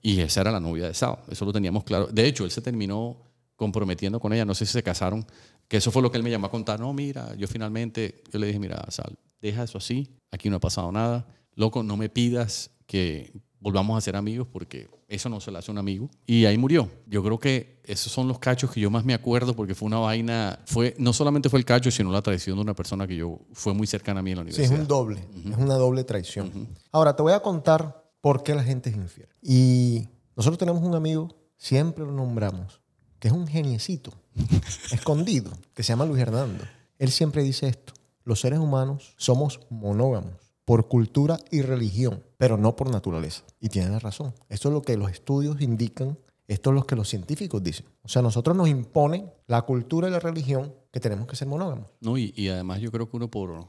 y 0.00 0.20
esa 0.20 0.40
era 0.40 0.50
la 0.50 0.60
novia 0.60 0.86
de 0.86 0.94
Sao. 0.94 1.18
Eso 1.28 1.44
lo 1.44 1.52
teníamos 1.52 1.84
claro. 1.84 2.06
De 2.06 2.26
hecho, 2.26 2.46
él 2.46 2.50
se 2.50 2.62
terminó 2.62 3.18
comprometiendo 3.54 4.18
con 4.18 4.32
ella, 4.32 4.46
no 4.46 4.54
sé 4.54 4.64
si 4.64 4.72
se 4.72 4.82
casaron, 4.82 5.26
que 5.70 5.76
eso 5.76 5.90
fue 5.92 6.02
lo 6.02 6.10
que 6.10 6.16
él 6.18 6.24
me 6.24 6.30
llamó 6.30 6.48
a 6.48 6.50
contar. 6.50 6.80
No, 6.80 6.92
mira, 6.92 7.32
yo 7.36 7.46
finalmente, 7.46 8.22
yo 8.32 8.40
le 8.40 8.48
dije, 8.48 8.58
mira, 8.58 8.84
Sal, 8.90 9.16
deja 9.40 9.62
eso 9.62 9.78
así, 9.78 10.10
aquí 10.32 10.50
no 10.50 10.56
ha 10.56 10.60
pasado 10.60 10.90
nada. 10.90 11.26
Loco, 11.54 11.84
no 11.84 11.96
me 11.96 12.08
pidas 12.08 12.72
que 12.86 13.32
volvamos 13.60 13.96
a 13.96 14.00
ser 14.00 14.16
amigos 14.16 14.48
porque 14.50 14.88
eso 15.06 15.28
no 15.28 15.38
se 15.40 15.52
le 15.52 15.58
hace 15.58 15.70
a 15.70 15.72
un 15.72 15.78
amigo. 15.78 16.10
Y 16.26 16.44
ahí 16.46 16.58
murió. 16.58 16.90
Yo 17.06 17.22
creo 17.22 17.38
que 17.38 17.80
esos 17.84 18.10
son 18.12 18.26
los 18.26 18.40
cachos 18.40 18.72
que 18.72 18.80
yo 18.80 18.90
más 18.90 19.04
me 19.04 19.14
acuerdo 19.14 19.54
porque 19.54 19.76
fue 19.76 19.86
una 19.86 19.98
vaina, 20.00 20.58
fue, 20.66 20.96
no 20.98 21.12
solamente 21.12 21.48
fue 21.48 21.60
el 21.60 21.64
cacho, 21.64 21.90
sino 21.92 22.10
la 22.10 22.22
traición 22.22 22.56
de 22.56 22.62
una 22.62 22.74
persona 22.74 23.06
que 23.06 23.14
yo 23.14 23.38
fue 23.52 23.72
muy 23.72 23.86
cercana 23.86 24.20
a 24.20 24.22
mí 24.24 24.32
en 24.32 24.38
la 24.38 24.44
Sí, 24.44 24.62
es 24.62 24.70
universidad. 24.70 24.80
un 24.80 24.88
doble. 24.88 25.24
Es 25.52 25.56
una 25.56 25.74
doble 25.74 26.02
traición. 26.02 26.68
Ahora, 26.90 27.14
te 27.14 27.22
voy 27.22 27.32
a 27.32 27.40
contar 27.40 28.10
por 28.20 28.42
qué 28.42 28.56
la 28.56 28.64
gente 28.64 28.90
es 28.90 28.96
infiel. 28.96 29.28
Y 29.40 30.08
nosotros 30.36 30.58
tenemos 30.58 30.82
un 30.82 30.94
amigo, 30.96 31.28
siempre 31.56 32.04
lo 32.04 32.12
nombramos, 32.12 32.80
que 33.20 33.28
es 33.28 33.34
un 33.34 33.46
geniecito, 33.46 34.12
escondido, 34.92 35.50
que 35.74 35.82
se 35.82 35.92
llama 35.92 36.06
Luis 36.06 36.20
Hernando. 36.20 36.64
Él 36.98 37.10
siempre 37.10 37.42
dice 37.42 37.68
esto. 37.68 37.94
Los 38.24 38.40
seres 38.40 38.58
humanos 38.58 39.14
somos 39.16 39.60
monógamos 39.70 40.34
por 40.64 40.86
cultura 40.86 41.38
y 41.50 41.62
religión, 41.62 42.22
pero 42.36 42.56
no 42.56 42.76
por 42.76 42.90
naturaleza. 42.90 43.42
Y 43.60 43.70
tiene 43.70 43.88
la 43.88 43.98
razón. 43.98 44.34
Esto 44.48 44.68
es 44.68 44.74
lo 44.74 44.82
que 44.82 44.96
los 44.96 45.10
estudios 45.10 45.60
indican, 45.60 46.18
esto 46.46 46.70
es 46.70 46.76
lo 46.76 46.86
que 46.86 46.96
los 46.96 47.08
científicos 47.08 47.62
dicen. 47.62 47.86
O 48.02 48.08
sea, 48.08 48.22
nosotros 48.22 48.56
nos 48.56 48.68
imponen 48.68 49.32
la 49.46 49.62
cultura 49.62 50.08
y 50.08 50.12
la 50.12 50.20
religión 50.20 50.72
que 50.92 51.00
tenemos 51.00 51.26
que 51.26 51.36
ser 51.36 51.48
monógamos. 51.48 51.86
No, 52.00 52.16
y, 52.18 52.32
y 52.36 52.48
además 52.48 52.80
yo 52.80 52.92
creo 52.92 53.10
que 53.10 53.16
uno 53.16 53.28
por, 53.28 53.68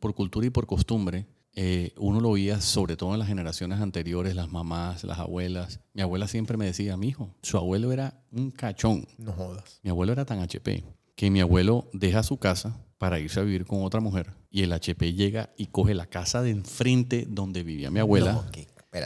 por 0.00 0.14
cultura 0.14 0.46
y 0.46 0.50
por 0.50 0.66
costumbre, 0.66 1.26
eh, 1.54 1.92
uno 1.98 2.20
lo 2.20 2.32
veía 2.32 2.60
sobre 2.60 2.96
todo 2.96 3.12
en 3.12 3.18
las 3.18 3.28
generaciones 3.28 3.80
anteriores, 3.80 4.34
las 4.34 4.50
mamás, 4.50 5.04
las 5.04 5.18
abuelas. 5.18 5.80
Mi 5.92 6.02
abuela 6.02 6.26
siempre 6.28 6.56
me 6.56 6.64
decía, 6.64 6.96
mi 6.96 7.08
hijo, 7.08 7.34
su 7.42 7.58
abuelo 7.58 7.92
era 7.92 8.22
un 8.30 8.50
cachón. 8.50 9.06
No 9.18 9.32
jodas. 9.32 9.80
Mi 9.82 9.90
abuelo 9.90 10.12
era 10.12 10.24
tan 10.24 10.40
HP 10.40 10.84
que 11.14 11.30
mi 11.30 11.40
abuelo 11.40 11.88
deja 11.92 12.22
su 12.22 12.38
casa 12.38 12.78
para 12.98 13.18
irse 13.18 13.40
a 13.40 13.42
vivir 13.42 13.66
con 13.66 13.82
otra 13.84 14.00
mujer 14.00 14.32
y 14.50 14.62
el 14.62 14.72
HP 14.72 15.12
llega 15.12 15.50
y 15.56 15.66
coge 15.66 15.94
la 15.94 16.06
casa 16.06 16.40
de 16.40 16.50
enfrente 16.50 17.26
donde 17.28 17.62
vivía 17.62 17.90
mi 17.90 18.00
abuela 18.00 18.32
No, 18.32 18.44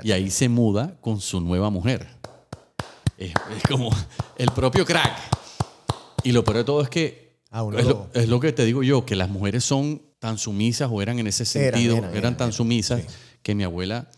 y 0.02 0.12
ahí 0.12 0.30
se 0.30 0.48
muda 0.48 0.96
con 1.00 1.20
su 1.20 1.40
nueva 1.40 1.70
mujer. 1.70 2.06
Es, 3.18 3.32
es 3.56 3.62
como 3.68 3.90
el 4.36 4.50
propio 4.52 4.84
crack. 4.84 5.16
Y 6.22 6.32
lo 6.32 6.44
peor 6.44 6.58
de 6.58 6.64
todo 6.64 6.82
es 6.82 6.88
que 6.90 7.26
Ah, 7.50 7.62
lo, 7.62 8.08
es 8.12 8.28
lo 8.28 8.38
que 8.40 8.52
te 8.52 8.64
digo 8.64 8.82
yo, 8.82 9.06
que 9.06 9.16
las 9.16 9.30
mujeres 9.30 9.64
son 9.64 10.02
tan 10.18 10.38
sumisas 10.38 10.88
o 10.92 11.02
eran 11.02 11.18
en 11.18 11.26
ese 11.26 11.44
sentido, 11.44 11.96
eran, 11.96 12.04
eran, 12.10 12.16
eran, 12.18 12.36
tan 12.36 12.52
sumisas 12.52 13.02
sí. 13.02 13.06
que 13.42 13.54
mi 13.54 13.64
abuela, 13.64 14.10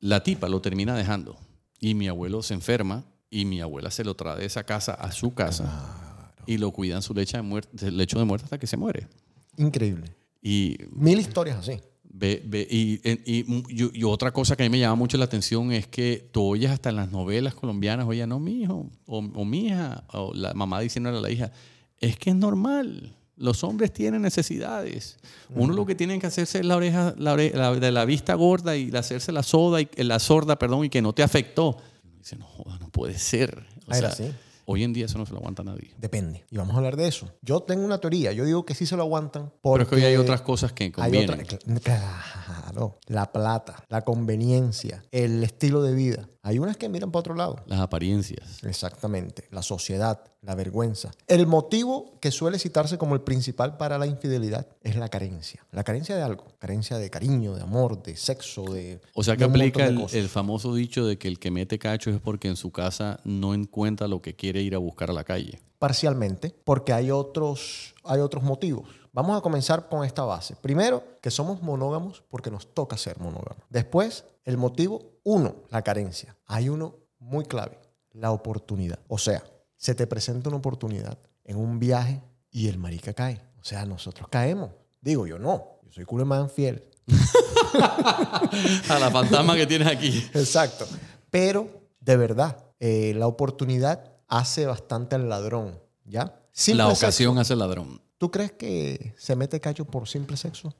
la 0.00 0.22
tipa 0.22 0.48
lo 0.48 0.60
termina 0.60 0.94
dejando 0.96 1.36
y 1.80 1.94
mi 1.94 2.08
abuelo 2.08 2.42
se 2.42 2.54
enferma 2.54 3.04
y 3.30 3.44
mi 3.44 3.60
abuela 3.60 3.90
se 3.90 4.04
lo 4.04 4.14
trae 4.14 4.38
de 4.38 4.44
esa 4.46 4.64
casa 4.64 4.94
a 4.94 5.10
su 5.12 5.34
casa 5.34 6.32
y 6.46 6.58
lo 6.58 6.70
cuida 6.72 6.96
en 6.96 7.02
su 7.02 7.12
lecho 7.14 7.36
de, 7.36 7.42
muerte, 7.42 7.90
lecho 7.90 8.18
de 8.18 8.24
muerte 8.24 8.44
hasta 8.44 8.58
que 8.58 8.66
se 8.66 8.76
muere. 8.76 9.08
Increíble. 9.56 10.14
Y 10.42 10.76
Mil 10.92 11.18
historias 11.18 11.58
así. 11.58 11.80
Ve, 12.04 12.42
ve- 12.46 12.66
y, 12.70 13.00
y- 13.04 13.44
y- 13.68 13.98
y 14.00 14.04
otra 14.04 14.32
cosa 14.32 14.56
que 14.56 14.62
a 14.62 14.66
mí 14.66 14.70
me 14.70 14.78
llama 14.78 14.94
mucho 14.94 15.18
la 15.18 15.24
atención 15.24 15.72
es 15.72 15.86
que 15.86 16.30
tú 16.32 16.42
oyes 16.44 16.70
hasta 16.70 16.88
en 16.90 16.96
las 16.96 17.10
novelas 17.10 17.54
colombianas, 17.54 18.06
oye, 18.06 18.26
no, 18.26 18.38
mi 18.38 18.62
hijo, 18.62 18.90
o, 19.06 19.18
o 19.18 19.44
mi 19.44 19.66
hija, 19.66 20.04
o 20.12 20.32
la 20.32 20.54
mamá 20.54 20.80
diciéndole 20.80 21.18
a 21.18 21.20
la 21.20 21.30
hija, 21.30 21.52
es 21.98 22.16
que 22.16 22.30
es 22.30 22.36
normal, 22.36 23.16
los 23.36 23.62
hombres 23.64 23.92
tienen 23.92 24.22
necesidades. 24.22 25.18
Uno 25.54 25.74
lo 25.74 25.84
que 25.86 25.94
tienen 25.94 26.20
que 26.20 26.26
hacerse 26.26 26.58
es 26.60 26.64
la 26.64 26.76
oreja 26.76 27.14
la 27.18 27.34
ore- 27.34 27.52
la- 27.54 27.74
de 27.74 27.92
la 27.92 28.04
vista 28.04 28.34
gorda 28.34 28.76
y 28.76 28.90
hacerse 28.96 29.30
la, 29.32 29.42
soda 29.42 29.80
y, 29.80 29.88
la 29.98 30.18
sorda, 30.18 30.58
perdón, 30.58 30.84
y 30.84 30.88
que 30.88 31.02
no 31.02 31.12
te 31.12 31.22
afectó. 31.22 31.76
Y 32.04 32.18
dice, 32.18 32.36
no 32.36 32.46
joda, 32.46 32.78
no 32.78 32.88
puede 32.88 33.18
ser. 33.18 33.64
O 33.86 33.92
era 33.94 34.10
sea, 34.12 34.26
así. 34.26 34.34
hoy 34.64 34.82
en 34.84 34.92
día 34.92 35.04
eso 35.04 35.18
no 35.18 35.26
se 35.26 35.32
lo 35.32 35.38
aguanta 35.38 35.62
nadie. 35.62 35.92
Depende. 35.98 36.44
Y 36.50 36.56
vamos 36.56 36.74
a 36.74 36.78
hablar 36.78 36.96
de 36.96 37.06
eso. 37.08 37.30
Yo 37.42 37.60
tengo 37.60 37.84
una 37.84 37.98
teoría. 37.98 38.32
Yo 38.32 38.44
digo 38.44 38.64
que 38.64 38.74
sí 38.74 38.86
se 38.86 38.96
lo 38.96 39.02
aguantan. 39.02 39.52
Pero 39.62 39.82
es 39.82 39.88
que 39.88 39.94
hoy 39.96 40.04
hay 40.04 40.16
otras 40.16 40.40
cosas 40.42 40.72
que 40.72 40.84
hay 40.84 40.90
convienen. 40.92 41.40
otra- 41.40 41.58
Claro. 41.80 42.98
La 43.06 43.32
plata, 43.32 43.84
la 43.88 44.02
conveniencia, 44.02 45.04
el 45.12 45.42
estilo 45.44 45.82
de 45.82 45.94
vida. 45.94 46.28
Hay 46.46 46.60
unas 46.60 46.76
que 46.76 46.88
miran 46.88 47.10
para 47.10 47.18
otro 47.18 47.34
lado. 47.34 47.56
Las 47.66 47.80
apariencias. 47.80 48.62
Exactamente. 48.62 49.48
La 49.50 49.62
sociedad, 49.62 50.20
la 50.42 50.54
vergüenza. 50.54 51.10
El 51.26 51.48
motivo 51.48 52.20
que 52.20 52.30
suele 52.30 52.60
citarse 52.60 52.98
como 52.98 53.16
el 53.16 53.22
principal 53.22 53.76
para 53.76 53.98
la 53.98 54.06
infidelidad 54.06 54.68
es 54.84 54.94
la 54.94 55.08
carencia. 55.08 55.66
La 55.72 55.82
carencia 55.82 56.14
de 56.14 56.22
algo. 56.22 56.44
Carencia 56.60 56.98
de 56.98 57.10
cariño, 57.10 57.56
de 57.56 57.62
amor, 57.62 58.00
de 58.00 58.16
sexo, 58.16 58.62
de. 58.62 59.00
O 59.12 59.24
sea 59.24 59.36
que 59.36 59.42
aplica 59.42 59.86
el 59.86 60.28
famoso 60.28 60.72
dicho 60.72 61.04
de 61.04 61.18
que 61.18 61.26
el 61.26 61.40
que 61.40 61.50
mete 61.50 61.80
cacho 61.80 62.10
es 62.10 62.20
porque 62.20 62.46
en 62.46 62.54
su 62.54 62.70
casa 62.70 63.18
no 63.24 63.52
encuentra 63.52 64.06
lo 64.06 64.22
que 64.22 64.36
quiere 64.36 64.62
ir 64.62 64.76
a 64.76 64.78
buscar 64.78 65.10
a 65.10 65.14
la 65.14 65.24
calle. 65.24 65.60
Parcialmente, 65.80 66.54
porque 66.62 66.92
hay 66.92 67.10
otros, 67.10 67.96
hay 68.04 68.20
otros 68.20 68.44
motivos. 68.44 68.88
Vamos 69.12 69.36
a 69.36 69.40
comenzar 69.40 69.88
con 69.88 70.04
esta 70.04 70.22
base. 70.22 70.54
Primero, 70.54 71.02
que 71.20 71.32
somos 71.32 71.60
monógamos 71.60 72.22
porque 72.28 72.52
nos 72.52 72.72
toca 72.72 72.96
ser 72.96 73.18
monógamos. 73.18 73.64
Después, 73.68 74.26
el 74.44 74.58
motivo, 74.58 75.15
uno, 75.26 75.64
la 75.70 75.82
carencia. 75.82 76.36
Hay 76.46 76.68
uno 76.68 77.00
muy 77.18 77.44
clave, 77.46 77.80
la 78.12 78.30
oportunidad. 78.30 79.00
O 79.08 79.18
sea, 79.18 79.42
se 79.76 79.96
te 79.96 80.06
presenta 80.06 80.48
una 80.50 80.58
oportunidad 80.58 81.18
en 81.42 81.56
un 81.56 81.80
viaje 81.80 82.22
y 82.48 82.68
el 82.68 82.78
marica 82.78 83.12
cae. 83.12 83.42
O 83.60 83.64
sea, 83.64 83.84
nosotros 83.84 84.28
caemos. 84.28 84.70
Digo, 85.00 85.26
yo 85.26 85.40
no. 85.40 85.80
Yo 85.82 86.04
soy 86.04 86.24
man 86.24 86.48
fiel. 86.48 86.84
A 88.88 88.98
la 89.00 89.10
fantasma 89.10 89.56
que 89.56 89.66
tienes 89.66 89.88
aquí. 89.88 90.24
Exacto. 90.32 90.86
Pero, 91.28 91.88
de 91.98 92.16
verdad, 92.16 92.64
eh, 92.78 93.12
la 93.16 93.26
oportunidad 93.26 94.12
hace 94.28 94.64
bastante 94.64 95.16
al 95.16 95.28
ladrón, 95.28 95.80
¿ya? 96.04 96.40
Simple 96.52 96.84
la 96.84 96.90
sexo. 96.90 97.06
ocasión 97.06 97.38
hace 97.38 97.54
el 97.54 97.58
ladrón. 97.58 98.00
¿Tú 98.18 98.30
crees 98.30 98.52
que 98.52 99.12
se 99.18 99.34
mete 99.34 99.60
cacho 99.60 99.86
por 99.86 100.06
simple 100.08 100.36
sexo? 100.36 100.72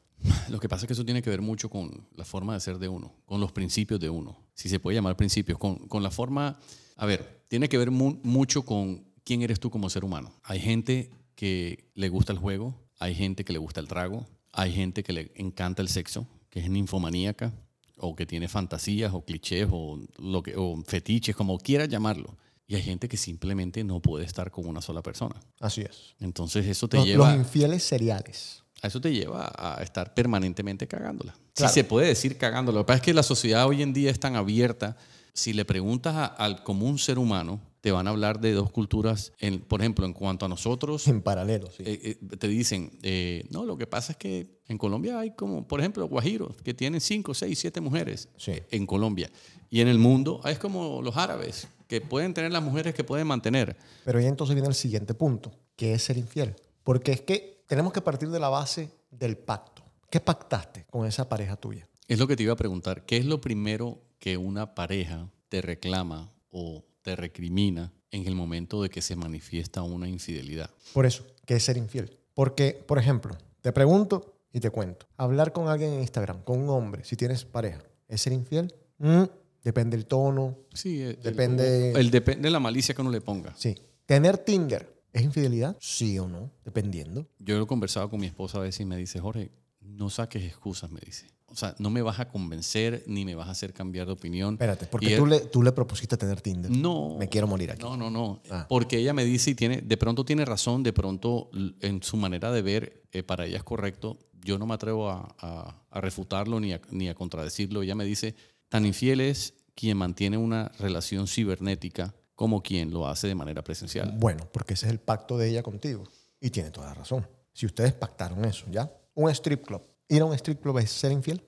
Lo 0.49 0.59
que 0.61 0.69
pasa 0.69 0.85
es 0.85 0.87
que 0.89 0.93
eso 0.95 1.05
tiene 1.05 1.23
que 1.23 1.31
ver 1.31 1.43
mucho 1.43 1.69
con 1.69 2.07
la 2.15 2.25
forma 2.25 2.55
de 2.55 2.61
ser 2.61 2.79
de 2.79 2.89
uno, 2.89 3.13
con 3.25 3.41
los 3.41 3.53
principios 3.53 4.01
de 4.01 4.09
uno. 4.11 4.39
Si 4.55 4.69
se 4.69 4.81
puede 4.81 4.95
llamar 4.97 5.17
principios, 5.17 5.59
con, 5.59 5.77
con 5.89 6.03
la 6.03 6.11
forma... 6.11 6.59
A 6.97 7.07
ver, 7.07 7.43
tiene 7.49 7.69
que 7.69 7.77
ver 7.79 7.91
mu- 7.91 8.19
mucho 8.23 8.63
con 8.63 9.05
quién 9.25 9.43
eres 9.43 9.61
tú 9.61 9.71
como 9.71 9.91
ser 9.91 10.05
humano. 10.05 10.33
Hay 10.43 10.61
gente 10.61 11.11
que 11.35 11.91
le 11.95 12.09
gusta 12.09 12.33
el 12.33 12.39
juego, 12.39 12.75
hay 12.99 13.15
gente 13.15 13.45
que 13.45 13.53
le 13.53 13.59
gusta 13.59 13.81
el 13.81 13.89
trago, 13.89 14.27
hay 14.53 14.73
gente 14.73 15.03
que 15.03 15.13
le 15.13 15.33
encanta 15.35 15.83
el 15.83 15.89
sexo, 15.89 16.27
que 16.49 16.61
es 16.61 16.71
ninfomaníaca, 16.71 17.53
o 17.99 18.17
que 18.17 18.25
tiene 18.25 18.49
fantasías, 18.49 19.13
o 19.13 19.23
clichés, 19.23 19.69
o, 19.71 20.01
lo 20.19 20.43
que, 20.43 20.55
o 20.57 20.83
fetiches, 20.87 21.37
como 21.37 21.59
quieras 21.59 21.89
llamarlo. 21.89 22.37
Y 22.67 22.75
hay 22.75 22.83
gente 22.83 23.09
que 23.09 23.17
simplemente 23.17 23.85
no 23.85 24.01
puede 24.01 24.25
estar 24.25 24.51
con 24.51 24.67
una 24.67 24.81
sola 24.81 25.03
persona. 25.03 25.37
Así 25.61 25.83
es. 25.83 26.15
Entonces 26.19 26.67
eso 26.67 26.89
te 26.89 26.97
Los, 26.97 27.07
lleva... 27.07 27.29
los 27.31 27.37
infieles 27.47 27.83
seriales. 27.83 28.63
Eso 28.87 29.01
te 29.01 29.13
lleva 29.13 29.53
a 29.57 29.83
estar 29.83 30.15
permanentemente 30.15 30.87
cagándola. 30.87 31.35
Claro. 31.55 31.73
Si 31.73 31.81
se 31.81 31.85
puede 31.85 32.09
decir 32.09 32.37
cagándola. 32.39 32.79
Lo 32.79 32.85
que 32.85 32.89
pasa 32.89 32.97
es 32.99 33.03
que 33.03 33.15
la 33.15 33.23
sociedad 33.23 33.67
hoy 33.67 33.83
en 33.83 33.93
día 33.93 34.11
es 34.11 34.21
tan 34.21 34.37
abierta. 34.37 34.97
Si 35.33 35.53
le 35.53 35.65
preguntas 35.65 36.15
a- 36.15 36.27
al 36.27 36.63
común 36.63 36.99
ser 36.99 37.19
humano, 37.19 37.61
te 37.83 37.93
van 37.93 38.07
a 38.09 38.11
hablar 38.11 38.41
de 38.41 38.53
dos 38.53 38.71
culturas. 38.73 39.33
En, 39.39 39.61
por 39.61 39.81
ejemplo, 39.81 40.07
en 40.07 40.13
cuanto 40.13 40.47
a 40.47 40.49
nosotros, 40.49 41.07
En 41.07 41.21
paralelo, 41.23 41.69
sí. 41.71 41.83
eh, 41.87 42.19
eh, 42.23 42.37
te 42.37 42.49
dicen, 42.49 42.91
eh, 43.03 43.45
no, 43.51 43.65
lo 43.65 43.77
que 43.77 43.87
pasa 43.87 44.13
es 44.13 44.19
que 44.19 44.59
en 44.67 44.79
Colombia 44.79 45.21
hay 45.21 45.33
como, 45.33 45.69
por 45.69 45.81
ejemplo, 45.81 46.07
guajiros 46.09 46.57
que 46.65 46.75
tienen 46.75 47.01
cinco, 47.01 47.33
seis, 47.35 47.59
siete 47.59 47.81
mujeres 47.81 48.29
Sí. 48.39 48.55
en 48.71 48.87
Colombia. 48.87 49.31
Y 49.71 49.81
en 49.83 49.89
el 49.89 49.99
mundo 49.99 50.41
es 50.47 50.59
como 50.59 51.01
los 51.03 51.17
árabes, 51.17 51.69
que 51.87 52.01
pueden 52.01 52.35
tener 52.35 52.51
las 52.51 52.63
mujeres 52.63 52.95
que 52.95 53.05
pueden 53.05 53.27
mantener. 53.29 53.77
Pero 54.05 54.19
ahí 54.19 54.27
entonces 54.27 54.55
viene 54.57 54.69
el 54.69 54.75
siguiente 54.75 55.15
punto, 55.15 55.53
que 55.77 55.93
es 55.95 56.03
ser 56.03 56.17
infiel. 56.17 56.57
Porque 56.83 57.13
es 57.13 57.21
que 57.21 57.56
tenemos 57.67 57.93
que 57.93 58.01
partir 58.01 58.31
de 58.31 58.39
la 58.41 58.49
base 58.49 58.91
del 59.11 59.37
pacto. 59.37 59.83
¿Qué 60.11 60.21
pactaste 60.21 60.87
con 60.91 61.07
esa 61.07 61.29
pareja 61.29 61.57
tuya? 61.57 61.89
Es 62.09 62.19
lo 62.19 62.27
que 62.27 62.37
te 62.37 62.43
iba 62.45 62.53
a 62.53 62.57
preguntar. 62.57 63.05
¿Qué 63.05 63.17
es 63.17 63.25
lo 63.25 63.41
primero 63.41 64.01
que 64.19 64.37
una 64.37 64.75
pareja 64.75 65.29
te 65.49 65.61
reclama 65.63 66.33
o 66.51 66.85
te 67.03 67.17
recrimina 67.17 67.93
en 68.11 68.27
el 68.27 68.35
momento 68.35 68.83
de 68.83 68.89
que 68.89 69.03
se 69.03 69.17
manifiesta 69.17 69.83
una 69.83 70.09
infidelidad? 70.09 70.71
Por 70.93 71.07
eso, 71.07 71.25
¿qué 71.45 71.57
es 71.57 71.65
ser 71.65 71.77
infiel? 71.77 72.17
Porque, 72.35 72.83
por 72.87 72.99
ejemplo, 72.99 73.37
te 73.61 73.73
pregunto 73.73 74.35
y 74.53 74.61
te 74.61 74.71
cuento. 74.71 75.07
Hablar 75.17 75.53
con 75.53 75.69
alguien 75.69 75.93
en 75.95 76.01
Instagram, 76.01 76.43
con 76.43 76.61
un 76.61 76.69
hombre, 76.71 77.05
si 77.05 77.17
tienes 77.17 77.45
pareja, 77.45 77.83
¿es 78.09 78.21
ser 78.23 78.33
infiel? 78.33 78.73
Mm, 78.99 79.25
depende 79.65 79.97
del 79.97 80.07
tono. 80.07 80.57
Sí, 80.73 81.03
el- 81.03 81.21
Depende- 81.23 81.93
El, 81.93 82.11
depende 82.11 82.47
de 82.47 82.51
la 82.53 82.61
malicia 82.61 82.95
que 82.95 83.03
uno 83.03 83.11
le 83.11 83.21
ponga. 83.21 83.55
Sí. 83.57 83.75
¿Tener 84.07 84.39
Tinder 84.39 84.96
es 85.19 85.25
infidelidad? 85.25 85.77
Sí 85.81 86.19
o 86.19 86.29
no, 86.29 86.51
dependiendo. 86.65 87.27
Yo 87.39 87.61
he 87.61 87.67
conversado 87.67 88.09
con 88.11 88.21
mi 88.21 88.27
esposa 88.27 88.59
a 88.59 88.63
veces 88.63 88.81
y 88.81 88.85
me 88.85 88.97
dice, 88.97 89.21
Jorge, 89.21 89.51
no 89.81 90.11
saques 90.11 90.43
excusas, 90.45 90.91
me 90.91 91.01
dice. 91.05 91.27
O 91.49 91.55
sea, 91.55 91.75
no 91.79 91.91
me 91.91 92.03
vas 92.03 92.19
a 92.19 92.29
convencer 92.29 93.05
ni 93.07 93.25
me 93.25 93.35
vas 93.37 93.47
a 93.47 93.53
hacer 93.53 93.73
cambiar 93.73 94.07
de 94.07 94.13
opinión. 94.13 94.55
Espérate, 94.55 94.87
porque 94.87 95.13
él- 95.15 95.19
tú 95.19 95.27
le, 95.27 95.41
tú 95.41 95.63
le 95.63 95.71
propusiste 95.73 96.17
tener 96.17 96.41
Tinder. 96.41 96.71
No. 96.71 97.17
Me 97.19 97.29
quiero 97.29 97.47
morir 97.47 97.71
aquí. 97.71 97.83
No, 97.83 97.97
no, 97.97 98.11
no. 98.11 98.43
Ah. 98.51 98.67
Porque 98.69 98.99
ella 98.99 99.13
me 99.15 99.25
dice 99.25 99.51
y 99.51 99.55
tiene, 99.55 99.81
de 99.81 99.97
pronto 99.97 100.25
tiene 100.25 100.45
razón, 100.45 100.83
de 100.83 100.93
pronto 100.93 101.49
en 101.81 102.03
su 102.03 102.17
manera 102.17 102.51
de 102.51 102.63
ver, 102.63 103.05
eh, 103.13 103.23
para 103.23 103.47
ella 103.47 103.59
es 103.59 103.63
correcto. 103.65 104.19
Yo 104.45 104.59
no 104.59 104.67
me 104.67 104.75
atrevo 104.75 105.09
a, 105.09 105.35
a- 105.39 105.83
a 105.89 106.01
refutarlo 106.01 106.59
ni 106.61 106.73
a, 106.73 106.81
ni 106.91 107.09
a 107.09 107.15
contradecirlo. 107.15 107.83
Ella 107.83 107.95
me 107.95 108.05
dice, 108.05 108.35
tan 108.69 108.85
infiel 108.85 109.21
es 109.21 109.55
quien 109.77 109.97
mantiene 109.97 110.37
una 110.39 110.73
relación 110.81 111.27
cibernética 111.29 112.15
como 112.37 112.63
quien 112.63 112.93
lo 112.93 113.09
hace 113.09 113.27
de 113.27 113.35
manera 113.35 113.65
presencial. 113.65 114.13
Bueno, 114.17 114.47
porque 114.53 114.75
ese 114.75 114.87
es 114.87 114.93
el 114.93 115.01
pacto 115.01 115.37
de 115.37 115.49
ella 115.49 115.63
contigo. 115.65 116.05
Y 116.41 116.51
tiene 116.51 116.71
toda 116.71 116.87
la 116.89 116.95
razón. 116.95 117.27
Si 117.53 117.67
ustedes 117.67 117.93
pactaron 117.95 118.45
eso, 118.45 118.67
¿ya? 118.71 118.89
Un 119.15 119.29
strip 119.31 119.67
club. 119.67 119.83
¿Ir 120.09 120.23
a 120.23 120.27
un 120.27 120.35
strip 120.35 120.61
club 120.63 120.79
es 120.79 120.91
ser 120.93 121.11
infiel? 121.11 121.43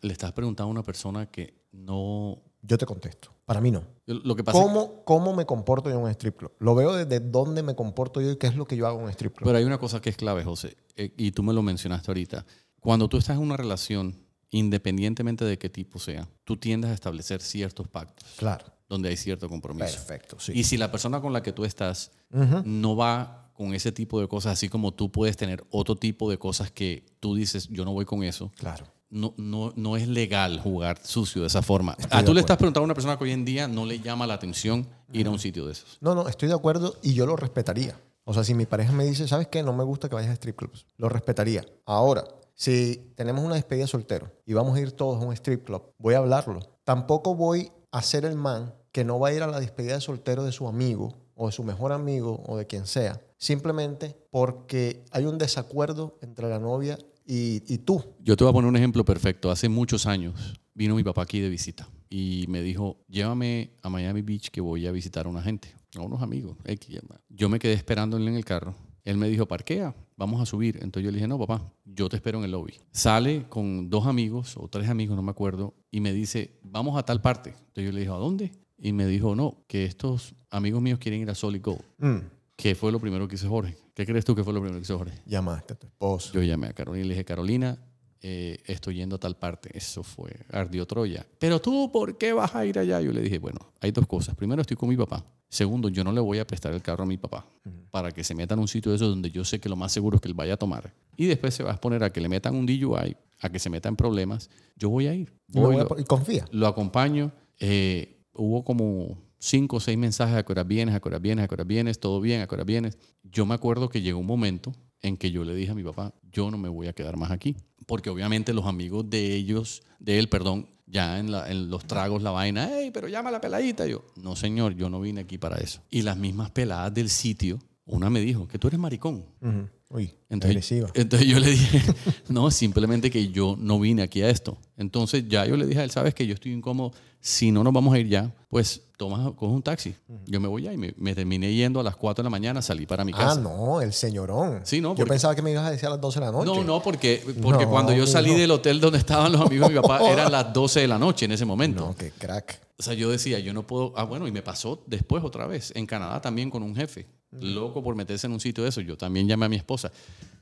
Le 0.00 0.12
estás 0.12 0.32
preguntando 0.32 0.68
a 0.68 0.72
una 0.72 0.82
persona 0.82 1.26
que 1.26 1.54
no... 1.72 2.40
Yo 2.62 2.78
te 2.78 2.86
contesto. 2.86 3.30
Para 3.44 3.60
mí 3.60 3.70
no. 3.70 3.82
Lo 4.06 4.36
que 4.36 4.44
pasa 4.44 4.58
es- 4.58 4.64
¿Cómo, 4.64 5.02
¿Cómo 5.04 5.34
me 5.34 5.44
comporto 5.46 5.90
yo 5.90 5.96
en 5.96 6.02
un 6.04 6.10
strip 6.10 6.36
club? 6.36 6.52
Lo 6.60 6.74
veo 6.74 6.94
desde 6.94 7.18
dónde 7.20 7.62
me 7.62 7.74
comporto 7.74 8.20
yo 8.20 8.30
y 8.30 8.36
qué 8.36 8.46
es 8.46 8.54
lo 8.54 8.66
que 8.66 8.76
yo 8.76 8.86
hago 8.86 8.98
en 9.00 9.04
un 9.06 9.10
strip 9.10 9.34
club. 9.34 9.46
Pero 9.46 9.58
hay 9.58 9.64
una 9.64 9.78
cosa 9.78 10.00
que 10.00 10.10
es 10.10 10.16
clave, 10.16 10.44
José, 10.44 10.76
eh, 10.94 11.12
y 11.16 11.32
tú 11.32 11.42
me 11.42 11.52
lo 11.52 11.62
mencionaste 11.62 12.10
ahorita. 12.10 12.44
Cuando 12.78 13.08
tú 13.08 13.16
estás 13.16 13.36
en 13.36 13.42
una 13.42 13.56
relación, 13.56 14.14
independientemente 14.50 15.44
de 15.44 15.58
qué 15.58 15.68
tipo 15.68 15.98
sea, 15.98 16.28
tú 16.44 16.56
tiendes 16.56 16.90
a 16.90 16.94
establecer 16.94 17.40
ciertos 17.40 17.88
pactos 17.88 18.28
claro. 18.36 18.66
Donde 18.90 19.08
hay 19.08 19.16
cierto 19.16 19.48
compromiso. 19.48 19.86
Perfecto, 19.94 20.38
sí. 20.38 20.52
Y 20.54 20.64
si 20.64 20.76
la 20.76 20.90
persona 20.90 21.22
con 21.22 21.32
la 21.32 21.42
que 21.42 21.52
tú 21.52 21.64
estás 21.64 22.10
no 22.30 22.96
va 22.96 23.50
con 23.54 23.74
ese 23.74 23.92
tipo 23.92 24.20
de 24.20 24.28
cosas, 24.28 24.52
así 24.54 24.68
como 24.68 24.92
tú 24.92 25.10
puedes 25.10 25.36
tener 25.38 25.64
otro 25.70 25.96
tipo 25.96 26.28
de 26.30 26.36
cosas 26.38 26.70
que 26.70 27.06
tú 27.20 27.34
dices, 27.34 27.68
yo 27.68 27.84
no 27.86 27.92
voy 27.92 28.04
con 28.04 28.22
eso, 28.24 28.50
Claro. 28.56 28.86
no, 29.10 29.34
no, 29.36 29.72
no 29.76 29.96
es 29.96 30.08
legal 30.08 30.60
jugar 30.60 30.98
sucio 31.02 31.42
de 31.42 31.46
esa 31.48 31.62
forma. 31.62 31.92
Estoy 31.98 32.08
Ah, 32.10 32.20
de 32.20 32.26
tú 32.26 32.34
le 32.34 32.40
estás 32.40 32.56
preguntando 32.56 32.84
a 32.84 32.86
una 32.86 32.94
persona 32.94 33.16
que 33.18 33.24
hoy 33.24 33.32
en 33.32 33.44
día 33.44 33.68
no 33.68 33.84
le 33.86 34.00
llama 34.00 34.26
la 34.26 34.34
atención 34.34 34.86
ir 35.12 35.26
a 35.26 35.30
un 35.30 35.38
sitio 35.38 35.66
de 35.66 35.72
esos. 35.72 35.98
No, 36.00 36.14
no, 36.14 36.26
estoy 36.28 36.48
de 36.48 36.54
acuerdo 36.54 36.96
y 37.02 37.14
yo 37.14 37.26
lo 37.26 37.36
respetaría. 37.36 37.98
O 38.24 38.34
sea, 38.34 38.44
si 38.44 38.54
mi 38.54 38.66
pareja 38.66 38.92
me 38.92 39.04
dice, 39.04 39.26
¿sabes 39.28 39.48
qué? 39.48 39.62
No 39.62 39.72
me 39.72 39.82
gusta 39.84 40.08
que 40.08 40.14
vayas 40.14 40.30
a 40.30 40.34
strip 40.34 40.56
clubs. 40.56 40.86
Lo 40.96 41.08
respetaría. 41.08 41.64
Ahora, 41.84 42.24
si 42.54 43.12
tenemos 43.16 43.44
una 43.44 43.54
despedida 43.56 43.86
soltero 43.86 44.30
y 44.46 44.52
vamos 44.52 44.76
a 44.76 44.80
ir 44.80 44.92
todos 44.92 45.20
a 45.22 45.26
un 45.26 45.32
strip 45.32 45.64
club, 45.64 45.82
voy 45.98 46.14
a 46.14 46.18
hablarlo. 46.18 46.60
Tampoco 46.84 47.34
voy 47.34 47.70
a 47.92 48.02
ser 48.02 48.24
el 48.24 48.36
man 48.36 48.72
que 48.92 49.04
no 49.04 49.18
va 49.18 49.28
a 49.28 49.32
ir 49.32 49.42
a 49.42 49.46
la 49.46 49.60
despedida 49.60 49.94
de 49.94 50.00
soltero 50.00 50.44
de 50.44 50.52
su 50.52 50.66
amigo 50.68 51.14
o 51.34 51.46
de 51.46 51.52
su 51.52 51.64
mejor 51.64 51.92
amigo 51.92 52.42
o 52.46 52.56
de 52.56 52.66
quien 52.66 52.86
sea, 52.86 53.20
simplemente 53.38 54.16
porque 54.30 55.04
hay 55.10 55.24
un 55.24 55.38
desacuerdo 55.38 56.18
entre 56.20 56.48
la 56.48 56.58
novia 56.58 56.98
y, 57.32 57.78
tú. 57.78 58.02
Yo 58.20 58.36
te 58.36 58.42
voy 58.42 58.50
a 58.50 58.54
poner 58.54 58.68
un 58.68 58.76
ejemplo 58.76 59.04
perfecto. 59.04 59.50
Hace 59.52 59.68
muchos 59.68 60.06
años 60.06 60.60
vino 60.74 60.96
mi 60.96 61.04
papá 61.04 61.22
aquí 61.22 61.38
de 61.38 61.48
visita 61.48 61.88
y 62.08 62.46
me 62.48 62.60
dijo, 62.60 62.96
llévame 63.08 63.70
a 63.82 63.88
Miami 63.88 64.22
Beach 64.22 64.50
que 64.50 64.60
voy 64.60 64.86
a 64.86 64.92
visitar 64.92 65.26
a 65.26 65.28
una 65.28 65.40
gente, 65.40 65.72
a 65.96 66.02
unos 66.02 66.22
amigos. 66.22 66.56
X, 66.64 66.96
hermano". 66.96 67.20
Yo 67.28 67.48
me 67.48 67.60
quedé 67.60 67.74
esperándole 67.74 68.28
en 68.28 68.36
el 68.36 68.44
carro. 68.44 68.74
Él 69.04 69.16
me 69.16 69.28
dijo, 69.28 69.46
parquea, 69.46 69.94
vamos 70.16 70.42
a 70.42 70.46
subir. 70.46 70.76
Entonces 70.82 71.04
yo 71.04 71.10
le 71.10 71.16
dije, 71.16 71.28
no, 71.28 71.38
papá, 71.38 71.72
yo 71.84 72.08
te 72.08 72.16
espero 72.16 72.38
en 72.38 72.44
el 72.44 72.50
lobby. 72.50 72.74
Sale 72.90 73.46
con 73.48 73.88
dos 73.88 74.06
amigos 74.06 74.56
o 74.56 74.68
tres 74.68 74.88
amigos, 74.88 75.16
no 75.16 75.22
me 75.22 75.30
acuerdo, 75.30 75.74
y 75.90 76.00
me 76.00 76.12
dice, 76.12 76.58
vamos 76.62 76.98
a 76.98 77.04
tal 77.04 77.22
parte. 77.22 77.50
Entonces 77.50 77.84
yo 77.84 77.92
le 77.92 78.00
dije, 78.00 78.12
¿a 78.12 78.16
dónde? 78.16 78.52
Y 78.80 78.92
me 78.92 79.06
dijo, 79.06 79.34
no, 79.34 79.58
que 79.66 79.84
estos 79.84 80.34
amigos 80.50 80.80
míos 80.80 80.98
quieren 80.98 81.20
ir 81.20 81.30
a 81.30 81.34
Solid 81.34 81.62
Gold. 81.62 81.82
Mm, 81.98 82.18
¿Qué 82.56 82.74
fue 82.74 82.90
lo 82.90 82.98
primero 82.98 83.28
que 83.28 83.34
hizo 83.36 83.48
Jorge? 83.48 83.76
¿Qué 83.94 84.06
crees 84.06 84.24
tú 84.24 84.34
que 84.34 84.42
fue 84.42 84.52
lo 84.52 84.60
primero 84.60 84.78
que 84.80 84.84
hizo 84.84 84.96
Jorge? 84.98 85.18
llamaste 85.26 85.74
a 85.74 85.76
tu 85.76 85.86
esposo. 85.86 86.32
Yo 86.32 86.42
llamé 86.42 86.68
a 86.68 86.72
Carolina 86.72 87.04
y 87.04 87.08
le 87.08 87.14
dije, 87.14 87.24
Carolina, 87.24 87.78
eh, 88.22 88.62
estoy 88.66 88.96
yendo 88.96 89.16
a 89.16 89.18
tal 89.18 89.36
parte. 89.36 89.70
Eso 89.76 90.02
fue, 90.02 90.30
ardió 90.50 90.86
Troya. 90.86 91.26
Pero 91.38 91.60
tú, 91.60 91.90
¿por 91.92 92.18
qué 92.18 92.32
vas 92.32 92.54
a 92.54 92.64
ir 92.66 92.78
allá? 92.78 93.00
Yo 93.00 93.12
le 93.12 93.22
dije, 93.22 93.38
bueno, 93.38 93.58
hay 93.80 93.90
dos 93.92 94.06
cosas. 94.06 94.34
Primero, 94.34 94.62
estoy 94.62 94.76
con 94.76 94.88
mi 94.88 94.96
papá. 94.96 95.24
Segundo, 95.48 95.88
yo 95.88 96.04
no 96.04 96.12
le 96.12 96.20
voy 96.20 96.38
a 96.38 96.46
prestar 96.46 96.72
el 96.72 96.80
carro 96.80 97.02
a 97.02 97.06
mi 97.06 97.16
papá 97.16 97.44
para 97.90 98.12
que 98.12 98.22
se 98.22 98.34
meta 98.34 98.54
en 98.54 98.60
un 98.60 98.68
sitio 98.68 98.92
de 98.92 98.96
esos 98.96 99.08
donde 99.08 99.30
yo 99.30 99.44
sé 99.44 99.58
que 99.58 99.68
lo 99.68 99.74
más 99.76 99.90
seguro 99.90 100.16
es 100.16 100.22
que 100.22 100.28
él 100.28 100.34
vaya 100.34 100.54
a 100.54 100.56
tomar. 100.56 100.94
Y 101.16 101.26
después 101.26 101.54
se 101.54 101.64
va 101.64 101.70
a 101.70 101.72
exponer 101.72 102.04
a 102.04 102.12
que 102.12 102.20
le 102.20 102.28
metan 102.28 102.54
un 102.54 102.66
DUI, 102.66 103.16
a 103.40 103.48
que 103.48 103.58
se 103.58 103.68
meta 103.68 103.88
en 103.88 103.96
problemas. 103.96 104.48
Yo 104.76 104.90
voy 104.90 105.06
a 105.06 105.14
ir. 105.14 105.32
Voy, 105.48 105.74
voy 105.74 105.80
a 105.80 105.84
lo, 105.84 105.98
y 105.98 106.04
confía. 106.04 106.44
lo 106.52 106.66
acompaño. 106.66 107.32
Eh, 107.58 108.19
hubo 108.42 108.64
como 108.64 109.18
cinco 109.38 109.76
o 109.76 109.80
seis 109.80 109.96
mensajes 109.98 110.36
a 110.36 110.42
qué 110.44 110.52
hora 110.52 110.64
vienes, 110.64 110.94
a 110.94 111.00
qué 111.00 111.08
hora 111.08 111.18
vienes, 111.18 111.44
a 111.44 111.48
qué 111.48 111.54
hora 111.54 111.64
vienes, 111.64 111.98
todo 112.00 112.20
bien, 112.20 112.40
a 112.42 112.46
qué 112.46 112.54
hora 112.54 112.64
vienes. 112.64 112.98
Yo 113.22 113.46
me 113.46 113.54
acuerdo 113.54 113.88
que 113.88 114.02
llegó 114.02 114.18
un 114.18 114.26
momento 114.26 114.72
en 115.02 115.16
que 115.16 115.30
yo 115.30 115.44
le 115.44 115.54
dije 115.54 115.70
a 115.72 115.74
mi 115.74 115.82
papá, 115.82 116.14
yo 116.30 116.50
no 116.50 116.58
me 116.58 116.68
voy 116.68 116.86
a 116.88 116.92
quedar 116.92 117.16
más 117.16 117.30
aquí. 117.30 117.56
Porque 117.86 118.10
obviamente 118.10 118.52
los 118.52 118.66
amigos 118.66 119.08
de 119.08 119.34
ellos, 119.34 119.82
de 119.98 120.18
él, 120.18 120.28
perdón, 120.28 120.68
ya 120.86 121.18
en, 121.18 121.30
la- 121.32 121.50
en 121.50 121.70
los 121.70 121.84
tragos 121.86 122.22
la 122.22 122.30
vaina, 122.30 122.68
hey, 122.72 122.90
pero 122.92 123.08
llama 123.08 123.30
a 123.30 123.32
la 123.32 123.40
peladita. 123.40 123.86
Yo, 123.86 124.04
no 124.16 124.36
señor, 124.36 124.74
yo 124.76 124.90
no 124.90 125.00
vine 125.00 125.22
aquí 125.22 125.38
para 125.38 125.56
eso. 125.58 125.80
Y 125.90 126.02
las 126.02 126.16
mismas 126.16 126.50
peladas 126.50 126.92
del 126.92 127.08
sitio, 127.08 127.58
una 127.86 128.10
me 128.10 128.20
dijo, 128.20 128.46
que 128.46 128.58
tú 128.58 128.68
eres 128.68 128.78
maricón. 128.78 129.24
Ujú. 129.40 129.68
Uy, 129.92 130.12
Entonces, 130.28 130.50
agresiva. 130.50 130.90
entonces 130.94 131.26
yo 131.28 131.40
le 131.40 131.50
dije, 131.50 131.80
no, 132.28 132.50
simplemente 132.52 133.10
que 133.10 133.28
yo 133.32 133.56
no 133.58 133.80
vine 133.80 134.02
aquí 134.02 134.22
a 134.22 134.30
esto. 134.30 134.56
Entonces 134.76 135.24
ya 135.28 135.44
yo 135.46 135.56
le 135.56 135.66
dije 135.66 135.80
a 135.80 135.84
él, 135.84 135.90
sabes 135.90 136.14
que 136.14 136.26
yo 136.28 136.34
estoy 136.34 136.52
incómodo, 136.52 136.92
si 137.20 137.50
no 137.52 137.62
nos 137.62 137.72
vamos 137.72 137.94
a 137.94 137.98
ir 137.98 138.08
ya, 138.08 138.34
pues 138.48 138.82
toma, 138.96 139.32
coge 139.36 139.52
un 139.54 139.62
taxi. 139.62 139.94
Yo 140.26 140.40
me 140.40 140.48
voy 140.48 140.62
ya 140.62 140.72
y 140.72 140.76
me, 140.76 140.92
me 140.98 141.14
terminé 141.14 141.52
yendo 141.54 141.80
a 141.80 141.82
las 141.82 141.96
4 141.96 142.22
de 142.22 142.26
la 142.26 142.30
mañana, 142.30 142.60
salí 142.62 142.84
para 142.86 143.04
mi 143.04 143.12
Ah, 143.14 143.18
casa. 143.18 143.40
no, 143.40 143.80
el 143.80 143.92
señorón. 143.92 144.60
Sí, 144.64 144.80
no, 144.80 144.90
Yo 144.90 144.96
porque- 144.96 145.10
pensaba 145.10 145.34
que 145.34 145.42
me 145.42 145.50
ibas 145.52 145.66
a 145.66 145.70
decir 145.70 145.86
a 145.86 145.90
las 145.90 146.00
12 146.00 146.20
de 146.20 146.26
la 146.26 146.32
noche. 146.32 146.46
No, 146.46 146.64
no, 146.64 146.82
porque, 146.82 147.22
porque 147.42 147.64
No, 147.64 147.70
cuando 147.70 147.92
yo 147.92 148.06
salí 148.06 148.34
del 148.34 148.50
hotel 148.50 148.80
donde 148.80 148.98
estaban 148.98 149.32
los 149.32 149.40
amigos 149.40 149.68
de 149.68 149.74
mi 149.76 149.80
papá, 149.80 150.00
eran 150.10 150.30
las 150.32 150.52
12 150.52 150.80
de 150.80 150.88
la 150.88 150.98
noche 150.98 151.24
en 151.26 151.32
ese 151.32 151.44
momento. 151.44 151.86
No, 151.86 151.94
qué 151.96 152.10
crack. 152.10 152.60
O 152.78 152.82
sea, 152.82 152.94
yo 152.94 153.10
decía, 153.10 153.38
yo 153.38 153.52
no 153.52 153.66
puedo. 153.66 153.92
Ah, 153.96 154.04
bueno, 154.04 154.26
y 154.26 154.32
me 154.32 154.42
pasó 154.42 154.82
después 154.86 155.22
otra 155.24 155.46
vez, 155.46 155.72
en 155.76 155.86
Canadá 155.86 156.20
también 156.20 156.50
con 156.50 156.62
un 156.62 156.74
jefe, 156.74 157.06
loco 157.30 157.82
por 157.82 157.94
meterse 157.94 158.26
en 158.26 158.32
un 158.32 158.40
sitio 158.40 158.64
de 158.64 158.70
eso. 158.70 158.80
Yo 158.80 158.96
también 158.96 159.28
llamé 159.28 159.46
a 159.46 159.48
mi 159.50 159.56
esposa. 159.56 159.92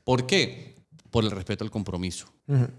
¿Por 0.05 0.25
qué? 0.25 0.75
Por 1.11 1.23
el 1.23 1.31
respeto 1.31 1.63
al 1.63 1.71
compromiso. 1.71 2.27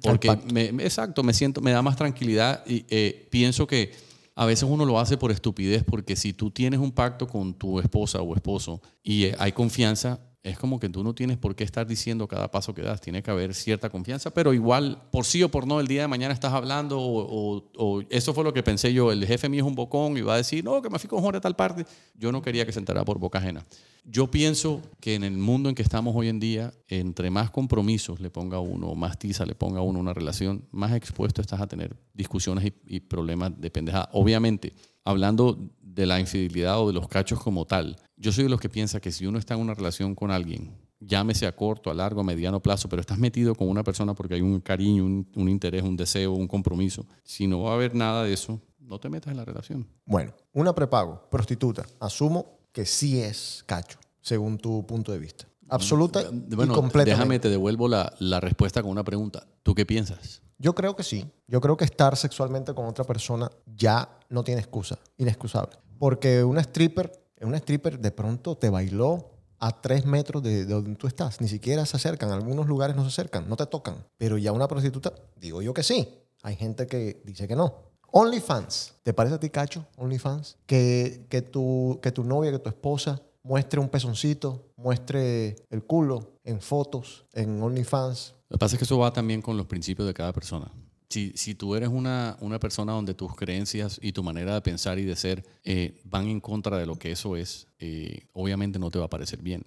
Porque, 0.02 0.28
me- 0.52 0.66
exacto, 0.84 1.22
me 1.22 1.32
siento, 1.34 1.60
me 1.60 1.72
da 1.72 1.82
más 1.82 1.96
tranquilidad 1.96 2.64
y 2.66 2.84
eh, 2.88 3.26
pienso 3.30 3.66
que 3.66 3.92
a 4.36 4.46
veces 4.46 4.64
uno 4.68 4.84
lo 4.84 4.98
hace 5.00 5.16
por 5.18 5.30
estupidez, 5.32 5.84
porque 5.84 6.16
si 6.16 6.32
tú 6.32 6.50
tienes 6.50 6.80
un 6.80 6.92
pacto 6.92 7.26
con 7.26 7.52
tu 7.54 7.80
esposa 7.80 8.22
o 8.22 8.34
esposo 8.34 8.80
y 9.02 9.24
eh, 9.24 9.36
hay 9.38 9.52
confianza, 9.52 10.20
es 10.42 10.58
como 10.58 10.80
que 10.80 10.88
tú 10.88 11.04
no 11.04 11.14
tienes 11.14 11.36
por 11.36 11.54
qué 11.54 11.64
estar 11.64 11.86
diciendo 11.86 12.26
cada 12.26 12.50
paso 12.50 12.74
que 12.74 12.80
das. 12.80 13.00
Tiene 13.00 13.22
que 13.22 13.30
haber 13.30 13.54
cierta 13.54 13.90
confianza, 13.90 14.30
pero 14.30 14.54
igual, 14.54 15.02
por 15.10 15.26
sí 15.26 15.42
o 15.42 15.50
por 15.50 15.66
no, 15.66 15.80
el 15.80 15.86
día 15.86 16.02
de 16.02 16.08
mañana 16.08 16.32
estás 16.32 16.54
hablando 16.54 16.98
o, 16.98 18.02
eso 18.08 18.32
fue 18.32 18.44
lo 18.44 18.52
que 18.54 18.62
pensé 18.62 18.92
yo. 18.94 19.12
El 19.12 19.26
jefe 19.26 19.48
mío 19.48 19.62
es 19.62 19.68
un 19.68 19.74
bocón 19.74 20.16
y 20.16 20.22
va 20.22 20.34
a 20.34 20.36
decir, 20.38 20.64
no, 20.64 20.80
que 20.80 20.88
me 20.88 20.98
fui 20.98 21.08
con 21.08 21.20
Jorge 21.20 21.38
a 21.38 21.40
tal 21.42 21.56
parte. 21.56 21.84
Yo 22.14 22.32
no 22.32 22.40
quería 22.40 22.64
que 22.64 22.72
se 22.72 22.78
enterara 22.78 23.04
por 23.04 23.18
boca 23.18 23.38
ajena. 23.38 23.66
Yo 24.04 24.30
pienso 24.30 24.80
que 24.98 25.14
en 25.14 25.24
el 25.24 25.36
mundo 25.36 25.68
en 25.68 25.74
que 25.74 25.82
estamos 25.82 26.16
hoy 26.16 26.28
en 26.28 26.40
día, 26.40 26.72
entre 26.88 27.30
más 27.30 27.50
compromisos 27.50 28.18
le 28.20 28.30
ponga 28.30 28.58
uno, 28.60 28.94
más 28.94 29.18
tiza 29.18 29.44
le 29.44 29.54
ponga 29.54 29.82
uno 29.82 29.98
una 29.98 30.14
relación, 30.14 30.64
más 30.70 30.92
expuesto 30.92 31.42
estás 31.42 31.60
a 31.60 31.66
tener 31.66 31.94
discusiones 32.14 32.64
y, 32.64 32.96
y 32.96 33.00
problemas 33.00 33.60
de 33.60 33.70
pendejada. 33.70 34.08
Obviamente, 34.12 34.72
hablando 35.04 35.70
de 35.82 36.06
la 36.06 36.18
infidelidad 36.18 36.80
o 36.80 36.86
de 36.86 36.94
los 36.94 37.08
cachos 37.08 37.40
como 37.42 37.66
tal, 37.66 37.96
yo 38.20 38.32
soy 38.32 38.44
de 38.44 38.50
los 38.50 38.60
que 38.60 38.68
piensa 38.68 39.00
que 39.00 39.10
si 39.10 39.26
uno 39.26 39.38
está 39.38 39.54
en 39.54 39.60
una 39.60 39.74
relación 39.74 40.14
con 40.14 40.30
alguien, 40.30 40.76
llámese 41.00 41.46
a 41.46 41.56
corto, 41.56 41.90
a 41.90 41.94
largo, 41.94 42.20
a 42.20 42.24
mediano 42.24 42.60
plazo, 42.60 42.88
pero 42.88 43.00
estás 43.00 43.18
metido 43.18 43.54
con 43.54 43.68
una 43.68 43.82
persona 43.82 44.14
porque 44.14 44.34
hay 44.34 44.42
un 44.42 44.60
cariño, 44.60 45.04
un, 45.04 45.26
un 45.34 45.48
interés, 45.48 45.82
un 45.82 45.96
deseo, 45.96 46.32
un 46.32 46.46
compromiso, 46.46 47.06
si 47.24 47.46
no 47.46 47.62
va 47.62 47.70
a 47.72 47.74
haber 47.74 47.94
nada 47.94 48.22
de 48.24 48.32
eso, 48.32 48.60
no 48.78 48.98
te 49.00 49.08
metas 49.08 49.30
en 49.30 49.38
la 49.38 49.44
relación. 49.44 49.86
Bueno, 50.04 50.32
una 50.52 50.74
prepago, 50.74 51.22
prostituta. 51.30 51.86
Asumo 52.00 52.58
que 52.72 52.84
sí 52.84 53.20
es 53.20 53.62
cacho, 53.66 53.98
según 54.20 54.58
tu 54.58 54.84
punto 54.86 55.12
de 55.12 55.18
vista. 55.18 55.46
Absoluta 55.68 56.22
y 56.22 56.54
Bueno, 56.56 56.74
completamente. 56.74 57.10
déjame, 57.12 57.38
te 57.38 57.48
devuelvo 57.48 57.86
la, 57.88 58.12
la 58.18 58.40
respuesta 58.40 58.82
con 58.82 58.90
una 58.90 59.04
pregunta. 59.04 59.46
¿Tú 59.62 59.74
qué 59.74 59.86
piensas? 59.86 60.42
Yo 60.58 60.74
creo 60.74 60.94
que 60.96 61.04
sí. 61.04 61.24
Yo 61.46 61.60
creo 61.60 61.76
que 61.76 61.84
estar 61.84 62.16
sexualmente 62.16 62.74
con 62.74 62.86
otra 62.86 63.04
persona 63.04 63.48
ya 63.76 64.18
no 64.28 64.42
tiene 64.42 64.60
excusa, 64.60 64.98
inexcusable. 65.16 65.76
Porque 65.98 66.42
una 66.44 66.60
stripper, 66.60 67.12
una 67.46 67.58
stripper 67.58 67.98
de 67.98 68.10
pronto 68.10 68.56
te 68.56 68.70
bailó 68.70 69.30
a 69.58 69.80
tres 69.80 70.06
metros 70.06 70.42
de, 70.42 70.64
de 70.64 70.74
donde 70.74 70.96
tú 70.96 71.06
estás. 71.06 71.40
Ni 71.40 71.48
siquiera 71.48 71.84
se 71.86 71.96
acercan. 71.96 72.30
Algunos 72.30 72.66
lugares 72.66 72.96
no 72.96 73.02
se 73.02 73.08
acercan, 73.08 73.48
no 73.48 73.56
te 73.56 73.66
tocan. 73.66 74.06
Pero 74.16 74.38
ya 74.38 74.52
una 74.52 74.68
prostituta, 74.68 75.12
digo 75.36 75.62
yo 75.62 75.74
que 75.74 75.82
sí. 75.82 76.08
Hay 76.42 76.56
gente 76.56 76.86
que 76.86 77.22
dice 77.24 77.46
que 77.46 77.56
no. 77.56 77.90
OnlyFans. 78.12 78.94
¿Te 79.02 79.12
parece 79.12 79.36
a 79.36 79.40
ti, 79.40 79.50
Cacho? 79.50 79.86
OnlyFans. 79.96 80.58
Que, 80.66 81.26
que, 81.28 81.42
tu, 81.42 81.98
que 82.02 82.12
tu 82.12 82.24
novia, 82.24 82.50
que 82.50 82.58
tu 82.58 82.68
esposa 82.68 83.22
muestre 83.42 83.80
un 83.80 83.88
pezoncito, 83.88 84.72
muestre 84.76 85.56
el 85.70 85.84
culo 85.84 86.38
en 86.44 86.60
fotos, 86.60 87.26
en 87.32 87.62
OnlyFans. 87.62 88.34
Lo 88.48 88.54
que 88.54 88.58
pasa 88.58 88.74
es 88.74 88.78
que 88.78 88.84
eso 88.84 88.98
va 88.98 89.12
también 89.12 89.42
con 89.42 89.56
los 89.56 89.66
principios 89.66 90.06
de 90.06 90.14
cada 90.14 90.32
persona. 90.32 90.72
Si, 91.10 91.32
si 91.34 91.54
tú 91.54 91.74
eres 91.74 91.88
una, 91.88 92.36
una 92.40 92.60
persona 92.60 92.92
donde 92.92 93.14
tus 93.14 93.34
creencias 93.34 93.98
y 94.00 94.12
tu 94.12 94.22
manera 94.22 94.54
de 94.54 94.60
pensar 94.60 94.98
y 94.98 95.04
de 95.04 95.16
ser 95.16 95.44
eh, 95.64 96.00
van 96.04 96.28
en 96.28 96.40
contra 96.40 96.78
de 96.78 96.86
lo 96.86 96.94
que 96.96 97.10
eso 97.10 97.36
es, 97.36 97.66
eh, 97.80 98.28
obviamente 98.32 98.78
no 98.78 98.90
te 98.90 98.98
va 98.98 99.06
a 99.06 99.10
parecer 99.10 99.42
bien. 99.42 99.64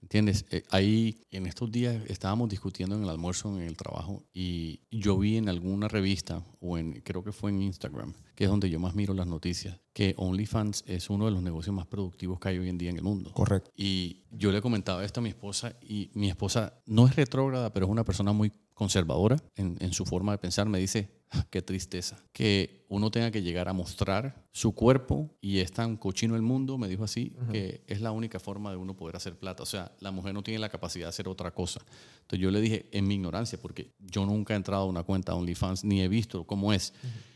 ¿Entiendes? 0.00 0.44
Eh, 0.50 0.62
ahí 0.70 1.26
en 1.32 1.46
estos 1.46 1.72
días 1.72 2.00
estábamos 2.06 2.48
discutiendo 2.48 2.94
en 2.94 3.02
el 3.02 3.08
almuerzo 3.08 3.48
en 3.56 3.62
el 3.62 3.76
trabajo 3.76 4.22
y 4.32 4.80
yo 4.92 5.18
vi 5.18 5.36
en 5.36 5.48
alguna 5.48 5.88
revista 5.88 6.44
o 6.60 6.78
en 6.78 7.00
creo 7.00 7.24
que 7.24 7.32
fue 7.32 7.50
en 7.50 7.62
Instagram, 7.62 8.14
que 8.36 8.44
es 8.44 8.50
donde 8.50 8.70
yo 8.70 8.78
más 8.78 8.94
miro 8.94 9.12
las 9.14 9.26
noticias, 9.26 9.80
que 9.92 10.14
OnlyFans 10.16 10.84
es 10.86 11.10
uno 11.10 11.24
de 11.24 11.32
los 11.32 11.42
negocios 11.42 11.74
más 11.74 11.86
productivos 11.88 12.38
que 12.38 12.50
hay 12.50 12.58
hoy 12.58 12.68
en 12.68 12.78
día 12.78 12.90
en 12.90 12.96
el 12.98 13.02
mundo. 13.02 13.32
Correcto. 13.32 13.72
Y 13.76 14.22
yo 14.30 14.52
le 14.52 14.62
comentaba 14.62 15.04
esto 15.04 15.18
a 15.18 15.22
mi 15.24 15.30
esposa 15.30 15.74
y 15.82 16.10
mi 16.14 16.28
esposa 16.28 16.74
no 16.86 17.08
es 17.08 17.16
retrógrada, 17.16 17.72
pero 17.72 17.86
es 17.86 17.90
una 17.90 18.04
persona 18.04 18.32
muy 18.32 18.52
conservadora 18.76 19.36
en, 19.56 19.76
en 19.80 19.92
su 19.94 20.04
forma 20.04 20.32
de 20.32 20.38
pensar. 20.38 20.68
Me 20.68 20.78
dice, 20.78 21.08
"Ah, 21.30 21.46
qué 21.50 21.62
tristeza, 21.62 22.16
que 22.32 22.84
uno 22.88 23.10
tenga 23.10 23.30
que 23.30 23.40
llegar 23.42 23.68
a 23.68 23.72
mostrar 23.72 24.44
su 24.52 24.72
cuerpo 24.72 25.30
y 25.40 25.58
es 25.58 25.72
tan 25.72 25.96
cochino 25.96 26.36
el 26.36 26.42
mundo, 26.42 26.76
me 26.78 26.86
dijo 26.86 27.02
así, 27.02 27.34
que 27.50 27.82
es 27.86 28.00
la 28.02 28.12
única 28.12 28.38
forma 28.38 28.70
de 28.70 28.76
uno 28.76 28.94
poder 28.94 29.16
hacer 29.16 29.36
plata. 29.36 29.62
O 29.62 29.66
sea, 29.66 29.92
la 30.00 30.10
mujer 30.12 30.34
no 30.34 30.42
tiene 30.42 30.60
la 30.60 30.68
capacidad 30.68 31.06
de 31.06 31.08
hacer 31.08 31.26
otra 31.26 31.50
cosa. 31.52 31.80
Entonces 32.20 32.38
yo 32.40 32.50
le 32.50 32.60
dije, 32.60 32.86
en 32.92 33.08
mi 33.08 33.14
ignorancia, 33.14 33.58
porque 33.60 33.90
yo 33.98 34.26
nunca 34.26 34.52
he 34.54 34.56
entrado 34.56 34.82
a 34.82 34.86
una 34.86 35.02
cuenta 35.02 35.34
OnlyFans 35.34 35.82
ni 35.84 36.02
he 36.02 36.08
visto 36.08 36.44
cómo 36.44 36.72
es. 36.74 36.92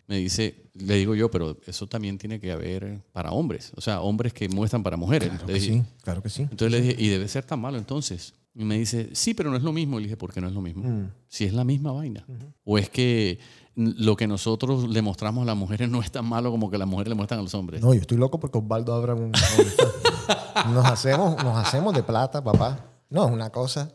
Me 0.07 0.19
dice, 0.19 0.67
le 0.75 0.97
digo 0.97 1.15
yo, 1.15 1.31
pero 1.31 1.57
eso 1.67 1.87
también 1.87 2.19
tiene 2.19 2.39
que 2.39 2.53
haber 2.53 3.01
para 3.13 3.31
hombres, 3.31 3.73
o 3.77 3.81
sea, 3.81 4.03
hombres 4.03 4.33
que 4.35 4.49
muestran 4.49 4.83
para 4.83 4.97
mujeres. 4.97 5.29
Claro 5.31 5.47
Le 5.47 5.53
que 5.55 5.61
dije, 5.61 5.73
sí, 5.75 5.83
claro 6.03 6.23
que 6.23 6.29
sí. 6.29 6.43
entonces 6.43 6.71
le 6.73 6.81
dije, 6.81 7.03
¿y 7.03 7.09
debe 7.09 7.27
ser 7.29 7.45
tan 7.45 7.61
malo 7.61 7.79
entonces? 7.79 8.35
Y 8.55 8.65
me 8.65 8.79
dice, 8.79 9.11
sí, 9.13 9.35
pero 9.35 9.51
no 9.51 9.57
es 9.57 9.63
lo 9.63 9.73
mismo. 9.73 9.99
Y 9.99 10.03
le 10.03 10.07
dije, 10.09 10.17
¿por 10.17 10.33
qué 10.33 10.41
no 10.41 10.49
es 10.49 10.55
lo 10.55 10.61
mismo? 10.61 10.85
Mm. 10.85 11.13
Si 11.29 11.45
es 11.45 11.53
la 11.53 11.65
misma 11.65 11.93
vaina. 11.93 12.27
O 12.65 12.79
es 12.79 12.91
que 12.91 13.39
lo 13.75 14.17
que 14.17 14.27
nosotros 14.27 14.89
le 14.89 15.03
mostramos 15.03 15.43
a 15.43 15.47
las 15.47 15.57
mujeres 15.57 15.89
no 15.89 16.01
es 16.01 16.11
tan 16.11 16.27
malo 16.27 16.51
como 16.51 16.71
que 16.71 16.79
las 16.79 16.89
mujeres 16.89 17.09
le 17.09 17.15
muestran 17.15 17.41
a 17.41 17.43
los 17.43 17.55
hombres. 17.55 17.81
No, 17.81 17.95
yo 17.95 18.01
estoy 18.01 18.19
loco 18.19 18.41
porque 18.41 18.59
Osvaldo 18.59 18.95
abra 18.95 19.15
un 19.15 19.33
nos 20.73 20.85
hacemos, 20.87 21.43
nos 21.43 21.57
hacemos 21.57 21.95
de 21.95 22.03
plata, 22.03 22.43
papá. 22.43 22.85
No, 23.09 23.27
es 23.27 23.33
una 23.33 23.51
cosa. 23.51 23.93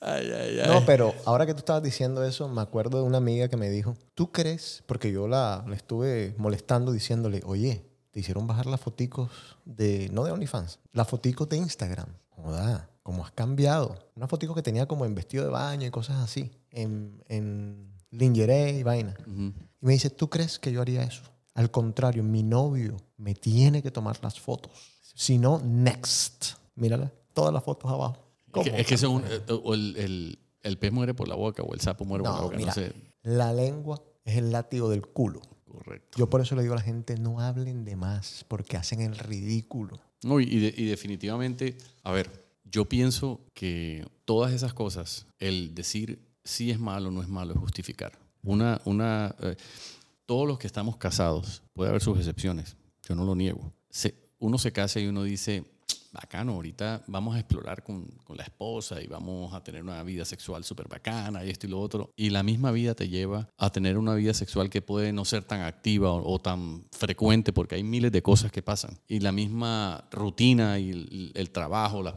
Ay, 0.00 0.30
ay, 0.32 0.60
ay. 0.60 0.68
No, 0.68 0.84
pero 0.84 1.14
ahora 1.26 1.46
que 1.46 1.54
tú 1.54 1.58
estabas 1.58 1.82
diciendo 1.82 2.24
eso, 2.24 2.48
me 2.48 2.60
acuerdo 2.60 2.98
de 2.98 3.04
una 3.04 3.18
amiga 3.18 3.48
que 3.48 3.56
me 3.56 3.70
dijo, 3.70 3.96
¿tú 4.14 4.32
crees? 4.32 4.82
Porque 4.86 5.12
yo 5.12 5.28
la, 5.28 5.64
la 5.68 5.76
estuve 5.76 6.34
molestando 6.38 6.90
diciéndole, 6.90 7.40
oye, 7.44 7.84
te 8.10 8.20
hicieron 8.20 8.46
bajar 8.46 8.66
las 8.66 8.80
foticos 8.80 9.30
de, 9.64 10.08
no 10.12 10.24
de 10.24 10.32
OnlyFans, 10.32 10.80
las 10.92 11.08
foticos 11.08 11.48
de 11.48 11.58
Instagram. 11.58 12.08
Joda, 12.30 12.90
¿cómo 13.02 13.24
has 13.24 13.32
cambiado? 13.32 13.98
Una 14.16 14.28
fotico 14.28 14.54
que 14.54 14.62
tenía 14.62 14.86
como 14.86 15.04
en 15.04 15.14
vestido 15.14 15.44
de 15.44 15.50
baño 15.50 15.86
y 15.86 15.90
cosas 15.90 16.16
así, 16.22 16.50
en, 16.70 17.22
en 17.28 17.92
lingerie 18.10 18.78
y 18.78 18.82
vaina. 18.82 19.14
Ujú. 19.26 19.52
Y 19.80 19.86
me 19.86 19.92
dice, 19.92 20.10
¿tú 20.10 20.28
crees 20.30 20.58
que 20.58 20.72
yo 20.72 20.80
haría 20.80 21.02
eso? 21.02 21.22
Al 21.54 21.70
contrario, 21.70 22.22
mi 22.22 22.42
novio 22.42 22.96
me 23.16 23.34
tiene 23.34 23.82
que 23.82 23.90
tomar 23.90 24.18
las 24.22 24.40
fotos. 24.40 24.72
Si 25.14 25.38
no, 25.38 25.58
next. 25.64 26.54
Mírala, 26.74 27.12
todas 27.34 27.52
las 27.52 27.62
fotos 27.62 27.90
abajo. 27.90 28.16
Es 28.38 28.44
que, 28.64 28.70
¿Cómo? 28.70 28.76
es 28.80 28.86
que 28.86 28.94
eso 28.94 29.06
es 29.06 29.12
un- 29.12 29.24
eh, 29.30 29.40
o 29.62 29.74
el, 29.74 29.96
el- 29.96 30.38
el 30.62 30.78
pez 30.78 30.92
muere 30.92 31.12
por 31.12 31.28
la 31.28 31.34
boca 31.34 31.62
o 31.62 31.74
el 31.74 31.80
sapo 31.80 32.04
muere 32.04 32.22
por 32.24 32.32
la 32.32 32.38
No, 32.38 32.44
boca. 32.44 32.56
mira, 32.56 32.68
No 32.68 32.74
sé. 32.74 32.92
la 33.22 33.52
lengua 33.52 34.00
es 34.24 34.36
el 34.36 34.52
látigo 34.52 34.88
del 34.88 35.06
culo. 35.06 35.40
Correcto. 35.66 36.18
Yo 36.18 36.28
por 36.30 36.40
eso 36.40 36.54
le 36.54 36.62
digo 36.62 36.74
a 36.74 36.76
la 36.76 36.82
gente, 36.82 37.16
no 37.18 37.40
hablen 37.40 37.84
de 37.84 37.96
más, 37.96 38.44
porque 38.48 38.76
hacen 38.76 39.00
el 39.00 39.16
ridículo. 39.18 39.98
No, 40.22 40.38
y 40.38 40.46
de- 40.60 40.74
y 40.76 40.84
definitivamente, 40.86 41.76
a 42.04 42.12
ver, 42.12 42.41
yo 42.72 42.86
pienso 42.88 43.40
que 43.54 44.04
todas 44.24 44.52
esas 44.52 44.72
cosas, 44.72 45.26
el 45.38 45.74
decir 45.74 46.26
si 46.42 46.70
es 46.70 46.80
malo 46.80 47.10
o 47.10 47.12
no 47.12 47.22
es 47.22 47.28
malo, 47.28 47.52
es 47.52 47.60
justificar. 47.60 48.18
Una, 48.42 48.80
una, 48.86 49.36
eh, 49.40 49.56
todos 50.26 50.48
los 50.48 50.58
que 50.58 50.66
estamos 50.66 50.96
casados, 50.96 51.62
puede 51.74 51.90
haber 51.90 52.02
sus 52.02 52.18
excepciones, 52.18 52.76
yo 53.06 53.14
no 53.14 53.24
lo 53.24 53.36
niego. 53.36 53.72
Uno 54.38 54.58
se 54.58 54.72
casa 54.72 54.98
y 54.98 55.06
uno 55.06 55.22
dice, 55.22 55.64
bacano, 56.12 56.52
ahorita 56.52 57.02
vamos 57.06 57.34
a 57.34 57.40
explorar 57.40 57.82
con, 57.82 58.06
con 58.24 58.36
la 58.36 58.42
esposa 58.42 59.00
y 59.02 59.06
vamos 59.06 59.52
a 59.54 59.62
tener 59.62 59.82
una 59.82 60.02
vida 60.02 60.24
sexual 60.24 60.62
súper 60.64 60.88
bacana 60.88 61.44
y 61.44 61.50
esto 61.50 61.66
y 61.66 61.70
lo 61.70 61.80
otro. 61.80 62.10
Y 62.16 62.30
la 62.30 62.42
misma 62.42 62.70
vida 62.70 62.94
te 62.94 63.08
lleva 63.08 63.48
a 63.56 63.70
tener 63.70 63.96
una 63.96 64.14
vida 64.14 64.34
sexual 64.34 64.68
que 64.68 64.82
puede 64.82 65.12
no 65.12 65.24
ser 65.24 65.44
tan 65.44 65.62
activa 65.62 66.12
o, 66.12 66.38
tan 66.38 66.84
frecuente 66.90 67.52
porque 67.52 67.76
hay 67.76 67.82
miles 67.82 68.12
de 68.12 68.22
cosas 68.22 68.52
que 68.52 68.62
pasan. 68.62 68.98
Y 69.08 69.20
la 69.20 69.32
misma 69.32 70.08
rutina 70.10 70.78
y 70.78 71.32
el, 71.34 71.50
trabajo, 71.50 72.02
las, 72.02 72.14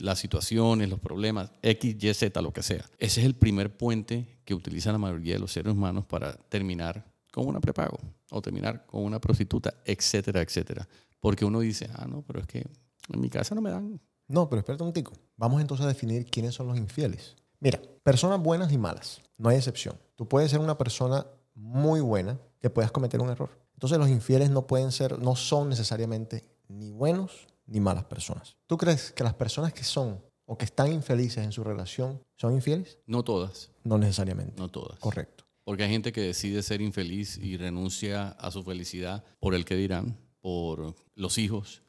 las 0.00 0.18
situaciones, 0.18 0.88
los 0.88 1.00
problemas, 1.00 1.50
X, 1.62 1.96
Y, 2.02 2.14
Z, 2.14 2.40
lo 2.40 2.52
que 2.52 2.62
sea. 2.62 2.84
Ese 2.98 3.20
es 3.20 3.26
el 3.26 3.34
primer 3.34 3.76
puente 3.76 4.40
que 4.44 4.54
utiliza 4.54 4.92
la 4.92 4.98
mayoría 4.98 5.34
de 5.34 5.40
los 5.40 5.52
seres 5.52 5.72
humanos 5.72 6.06
para 6.06 6.34
terminar 6.34 7.04
con 7.32 7.46
una 7.46 7.60
prepago 7.60 7.98
o 8.30 8.40
terminar 8.40 8.86
con 8.86 9.04
una 9.04 9.20
prostituta, 9.20 9.74
etcétera, 9.84 10.40
etcétera. 10.40 10.88
Porque 11.20 11.44
uno 11.44 11.60
dice, 11.60 11.90
ah, 11.94 12.06
no, 12.08 12.22
pero 12.22 12.40
es 12.40 12.46
que 12.46 12.66
en 13.14 13.20
mi 13.20 13.30
casa 13.30 13.54
no 13.54 13.60
me 13.60 13.70
dan. 13.70 14.00
No, 14.28 14.48
pero 14.48 14.60
espérate 14.60 14.82
un 14.84 14.92
tico. 14.92 15.12
Vamos 15.36 15.60
entonces 15.60 15.84
a 15.84 15.88
definir 15.88 16.26
quiénes 16.26 16.54
son 16.54 16.66
los 16.66 16.76
infieles. 16.76 17.36
Mira, 17.60 17.80
personas 18.02 18.40
buenas 18.40 18.72
y 18.72 18.78
malas. 18.78 19.20
No 19.38 19.48
hay 19.48 19.56
excepción. 19.56 19.98
Tú 20.16 20.28
puedes 20.28 20.50
ser 20.50 20.60
una 20.60 20.76
persona 20.76 21.26
muy 21.54 22.00
buena 22.00 22.38
que 22.60 22.70
puedas 22.70 22.90
cometer 22.90 23.20
un 23.20 23.30
error. 23.30 23.50
Entonces 23.74 23.98
los 23.98 24.08
infieles 24.08 24.50
no 24.50 24.66
pueden 24.66 24.90
ser, 24.92 25.18
no 25.18 25.36
son 25.36 25.68
necesariamente 25.68 26.44
ni 26.68 26.90
buenos 26.90 27.46
ni 27.66 27.80
malas 27.80 28.04
personas. 28.04 28.56
¿Tú 28.66 28.76
crees 28.76 29.12
que 29.12 29.22
las 29.24 29.34
personas 29.34 29.72
que 29.72 29.84
son 29.84 30.20
o 30.46 30.56
que 30.56 30.64
están 30.64 30.92
infelices 30.92 31.44
en 31.44 31.52
su 31.52 31.62
relación 31.64 32.20
son 32.36 32.54
infieles? 32.54 32.98
No 33.06 33.22
todas, 33.22 33.70
No 33.84 33.98
necesariamente. 33.98 34.54
no 34.58 34.68
todas. 34.68 34.98
Correcto. 34.98 35.44
Porque 35.64 35.82
hay 35.82 35.90
gente 35.90 36.12
que 36.12 36.20
decide 36.20 36.62
ser 36.62 36.80
infeliz 36.80 37.38
y 37.38 37.56
renuncia 37.56 38.28
a 38.28 38.50
su 38.50 38.62
felicidad 38.62 39.24
por 39.40 39.54
el 39.54 39.64
que 39.64 39.74
dirán, 39.76 40.16
por 40.40 40.94
los 41.16 41.38
hijos, 41.38 41.82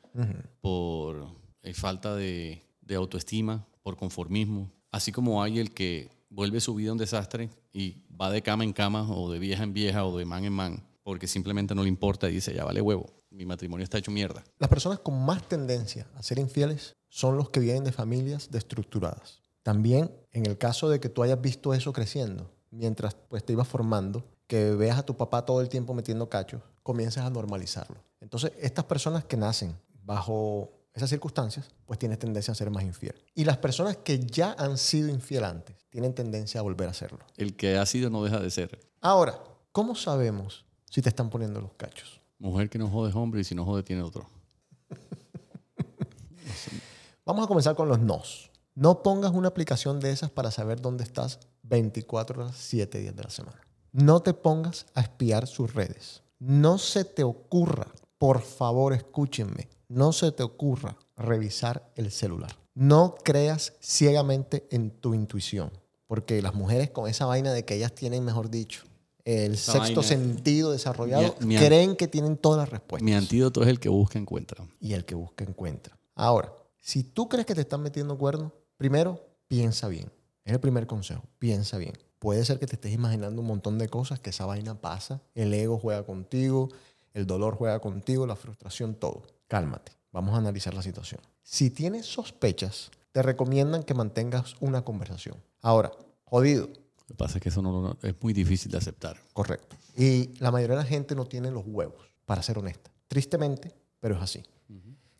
por 0.62 1.28
eh, 1.64 1.74
falta 1.74 2.16
de, 2.16 2.64
de 2.82 2.96
autoestima, 2.96 3.66
por 3.84 3.98
conformismo. 3.98 4.72
Así 4.92 5.12
como 5.12 5.44
hay 5.44 5.60
el 5.60 5.74
que 5.74 6.10
vuelve 6.30 6.60
su 6.60 6.76
vida 6.76 6.92
un 6.92 6.98
desastre 6.98 7.50
y 7.74 8.04
va 8.10 8.32
de 8.32 8.42
cama 8.42 8.64
en 8.64 8.74
cama 8.74 9.10
o 9.10 9.32
de 9.32 9.40
vieja 9.40 9.64
en 9.64 9.74
vieja 9.74 10.06
o 10.06 10.18
de 10.18 10.26
man 10.26 10.44
en 10.46 10.54
man 10.54 10.84
porque 11.08 11.26
simplemente 11.26 11.74
no 11.74 11.84
le 11.84 11.88
importa 11.88 12.28
y 12.28 12.34
dice, 12.34 12.54
ya 12.54 12.66
vale 12.66 12.82
huevo, 12.82 13.06
mi 13.30 13.46
matrimonio 13.46 13.86
está 13.86 13.98
hecho 13.98 14.12
mierda. 14.12 14.44
Las 14.60 14.70
personas 14.70 15.00
con 15.00 15.18
más 15.24 15.42
tendencia 15.48 16.06
a 16.16 16.22
ser 16.22 16.38
infieles 16.38 16.98
son 17.08 17.38
los 17.38 17.50
que 17.50 17.62
vienen 17.62 17.86
de 17.86 17.94
familias 17.94 18.52
destructuradas. 18.52 19.42
También 19.64 20.12
en 20.34 20.46
el 20.46 20.58
caso 20.58 20.90
de 20.90 21.00
que 21.00 21.08
tú 21.08 21.24
hayas 21.24 21.40
visto 21.40 21.74
eso 21.74 21.94
creciendo, 21.94 22.52
mientras 22.72 23.16
pues, 23.30 23.46
te 23.46 23.54
ibas 23.54 23.70
formando, 23.70 24.26
que 24.48 24.72
veas 24.72 24.98
a 24.98 25.06
tu 25.06 25.16
papá 25.16 25.46
todo 25.46 25.62
el 25.62 25.70
tiempo 25.70 25.94
metiendo 25.94 26.28
cachos, 26.28 26.62
comienzas 26.84 27.24
a 27.24 27.30
normalizarlo. 27.30 28.04
Entonces, 28.20 28.52
estas 28.60 28.84
personas 28.84 29.24
que 29.24 29.38
nacen 29.38 29.78
bajo 30.08 30.72
esas 30.94 31.10
circunstancias, 31.10 31.70
pues 31.86 32.00
tienen 32.00 32.18
tendencia 32.18 32.54
a 32.54 32.56
ser 32.56 32.72
más 32.72 32.84
infiel. 32.84 33.14
Y 33.36 33.44
las 33.44 33.58
personas 33.58 33.98
que 33.98 34.26
ya 34.26 34.56
han 34.58 34.78
sido 34.78 35.10
infiel 35.10 35.44
antes, 35.44 35.76
tienen 35.90 36.16
tendencia 36.16 36.62
a 36.62 36.64
volver 36.64 36.88
a 36.88 36.92
hacerlo. 36.92 37.20
El 37.36 37.56
que 37.56 37.78
ha 37.78 37.86
sido 37.86 38.10
no 38.10 38.24
deja 38.24 38.40
de 38.40 38.50
ser. 38.50 38.80
Ahora, 39.02 39.38
¿cómo 39.72 39.96
sabemos 39.96 40.66
si 40.90 41.02
te 41.02 41.10
están 41.10 41.30
poniendo 41.30 41.62
los 41.62 41.74
cachos? 41.74 42.22
Mujer 42.40 42.70
que 42.70 42.80
no 42.80 42.90
jode 42.90 43.10
es 43.10 43.16
hombre 43.16 43.42
y 43.42 43.44
si 43.44 43.54
no 43.54 43.66
jode 43.66 43.84
tiene 43.84 44.02
otro. 44.02 44.28
Vamos 47.26 47.44
a 47.44 47.48
comenzar 47.48 47.76
con 47.76 47.90
los 47.90 48.00
nos. 48.00 48.50
No 48.74 49.04
pongas 49.04 49.32
una 49.34 49.50
aplicación 49.50 50.00
de 50.00 50.12
esas 50.12 50.32
para 50.32 50.52
saber 50.52 50.82
dónde 50.82 51.04
estás 51.04 51.40
24 51.64 52.42
horas, 52.44 52.56
7 52.58 53.00
días 53.00 53.16
de 53.16 53.24
la 53.24 53.30
semana. 53.30 53.60
No 53.92 54.22
te 54.22 54.34
pongas 54.34 54.86
a 54.96 55.02
espiar 55.02 55.48
sus 55.48 55.74
redes. 55.74 56.24
No 56.40 56.78
se 56.78 57.04
te 57.04 57.24
ocurra, 57.24 57.88
por 58.18 58.42
favor 58.42 58.94
escúchenme, 58.94 59.68
no 59.90 60.12
se 60.14 60.32
te 60.32 60.44
ocurra 60.44 60.98
revisar 61.16 61.92
el 61.96 62.12
celular. 62.12 62.56
No 62.74 63.16
creas 63.24 63.74
ciegamente 63.82 64.68
en 64.72 64.92
tu 64.92 65.14
intuición, 65.14 65.72
porque 66.08 66.42
las 66.42 66.54
mujeres 66.54 66.90
con 66.92 67.10
esa 67.10 67.26
vaina 67.26 67.52
de 67.54 67.66
que 67.66 67.76
ellas 67.76 67.94
tienen, 67.94 68.24
mejor 68.24 68.50
dicho, 68.50 68.84
el 69.26 69.54
Esa 69.56 69.74
sexto 69.74 70.02
vaina- 70.02 70.04
sentido 70.04 70.72
desarrollado, 70.72 71.36
Mi- 71.42 71.48
mi- 71.48 71.58
creen 71.58 71.96
que 71.96 72.08
tienen 72.08 72.38
todas 72.38 72.60
las 72.60 72.70
respuestas 72.70 73.04
Mi 73.06 73.14
antídoto 73.14 73.62
es 73.64 73.68
el 73.68 73.80
que 73.80 73.90
busca 73.90 74.18
encuentra. 74.20 74.66
y 74.80 74.94
el 74.94 75.06
que 75.06 75.16
busca 75.16 75.44
encuentra. 75.44 75.98
Ahora, 76.16 76.54
si 76.80 77.04
tú 77.04 77.28
crees 77.28 77.46
que 77.46 77.56
te 77.56 77.62
están 77.62 77.82
metiendo 77.82 78.18
cuernos, 78.18 78.52
primero 78.78 79.20
piensa 79.48 79.88
bien. 79.88 80.12
Es 80.46 80.54
el 80.54 80.60
primer 80.62 80.88
consejo. 80.88 81.24
Piensa 81.40 81.78
bien. 81.78 81.94
Puede 82.20 82.46
ser 82.46 82.58
que 82.58 82.68
te 82.68 82.76
estés 82.76 82.94
imaginando 82.94 83.42
un 83.42 83.48
montón 83.48 83.78
de 83.78 83.90
cosas, 83.90 84.20
que 84.20 84.30
esa 84.30 84.46
vaina 84.46 84.80
pasa, 84.80 85.22
el 85.36 85.54
ego 85.54 85.78
juega 85.78 86.04
contigo, 86.06 86.70
el 87.18 87.26
dolor 87.28 87.56
juega 87.56 87.80
contigo, 87.80 88.26
la 88.28 88.36
frustración, 88.36 88.96
todo. 88.96 89.24
Cálmate. 89.48 89.92
Vamos 90.12 90.36
a 90.36 90.38
analizar 90.38 90.74
la 90.74 90.82
situación. 90.82 91.20
Si 91.42 91.70
tienes 91.70 92.06
sospechas, 92.06 92.92
te 93.12 93.22
recomiendan 93.24 93.84
que 93.84 93.94
mantengas 93.94 94.56
una 94.60 94.84
conversación. 94.84 95.42
Ahora, 95.62 95.92
jodido, 96.26 96.68
Lo 96.68 97.06
que 97.08 97.14
pasa 97.16 97.38
es 97.38 97.44
que 97.44 97.50
eso 97.50 97.62
no, 97.62 97.82
no- 97.82 97.98
es 98.04 98.14
muy 98.22 98.34
difícil 98.34 98.72
de 98.72 98.78
aceptar. 98.78 99.18
Correcto. 99.34 99.76
Y 99.96 100.34
la 100.40 100.52
mayoría 100.52 100.76
de 100.76 100.84
la 100.84 100.88
gente 100.90 101.16
no 101.16 101.26
tiene 101.26 101.50
los 101.52 101.64
huevos, 101.66 102.12
para 102.26 102.44
ser 102.44 102.58
honesta. 102.60 102.92
Tristemente, 103.08 103.74
pero 104.00 104.16
es 104.16 104.22
así. 104.22 104.44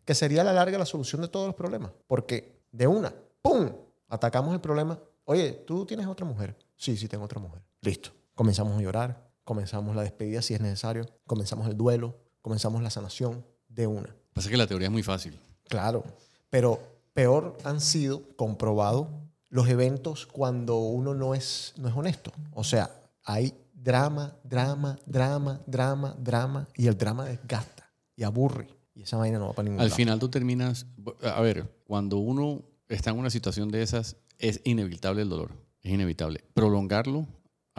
Que 0.04 0.14
sería 0.14 0.42
a 0.42 0.44
la 0.44 0.52
larga 0.52 0.78
la 0.78 0.86
solución 0.86 1.20
de 1.22 1.28
todos 1.28 1.46
los 1.46 1.54
problemas. 1.54 1.90
Porque 2.06 2.60
de 2.72 2.86
una, 2.86 3.12
¡pum! 3.42 3.70
Atacamos 4.08 4.54
el 4.54 4.60
problema. 4.60 4.98
Oye, 5.24 5.52
¿tú 5.66 5.84
tienes 5.84 6.06
otra 6.06 6.24
mujer? 6.26 6.56
Sí, 6.76 6.96
sí, 6.96 7.08
tengo 7.08 7.24
otra 7.24 7.40
mujer. 7.40 7.60
Listo. 7.82 8.10
Comenzamos 8.34 8.78
a 8.78 8.82
llorar, 8.82 9.27
comenzamos 9.48 9.96
la 9.96 10.02
despedida 10.02 10.42
si 10.42 10.52
es 10.52 10.60
necesario, 10.60 11.06
comenzamos 11.26 11.66
el 11.68 11.74
duelo, 11.74 12.14
comenzamos 12.42 12.82
la 12.82 12.90
sanación 12.90 13.46
de 13.66 13.86
una. 13.86 14.14
Pasa 14.34 14.50
que 14.50 14.58
la 14.58 14.66
teoría 14.66 14.88
es 14.88 14.92
muy 14.92 15.02
fácil. 15.02 15.40
Claro, 15.70 16.04
pero 16.50 16.78
peor 17.14 17.56
han 17.64 17.80
sido 17.80 18.36
comprobado 18.36 19.08
los 19.48 19.66
eventos 19.70 20.26
cuando 20.26 20.76
uno 20.76 21.14
no 21.14 21.34
es, 21.34 21.72
no 21.78 21.88
es 21.88 21.96
honesto. 21.96 22.30
O 22.52 22.62
sea, 22.62 22.90
hay 23.24 23.54
drama, 23.72 24.36
drama, 24.44 24.98
drama, 25.06 25.62
drama, 25.66 26.14
drama, 26.18 26.68
y 26.76 26.86
el 26.86 26.98
drama 26.98 27.24
desgasta 27.24 27.90
y 28.16 28.24
aburre. 28.24 28.68
Y 28.94 29.04
esa 29.04 29.16
vaina 29.16 29.38
no 29.38 29.46
va 29.46 29.52
para 29.54 29.64
ningún 29.64 29.80
Al 29.80 29.86
lado. 29.86 29.96
final 29.96 30.18
tú 30.18 30.28
terminas, 30.28 30.84
a 31.22 31.40
ver, 31.40 31.66
cuando 31.84 32.18
uno 32.18 32.64
está 32.86 33.12
en 33.12 33.18
una 33.18 33.30
situación 33.30 33.70
de 33.70 33.80
esas, 33.80 34.16
es 34.36 34.60
inevitable 34.64 35.22
el 35.22 35.30
dolor, 35.30 35.52
es 35.80 35.90
inevitable. 35.90 36.44
Prolongarlo 36.52 37.26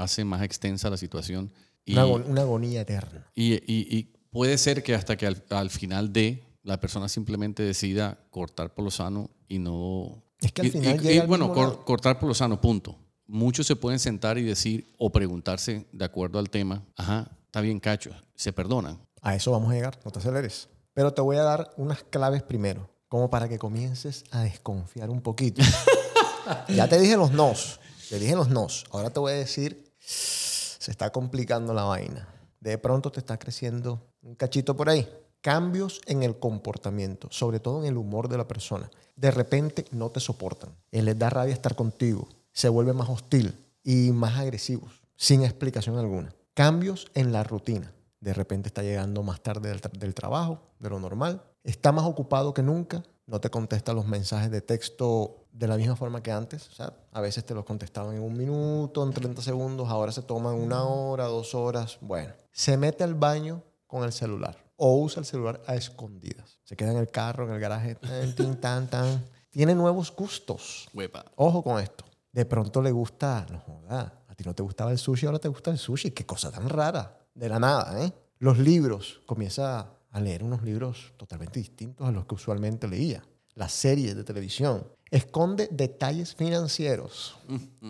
hace 0.04 0.24
más 0.24 0.42
extensa 0.44 0.90
la 0.90 0.98
situación 0.98 1.52
y, 1.86 1.94
Una, 1.94 2.04
agon- 2.06 2.26
una 2.28 2.42
agonía 2.42 2.82
eterna. 2.82 3.28
y- 3.36 3.54
y- 3.54 3.88
y 3.98 4.04
puede 4.32 4.58
ser 4.58 4.84
que 4.84 4.94
hasta 4.96 5.18
que 5.18 5.26
al, 5.28 5.44
al 5.50 5.70
final 5.70 6.14
de 6.14 6.44
la 6.64 6.80
persona 6.80 7.08
simplemente 7.10 7.64
decida 7.64 8.18
cortar 8.32 8.74
por 8.74 8.86
lo 8.86 8.92
sano 8.92 9.30
y 9.48 9.60
no... 9.60 10.24
Es 10.42 10.52
que 10.52 10.62
al 10.62 10.72
final 10.72 11.00
llega 11.02 11.22
al 11.24 11.28
bueno, 11.28 11.54
cor- 11.54 11.84
cortar 11.86 12.20
por 12.20 12.30
lo 12.30 12.36
sano, 12.36 12.60
punto. 12.62 12.98
Muchos 13.28 13.68
se 13.68 13.76
pueden 13.76 14.00
sentar 14.00 14.38
y 14.38 14.44
decir 14.44 14.94
o 14.98 15.12
preguntarse 15.12 15.86
de 15.92 16.06
acuerdo 16.06 16.40
al 16.40 16.50
tema, 16.50 16.84
ajá, 16.96 17.30
está 17.46 17.62
bien 17.62 17.80
cacho, 17.80 18.12
se 18.36 18.52
perdonan. 18.54 19.00
A 19.22 19.36
eso 19.36 19.52
vamos 19.52 19.72
a 19.72 19.76
llegar, 19.76 20.00
no 20.06 20.12
te 20.12 20.20
aceleres. 20.20 20.70
Pero 20.94 21.14
te 21.14 21.22
voy 21.22 21.38
a 21.38 21.44
dar 21.44 21.72
unas 21.78 22.04
claves 22.04 22.42
primero, 22.44 22.90
como 23.08 23.30
para 23.30 23.48
que 23.50 23.58
comiences 23.60 24.24
a 24.32 24.42
desconfiar 24.42 25.10
un 25.10 25.22
poquito. 25.22 25.62
ya 26.70 26.88
te 26.88 27.00
dije 27.00 27.18
los 27.18 27.32
nos, 27.32 27.80
te 28.10 28.20
dije 28.20 28.36
los 28.36 28.50
nos. 28.50 28.86
Ahora 28.92 29.10
te 29.10 29.20
voy 29.20 29.32
a 29.34 29.36
decir, 29.36 29.89
se 30.10 30.90
está 30.92 31.12
complicando 31.12 31.74
la 31.74 31.84
vaina. 31.84 32.28
De 32.60 32.78
pronto 32.78 33.12
te 33.12 33.20
está 33.20 33.38
creciendo 33.38 34.02
un 34.24 34.36
cachito 34.36 34.76
por 34.76 34.90
ahí. 34.90 35.08
Cambios 35.42 36.02
en 36.08 36.24
el 36.24 36.38
comportamiento, 36.40 37.28
sobre 37.32 37.60
todo 37.60 37.82
en 37.82 37.86
el 37.86 37.98
humor 37.98 38.28
de 38.28 38.38
la 38.38 38.48
persona. 38.48 38.90
De 39.16 39.32
repente 39.32 39.86
no 39.92 40.10
te 40.10 40.20
soportan. 40.20 40.72
Él 40.92 41.06
les 41.06 41.18
da 41.18 41.30
rabia 41.30 41.54
estar 41.54 41.76
contigo. 41.76 42.28
Se 42.52 42.70
vuelve 42.70 42.94
más 42.94 43.10
hostil 43.10 43.56
y 43.84 44.12
más 44.12 44.38
agresivos, 44.38 45.02
sin 45.16 45.44
explicación 45.44 45.98
alguna. 45.98 46.34
Cambios 46.54 47.12
en 47.14 47.32
la 47.32 47.44
rutina. 47.44 47.94
De 48.20 48.34
repente 48.34 48.68
está 48.68 48.82
llegando 48.82 49.24
más 49.24 49.42
tarde 49.42 49.74
del 49.94 50.14
trabajo, 50.14 50.60
de 50.80 50.90
lo 50.90 51.00
normal. 51.00 51.42
Está 51.64 51.92
más 51.92 52.06
ocupado 52.06 52.54
que 52.54 52.64
nunca. 52.64 53.04
No 53.30 53.40
te 53.40 53.52
contesta 53.52 53.94
los 53.94 54.08
mensajes 54.08 54.50
de 54.50 54.62
texto 54.62 55.46
de 55.52 55.68
la 55.68 55.78
misma 55.78 55.96
forma 55.96 56.24
que 56.24 56.32
antes. 56.32 56.68
O 56.70 56.72
sea, 56.72 56.94
a 57.12 57.22
veces 57.22 57.46
te 57.46 57.54
los 57.54 57.64
contestaban 57.64 58.16
en 58.16 58.24
un 58.24 58.36
minuto, 58.36 59.04
en 59.04 59.14
30 59.14 59.44
segundos. 59.44 59.88
Ahora 59.88 60.12
se 60.12 60.24
toman 60.24 60.56
una 60.56 60.84
hora, 60.84 61.26
dos 61.26 61.54
horas. 61.54 62.00
Bueno, 62.02 62.34
se 62.52 62.76
mete 62.76 63.04
al 63.04 63.14
baño 63.14 63.62
con 63.86 64.04
el 64.04 64.12
celular 64.14 64.58
o 64.78 64.96
usa 64.98 65.20
el 65.20 65.28
celular 65.28 65.62
a 65.68 65.76
escondidas. 65.76 66.58
Se 66.64 66.76
queda 66.76 66.90
en 66.90 66.98
el 66.98 67.12
carro, 67.12 67.46
en 67.46 67.54
el 67.54 67.60
garaje, 67.60 67.94
tan, 67.94 68.34
tin, 68.34 68.56
tan, 68.60 68.88
tan. 68.90 69.24
Tiene 69.52 69.76
nuevos 69.76 70.12
gustos. 70.16 70.90
Ojo 71.36 71.62
con 71.62 71.80
esto. 71.80 72.06
De 72.32 72.46
pronto 72.46 72.82
le 72.82 72.92
gusta, 72.92 73.46
no 73.52 73.60
joda, 73.60 74.24
a 74.28 74.34
ti 74.34 74.44
no 74.44 74.56
te 74.56 74.64
gustaba 74.64 74.92
el 74.92 74.98
sushi, 74.98 75.28
ahora 75.28 75.38
te 75.38 75.50
gusta 75.50 75.70
el 75.70 75.78
sushi. 75.78 76.12
Qué 76.12 76.26
cosa 76.26 76.50
tan 76.50 76.68
rara. 76.68 77.28
De 77.36 77.48
la 77.48 77.60
nada, 77.60 78.04
¿eh? 78.04 78.12
Los 78.40 78.58
libros. 78.58 79.22
Comienza 79.28 79.99
a 80.12 80.20
leer 80.20 80.44
unos 80.44 80.64
libros 80.64 81.14
totalmente 81.18 81.60
distintos 81.60 82.08
a 82.08 82.12
los 82.12 82.26
que 82.26 82.36
usualmente 82.36 82.88
leía. 82.88 83.24
Las 83.56 83.72
series 83.74 84.16
de 84.16 84.24
televisión. 84.24 84.88
Esconde 85.12 85.68
detalles 85.72 86.36
financieros. 86.36 87.38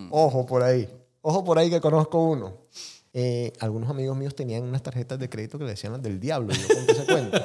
Ojo 0.10 0.46
por 0.46 0.64
ahí. 0.64 0.90
Ojo 1.22 1.44
por 1.44 1.60
ahí 1.60 1.70
que 1.70 1.82
conozco 1.82 2.24
uno. 2.24 2.58
Eh, 3.12 3.52
algunos 3.60 3.90
amigos 3.90 4.16
míos 4.16 4.36
tenían 4.36 4.64
unas 4.64 4.84
tarjetas 4.84 5.18
de 5.18 5.30
crédito 5.30 5.58
que 5.58 5.64
le 5.64 5.72
decían 5.72 5.94
las 5.94 6.02
del 6.02 6.20
diablo. 6.20 6.54
y 6.54 6.58
Yo 6.58 6.68
conté 6.68 6.92
ese 6.92 7.06
cuento. 7.06 7.40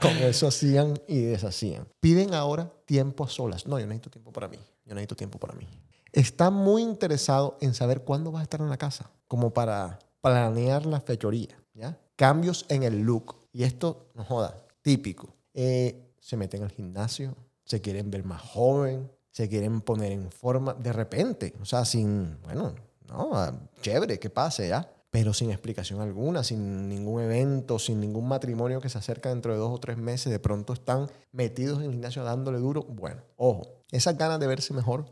Con, 0.00 0.10
con 0.10 0.22
eso 0.22 0.48
hacían 0.48 0.98
y 1.06 1.20
deshacían. 1.20 1.86
Piden 2.00 2.34
ahora 2.34 2.72
tiempo 2.86 3.24
a 3.24 3.28
solas. 3.28 3.66
No, 3.66 3.78
yo 3.78 3.86
necesito 3.86 4.10
tiempo 4.10 4.32
para 4.32 4.48
mí. 4.48 4.58
Yo 4.86 4.94
necesito 4.94 5.16
tiempo 5.16 5.38
para 5.38 5.54
mí. 5.54 5.68
Está 6.12 6.50
muy 6.50 6.82
interesado 6.82 7.56
en 7.60 7.74
saber 7.74 8.02
cuándo 8.02 8.32
vas 8.32 8.40
a 8.40 8.42
estar 8.44 8.60
en 8.60 8.68
la 8.68 8.76
casa, 8.76 9.10
como 9.28 9.52
para 9.52 9.98
planear 10.20 10.84
la 10.86 11.00
fechoría. 11.00 11.56
¿ya? 11.74 11.98
Cambios 12.16 12.66
en 12.68 12.82
el 12.82 13.00
look. 13.00 13.36
Y 13.52 13.64
esto, 13.64 14.08
no 14.14 14.24
joda, 14.24 14.66
típico. 14.82 15.34
Eh, 15.54 16.14
se 16.18 16.36
meten 16.36 16.62
al 16.62 16.70
gimnasio, 16.70 17.36
se 17.64 17.80
quieren 17.80 18.10
ver 18.10 18.24
más 18.24 18.40
joven, 18.40 19.10
se 19.30 19.48
quieren 19.48 19.80
poner 19.80 20.12
en 20.12 20.30
forma 20.30 20.74
de 20.74 20.92
repente. 20.92 21.54
O 21.60 21.64
sea, 21.64 21.84
sin, 21.84 22.40
bueno, 22.42 22.74
no, 23.08 23.30
ah, 23.34 23.52
chévere, 23.80 24.18
que 24.18 24.30
pase, 24.30 24.68
¿ya? 24.68 24.88
pero 25.12 25.34
sin 25.34 25.50
explicación 25.50 26.00
alguna, 26.00 26.42
sin 26.42 26.88
ningún 26.88 27.20
evento, 27.20 27.78
sin 27.78 28.00
ningún 28.00 28.26
matrimonio 28.26 28.80
que 28.80 28.88
se 28.88 28.96
acerca 28.96 29.28
dentro 29.28 29.52
de 29.52 29.58
dos 29.58 29.70
o 29.70 29.78
tres 29.78 29.98
meses, 29.98 30.32
de 30.32 30.38
pronto 30.38 30.72
están 30.72 31.10
metidos 31.32 31.80
en 31.80 31.84
el 31.84 31.90
gimnasio 31.90 32.24
dándole 32.24 32.58
duro. 32.58 32.82
Bueno, 32.84 33.20
ojo, 33.36 33.84
esas 33.90 34.16
ganas 34.16 34.40
de 34.40 34.46
verse 34.46 34.72
mejor, 34.72 35.04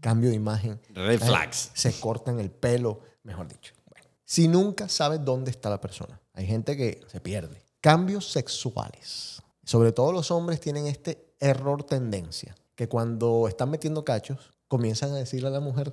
cambio 0.00 0.28
de 0.28 0.36
imagen. 0.36 0.78
Red 0.90 1.20
flags. 1.20 1.70
Se 1.72 1.98
cortan 1.98 2.38
el 2.38 2.50
pelo, 2.50 3.00
mejor 3.22 3.48
dicho. 3.48 3.72
Bueno, 3.88 4.06
si 4.26 4.46
nunca 4.46 4.90
sabes 4.90 5.24
dónde 5.24 5.52
está 5.52 5.70
la 5.70 5.80
persona, 5.80 6.20
hay 6.36 6.46
gente 6.46 6.76
que 6.76 7.00
se 7.08 7.20
pierde. 7.20 7.62
Cambios 7.80 8.30
sexuales. 8.30 9.42
Sobre 9.64 9.90
todo 9.90 10.12
los 10.12 10.30
hombres 10.30 10.60
tienen 10.60 10.86
este 10.86 11.34
error 11.40 11.82
tendencia, 11.82 12.54
que 12.74 12.88
cuando 12.88 13.48
están 13.48 13.70
metiendo 13.70 14.04
cachos, 14.04 14.52
comienzan 14.68 15.12
a 15.12 15.16
decirle 15.16 15.48
a 15.48 15.50
la 15.50 15.60
mujer, 15.60 15.90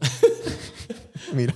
mira, 1.34 1.56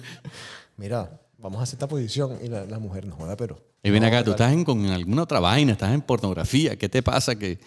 mira, 0.77 1.21
vamos 1.37 1.59
a 1.59 1.63
hacer 1.63 1.75
esta 1.75 1.87
posición. 1.87 2.39
Y 2.41 2.47
la, 2.47 2.65
la 2.65 2.79
mujer 2.79 3.05
no 3.05 3.17
joda, 3.17 3.35
pero... 3.35 3.61
Y 3.83 3.91
ven 3.91 4.05
acá, 4.05 4.23
tú 4.23 4.31
estás 4.31 4.53
en, 4.53 4.63
con 4.63 4.85
alguna 4.85 5.23
otra 5.23 5.41
vaina, 5.41 5.73
estás 5.73 5.93
en 5.93 6.01
pornografía. 6.01 6.77
¿Qué 6.77 6.87
te 6.87 7.03
pasa? 7.03 7.35
que 7.35 7.59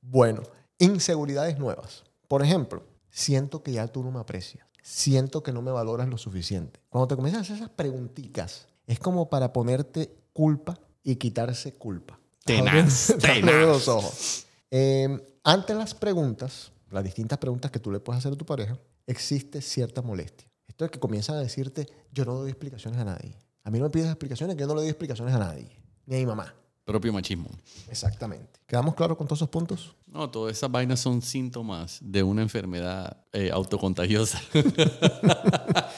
Bueno, 0.00 0.42
inseguridades 0.78 1.58
nuevas. 1.58 2.04
Por 2.26 2.42
ejemplo, 2.42 2.84
siento 3.10 3.62
que 3.62 3.72
ya 3.72 3.86
tú 3.86 4.02
no 4.02 4.10
me 4.10 4.20
aprecias. 4.20 4.66
Siento 4.82 5.42
que 5.42 5.52
no 5.52 5.60
me 5.60 5.70
valoras 5.70 6.08
lo 6.08 6.16
suficiente. 6.16 6.80
Cuando 6.88 7.08
te 7.08 7.16
comienzas 7.16 7.40
a 7.40 7.42
hacer 7.42 7.56
esas 7.56 7.70
preguntitas, 7.70 8.66
es 8.86 8.98
como 8.98 9.30
para 9.30 9.52
ponerte 9.52 10.21
culpa 10.32 10.78
y 11.02 11.16
quitarse 11.16 11.74
culpa. 11.74 12.18
Tenaz, 12.44 13.14
tenaz. 13.20 13.54
los 13.54 13.88
ojos. 13.88 14.46
Eh, 14.70 15.08
ante 15.44 15.74
las 15.74 15.94
preguntas, 15.94 16.72
las 16.90 17.04
distintas 17.04 17.38
preguntas 17.38 17.70
que 17.70 17.78
tú 17.78 17.90
le 17.90 18.00
puedes 18.00 18.18
hacer 18.18 18.32
a 18.32 18.36
tu 18.36 18.46
pareja, 18.46 18.78
existe 19.06 19.60
cierta 19.60 20.02
molestia. 20.02 20.48
Esto 20.66 20.84
es 20.84 20.90
que 20.90 20.98
comienzan 20.98 21.36
a 21.36 21.40
decirte, 21.40 21.86
yo 22.12 22.24
no 22.24 22.34
doy 22.34 22.50
explicaciones 22.50 22.98
a 23.00 23.04
nadie. 23.04 23.36
A 23.64 23.70
mí 23.70 23.78
no 23.78 23.84
me 23.84 23.90
pides 23.90 24.06
explicaciones, 24.06 24.56
que 24.56 24.60
yo 24.62 24.66
no 24.66 24.74
le 24.74 24.80
doy 24.80 24.90
explicaciones 24.90 25.34
a 25.34 25.38
nadie. 25.38 25.68
Ni 26.06 26.16
a 26.16 26.18
mi 26.18 26.26
mamá. 26.26 26.52
propio 26.84 27.12
machismo. 27.12 27.48
Exactamente. 27.88 28.60
¿Quedamos 28.66 28.94
claros 28.94 29.16
con 29.16 29.26
todos 29.26 29.38
esos 29.38 29.48
puntos? 29.50 29.94
No, 30.06 30.28
todas 30.30 30.56
esas 30.56 30.70
vainas 30.70 30.98
son 31.00 31.22
síntomas 31.22 31.98
de 32.00 32.22
una 32.22 32.42
enfermedad 32.42 33.18
eh, 33.32 33.50
autocontagiosa. 33.52 34.40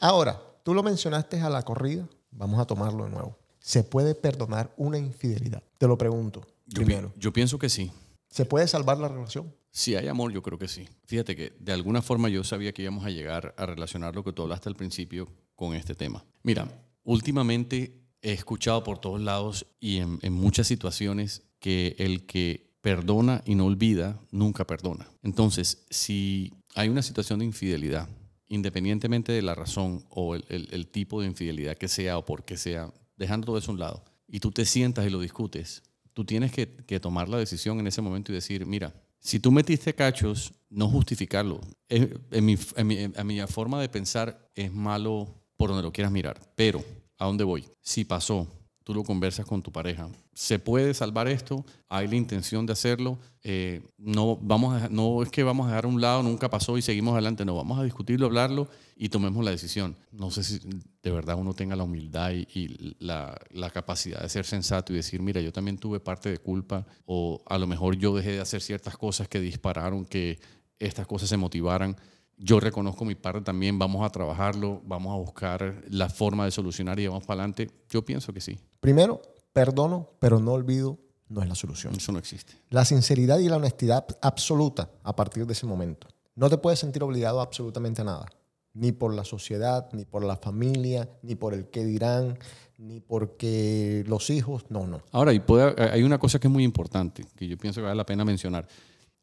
Ahora, 0.00 0.40
tú 0.64 0.74
lo 0.74 0.82
mencionaste 0.82 1.40
a 1.40 1.48
la 1.48 1.62
corrida, 1.62 2.06
vamos 2.30 2.60
a 2.60 2.66
tomarlo 2.66 3.04
de 3.04 3.10
nuevo. 3.10 3.38
¿Se 3.62 3.84
puede 3.84 4.14
perdonar 4.14 4.74
una 4.76 4.98
infidelidad? 4.98 5.62
Te 5.78 5.86
lo 5.86 5.96
pregunto 5.96 6.44
Yo, 6.66 6.84
pi- 6.84 6.96
yo 7.16 7.32
pienso 7.32 7.58
que 7.58 7.68
sí. 7.68 7.90
¿Se 8.28 8.44
puede 8.44 8.66
salvar 8.66 8.98
la 8.98 9.08
relación? 9.08 9.54
Si 9.70 9.94
hay 9.94 10.08
amor, 10.08 10.32
yo 10.32 10.42
creo 10.42 10.58
que 10.58 10.68
sí. 10.68 10.88
Fíjate 11.06 11.36
que 11.36 11.52
de 11.60 11.72
alguna 11.72 12.02
forma 12.02 12.28
yo 12.28 12.44
sabía 12.44 12.72
que 12.72 12.82
íbamos 12.82 13.04
a 13.06 13.10
llegar 13.10 13.54
a 13.56 13.64
relacionar 13.66 14.14
lo 14.14 14.24
que 14.24 14.32
tú 14.32 14.42
hablaste 14.42 14.68
al 14.68 14.76
principio 14.76 15.28
con 15.54 15.74
este 15.74 15.94
tema. 15.94 16.24
Mira, 16.42 16.66
últimamente 17.04 18.00
he 18.20 18.32
escuchado 18.32 18.82
por 18.84 18.98
todos 18.98 19.20
lados 19.20 19.66
y 19.80 19.98
en, 19.98 20.18
en 20.22 20.32
muchas 20.32 20.66
situaciones 20.66 21.42
que 21.60 21.94
el 21.98 22.26
que 22.26 22.72
perdona 22.80 23.42
y 23.46 23.54
no 23.54 23.66
olvida, 23.66 24.18
nunca 24.32 24.66
perdona. 24.66 25.08
Entonces, 25.22 25.84
si 25.88 26.52
hay 26.74 26.88
una 26.88 27.02
situación 27.02 27.38
de 27.38 27.44
infidelidad, 27.44 28.08
independientemente 28.48 29.30
de 29.32 29.42
la 29.42 29.54
razón 29.54 30.04
o 30.08 30.34
el, 30.34 30.44
el- 30.48 30.68
el 30.72 30.86
tipo 30.88 31.20
de 31.20 31.28
infidelidad 31.28 31.76
que 31.76 31.88
sea 31.88 32.18
o 32.18 32.24
por 32.24 32.44
qué 32.44 32.56
sea, 32.56 32.92
dejando 33.22 33.46
todo 33.46 33.58
eso 33.58 33.70
a 33.70 33.74
un 33.74 33.80
lado, 33.80 34.04
y 34.28 34.40
tú 34.40 34.50
te 34.50 34.64
sientas 34.66 35.06
y 35.06 35.10
lo 35.10 35.20
discutes, 35.20 35.82
tú 36.12 36.24
tienes 36.24 36.52
que, 36.52 36.66
tomar 37.00 37.28
la 37.28 37.38
decisión 37.38 37.80
en 37.80 37.86
ese 37.86 38.02
momento 38.02 38.32
y 38.32 38.34
decir, 38.34 38.66
mira, 38.66 38.92
si 39.18 39.40
tú 39.40 39.50
metiste 39.50 39.94
cachos, 39.94 40.52
no 40.68 40.88
justificarlo. 40.88 41.60
Es- 41.88 42.08
En 42.30 42.44
mi, 42.44 42.56
en 42.76 42.86
mi- 42.86 42.98
a 43.16 43.24
mi 43.24 43.40
forma 43.46 43.80
de 43.80 43.88
pensar 43.88 44.50
es 44.54 44.72
malo 44.72 45.34
por 45.56 45.68
donde 45.70 45.82
lo 45.82 45.92
quieras 45.92 46.12
mirar, 46.12 46.40
pero 46.56 46.84
¿a 47.18 47.24
dónde 47.26 47.44
voy? 47.44 47.64
Si 47.80 48.04
pasó, 48.04 48.46
tú 48.84 48.94
lo 48.94 49.04
conversas 49.04 49.46
con 49.46 49.62
tu 49.62 49.72
pareja. 49.72 50.08
¿Se 50.34 50.58
puede 50.58 50.94
salvar 50.94 51.28
esto? 51.28 51.64
¿Hay 51.88 52.08
la 52.08 52.16
intención 52.16 52.66
de 52.66 52.72
hacerlo? 52.72 53.18
Eh, 53.42 53.82
no, 53.98 54.36
vamos 54.36 54.82
a, 54.82 54.88
no 54.88 55.22
es 55.22 55.30
que 55.30 55.42
vamos 55.42 55.66
a 55.66 55.70
dejar 55.70 55.84
a 55.84 55.88
un 55.88 56.00
lado, 56.00 56.22
nunca 56.22 56.50
pasó 56.50 56.76
y 56.78 56.82
seguimos 56.82 57.12
adelante. 57.12 57.44
No, 57.44 57.54
vamos 57.54 57.78
a 57.78 57.84
discutirlo, 57.84 58.26
hablarlo 58.26 58.68
y 58.96 59.08
tomemos 59.08 59.44
la 59.44 59.50
decisión. 59.50 59.96
No 60.10 60.30
sé 60.30 60.44
si 60.44 60.60
de 61.02 61.10
verdad 61.10 61.36
uno 61.36 61.54
tenga 61.54 61.76
la 61.76 61.84
humildad 61.84 62.32
y, 62.32 62.96
la 62.98 63.70
capacidad 63.72 64.22
de 64.22 64.28
ser 64.28 64.44
sensato 64.44 64.92
y 64.92 64.96
decir, 64.96 65.22
mira, 65.22 65.40
yo 65.40 65.52
también 65.52 65.78
tuve 65.78 66.00
parte 66.00 66.30
de 66.30 66.38
culpa 66.38 66.86
o 67.06 67.42
a 67.46 67.58
lo 67.58 67.66
mejor 67.66 67.96
yo 67.96 68.14
dejé 68.14 68.32
de 68.32 68.40
hacer 68.40 68.60
ciertas 68.60 68.96
cosas 68.96 69.28
que 69.28 69.40
dispararon 69.40 70.04
que 70.04 70.40
estas 70.78 71.06
cosas 71.06 71.28
se 71.28 71.36
motivaran. 71.36 71.96
Yo 72.44 72.58
reconozco 72.58 73.04
mi 73.04 73.14
parte 73.14 73.40
también, 73.42 73.78
vamos 73.78 74.04
a 74.04 74.10
trabajarlo, 74.10 74.82
vamos 74.84 75.12
a 75.14 75.16
buscar 75.16 75.84
la 75.88 76.08
forma 76.08 76.44
de 76.44 76.50
solucionar 76.50 76.98
y 76.98 77.06
vamos 77.06 77.24
para 77.24 77.40
adelante. 77.42 77.70
Yo 77.88 78.04
pienso 78.04 78.32
que 78.32 78.40
sí, 78.40 78.58
Primero, 78.80 79.22
perdono, 79.52 80.08
pero 80.18 80.40
no 80.40 80.52
olvido, 80.52 80.98
no 81.28 81.40
es 81.42 81.48
la 81.48 81.54
solución. 81.54 81.94
eso 81.94 82.10
no 82.10 82.18
existe. 82.18 82.54
La 82.70 82.84
sinceridad 82.84 83.38
y 83.38 83.48
la 83.48 83.56
honestidad 83.58 84.04
absoluta 84.20 84.90
a 85.04 85.14
partir 85.14 85.46
de 85.46 85.52
ese 85.52 85.66
momento. 85.66 86.08
No 86.34 86.50
te 86.50 86.58
puedes 86.58 86.80
sentir 86.80 87.02
obligado 87.04 87.38
a 87.40 87.44
absolutamente 87.44 88.00
a 88.02 88.04
nada. 88.04 88.26
Ni 88.74 88.90
por 88.90 89.14
la 89.14 89.22
sociedad, 89.24 89.88
ni 89.92 90.04
por 90.06 90.24
la 90.24 90.36
familia, 90.36 91.08
ni 91.22 91.34
por 91.36 91.52
el 91.54 91.68
qué 91.68 91.84
dirán, 91.84 92.38
ni 92.78 93.00
porque 93.00 94.02
los 94.08 94.30
hijos. 94.30 94.64
No, 94.70 94.86
no. 94.86 95.02
Ahora, 95.12 95.32
y 95.32 95.40
puede- 95.40 95.74
hay 95.90 96.02
una 96.02 96.18
cosa 96.18 96.40
que 96.40 96.48
es 96.48 96.52
muy 96.52 96.64
importante, 96.64 97.24
que 97.36 97.46
yo 97.46 97.56
pienso 97.58 97.80
que 97.80 97.84
vale 97.84 97.96
la 97.96 98.06
pena 98.06 98.24
mencionar. 98.24 98.66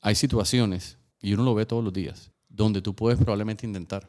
Hay 0.01 0.15
situaciones, 0.15 0.97
y 1.19 1.33
uno 1.33 1.43
lo 1.43 1.53
ve 1.55 1.65
todos 1.65 1.83
los 1.83 1.91
días, 1.91 2.31
donde 2.49 2.81
tú 2.81 2.93
puedes 2.95 3.17
probablemente 3.19 3.65
intentar. 3.65 4.07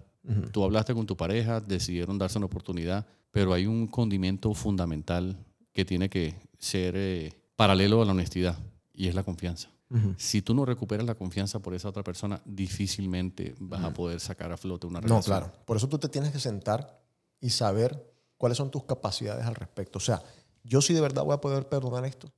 Tú 0.53 0.65
hablaste 0.65 0.93
con 0.95 1.07
tu 1.07 1.17
pareja, 1.17 1.61
decidieron 1.61 2.19
darse 2.19 2.37
una 2.39 2.47
oportunidad, 2.47 3.07
pero 3.31 3.53
hay 3.55 3.67
un 3.67 3.87
condimento 3.87 4.53
fundamental 4.55 5.37
que 5.73 5.85
tiene 5.85 6.09
que 6.11 6.35
ser 6.59 6.95
eh, 6.97 7.33
paralelo 7.57 8.03
a 8.03 8.05
la 8.05 8.13
honestidad, 8.13 8.59
y 8.93 9.09
es 9.09 9.15
la 9.15 9.23
confianza. 9.23 9.71
Si 10.19 10.41
tú 10.43 10.55
no 10.55 10.65
recuperas 10.65 11.05
la 11.07 11.15
confianza 11.17 11.59
por 11.59 11.75
esa 11.75 11.89
otra 11.89 12.05
persona, 12.05 12.41
difícilmente 12.45 13.55
vas 13.59 13.83
a 13.83 13.93
poder 13.93 14.21
sacar 14.21 14.53
a 14.53 14.57
flote 14.57 14.87
una 14.87 15.01
No, 15.01 15.07
relación. 15.09 15.23
claro. 15.41 15.53
Por 15.65 15.77
eso 15.77 15.89
tú 15.89 15.99
te 15.99 16.09
tienes 16.09 16.31
que 16.33 16.39
sentar 16.39 17.01
y 17.41 17.51
saber 17.51 18.13
cuáles 18.37 18.57
son 18.59 18.71
tus 18.71 18.85
capacidades 18.85 19.45
al 19.47 19.55
respecto. 19.57 19.99
O 19.99 20.01
sea, 20.01 20.23
yo 20.63 20.81
sí 20.81 20.95
de 20.95 21.01
verdad 21.01 21.25
voy 21.25 21.35
a 21.35 21.41
poder 21.41 21.69
perdonar 21.69 22.05
esto. 22.05 22.31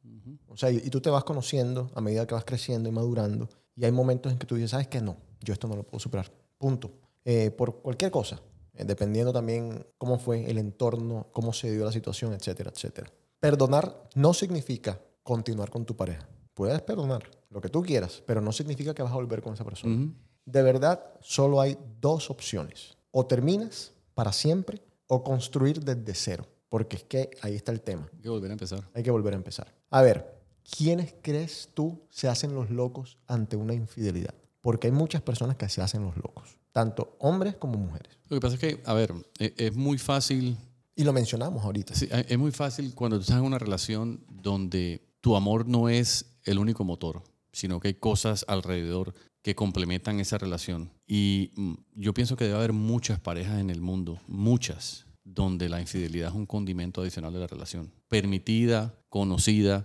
O 0.48 0.56
sea, 0.56 0.70
y, 0.70 0.76
y 0.78 0.88
tú 0.90 1.00
te 1.00 1.10
vas 1.10 1.24
conociendo 1.24 1.90
a 1.94 2.00
medida 2.00 2.26
que 2.26 2.34
vas 2.34 2.44
creciendo 2.44 2.88
y 2.88 2.92
madurando. 2.92 3.48
Y 3.76 3.84
hay 3.84 3.92
momentos 3.92 4.32
en 4.32 4.38
que 4.38 4.46
tú 4.46 4.54
dices, 4.54 4.70
¿sabes 4.70 4.88
qué? 4.88 5.00
No, 5.02 5.16
yo 5.44 5.52
esto 5.52 5.68
no 5.68 5.76
lo 5.76 5.82
puedo 5.82 5.98
superar. 6.00 6.30
Punto. 6.58 6.90
Eh, 7.24 7.50
por 7.50 7.82
cualquier 7.82 8.10
cosa. 8.10 8.40
eh, 8.74 8.84
dependiendo 8.84 9.32
también 9.32 9.86
cómo 9.98 10.18
fue 10.18 10.50
el 10.50 10.58
entorno, 10.58 11.26
cómo 11.32 11.52
se 11.52 11.70
dio 11.70 11.84
la 11.84 11.92
situación, 11.92 12.32
etcétera, 12.32 12.70
etcétera. 12.74 13.10
Perdonar 13.40 14.08
no 14.14 14.32
significa 14.34 15.00
continuar 15.22 15.70
con 15.70 15.84
tu 15.84 15.94
pareja. 15.96 16.26
Puedes 16.54 16.80
perdonar 16.82 17.22
lo 17.50 17.60
que 17.60 17.68
tú 17.68 17.82
quieras, 17.82 18.22
pero 18.26 18.40
no 18.40 18.52
significa 18.52 18.94
que 18.94 19.02
vas 19.02 19.12
a 19.12 19.16
volver 19.16 19.42
con 19.42 19.54
esa 19.54 19.64
persona. 19.64 20.12
De 20.44 20.62
verdad, 20.62 21.02
solo 21.20 21.60
hay 21.60 21.76
dos 22.00 22.30
opciones. 22.30 22.96
O 23.10 23.26
terminas 23.26 23.92
para 24.14 24.32
siempre 24.32 24.82
o 25.06 25.22
construir 25.22 25.80
desde 25.84 26.14
cero. 26.14 26.46
Porque 26.68 26.96
es 26.96 27.04
que 27.04 27.30
ahí 27.42 27.54
está 27.54 27.70
el 27.72 27.82
tema. 27.82 28.08
Hay 28.14 28.20
que 28.22 28.28
volver 28.30 28.50
a 28.50 28.54
empezar. 28.54 28.88
Hay 28.94 29.02
que 29.02 29.10
volver 29.10 29.34
a 29.34 29.36
empezar. 29.36 29.74
A 29.90 30.02
ver, 30.02 30.40
¿quiénes 30.76 31.14
crees 31.20 31.68
tú 31.74 32.00
se 32.08 32.28
hacen 32.28 32.54
los 32.54 32.70
locos 32.70 33.18
ante 33.26 33.56
una 33.56 33.74
infidelidad? 33.74 34.34
Porque 34.62 34.86
hay 34.86 34.92
muchas 34.92 35.20
personas 35.20 35.56
que 35.56 35.68
se 35.68 35.82
hacen 35.82 36.02
los 36.02 36.16
locos. 36.16 36.56
Tanto 36.72 37.16
hombres 37.18 37.56
como 37.56 37.76
mujeres. 37.78 38.16
Lo 38.28 38.36
que 38.36 38.40
pasa 38.40 38.54
es 38.54 38.60
que, 38.60 38.80
a 38.86 38.94
ver, 38.94 39.12
e- 39.38 39.52
es 39.58 39.74
muy 39.74 39.98
fácil 39.98 40.56
Y 40.96 41.04
lo 41.04 41.12
mencionamos 41.12 41.62
ahorita. 41.64 41.94
Sí, 41.94 42.08
es 42.10 42.38
muy 42.38 42.52
fácil 42.52 42.94
cuando 42.94 43.16
tú 43.18 43.22
estás 43.22 43.36
en 43.38 43.44
una 43.44 43.58
relación 43.58 44.24
donde 44.30 45.02
tu 45.20 45.36
amor 45.36 45.66
no 45.66 45.88
es 45.88 46.36
el 46.44 46.58
único 46.58 46.84
motor, 46.84 47.22
sino 47.52 47.78
que 47.80 47.88
hay 47.88 47.94
cosas 47.94 48.44
alrededor 48.48 49.12
que 49.42 49.54
complementan 49.54 50.20
esa 50.20 50.38
relación. 50.38 50.90
Y 51.06 51.52
mm, 51.56 51.72
yo 51.96 52.14
pienso 52.14 52.36
que 52.36 52.44
debe 52.44 52.56
haber 52.56 52.72
muchas 52.72 53.18
parejas 53.20 53.58
en 53.58 53.70
el 53.70 53.80
mundo, 53.80 54.20
muchas, 54.28 55.06
donde 55.24 55.68
la 55.68 55.80
infidelidad 55.80 56.28
es 56.28 56.34
un 56.34 56.46
condimento 56.46 57.00
adicional 57.02 57.32
de 57.32 57.40
la 57.40 57.46
relación. 57.46 57.92
Permitida, 58.08 58.94
conocida. 59.08 59.84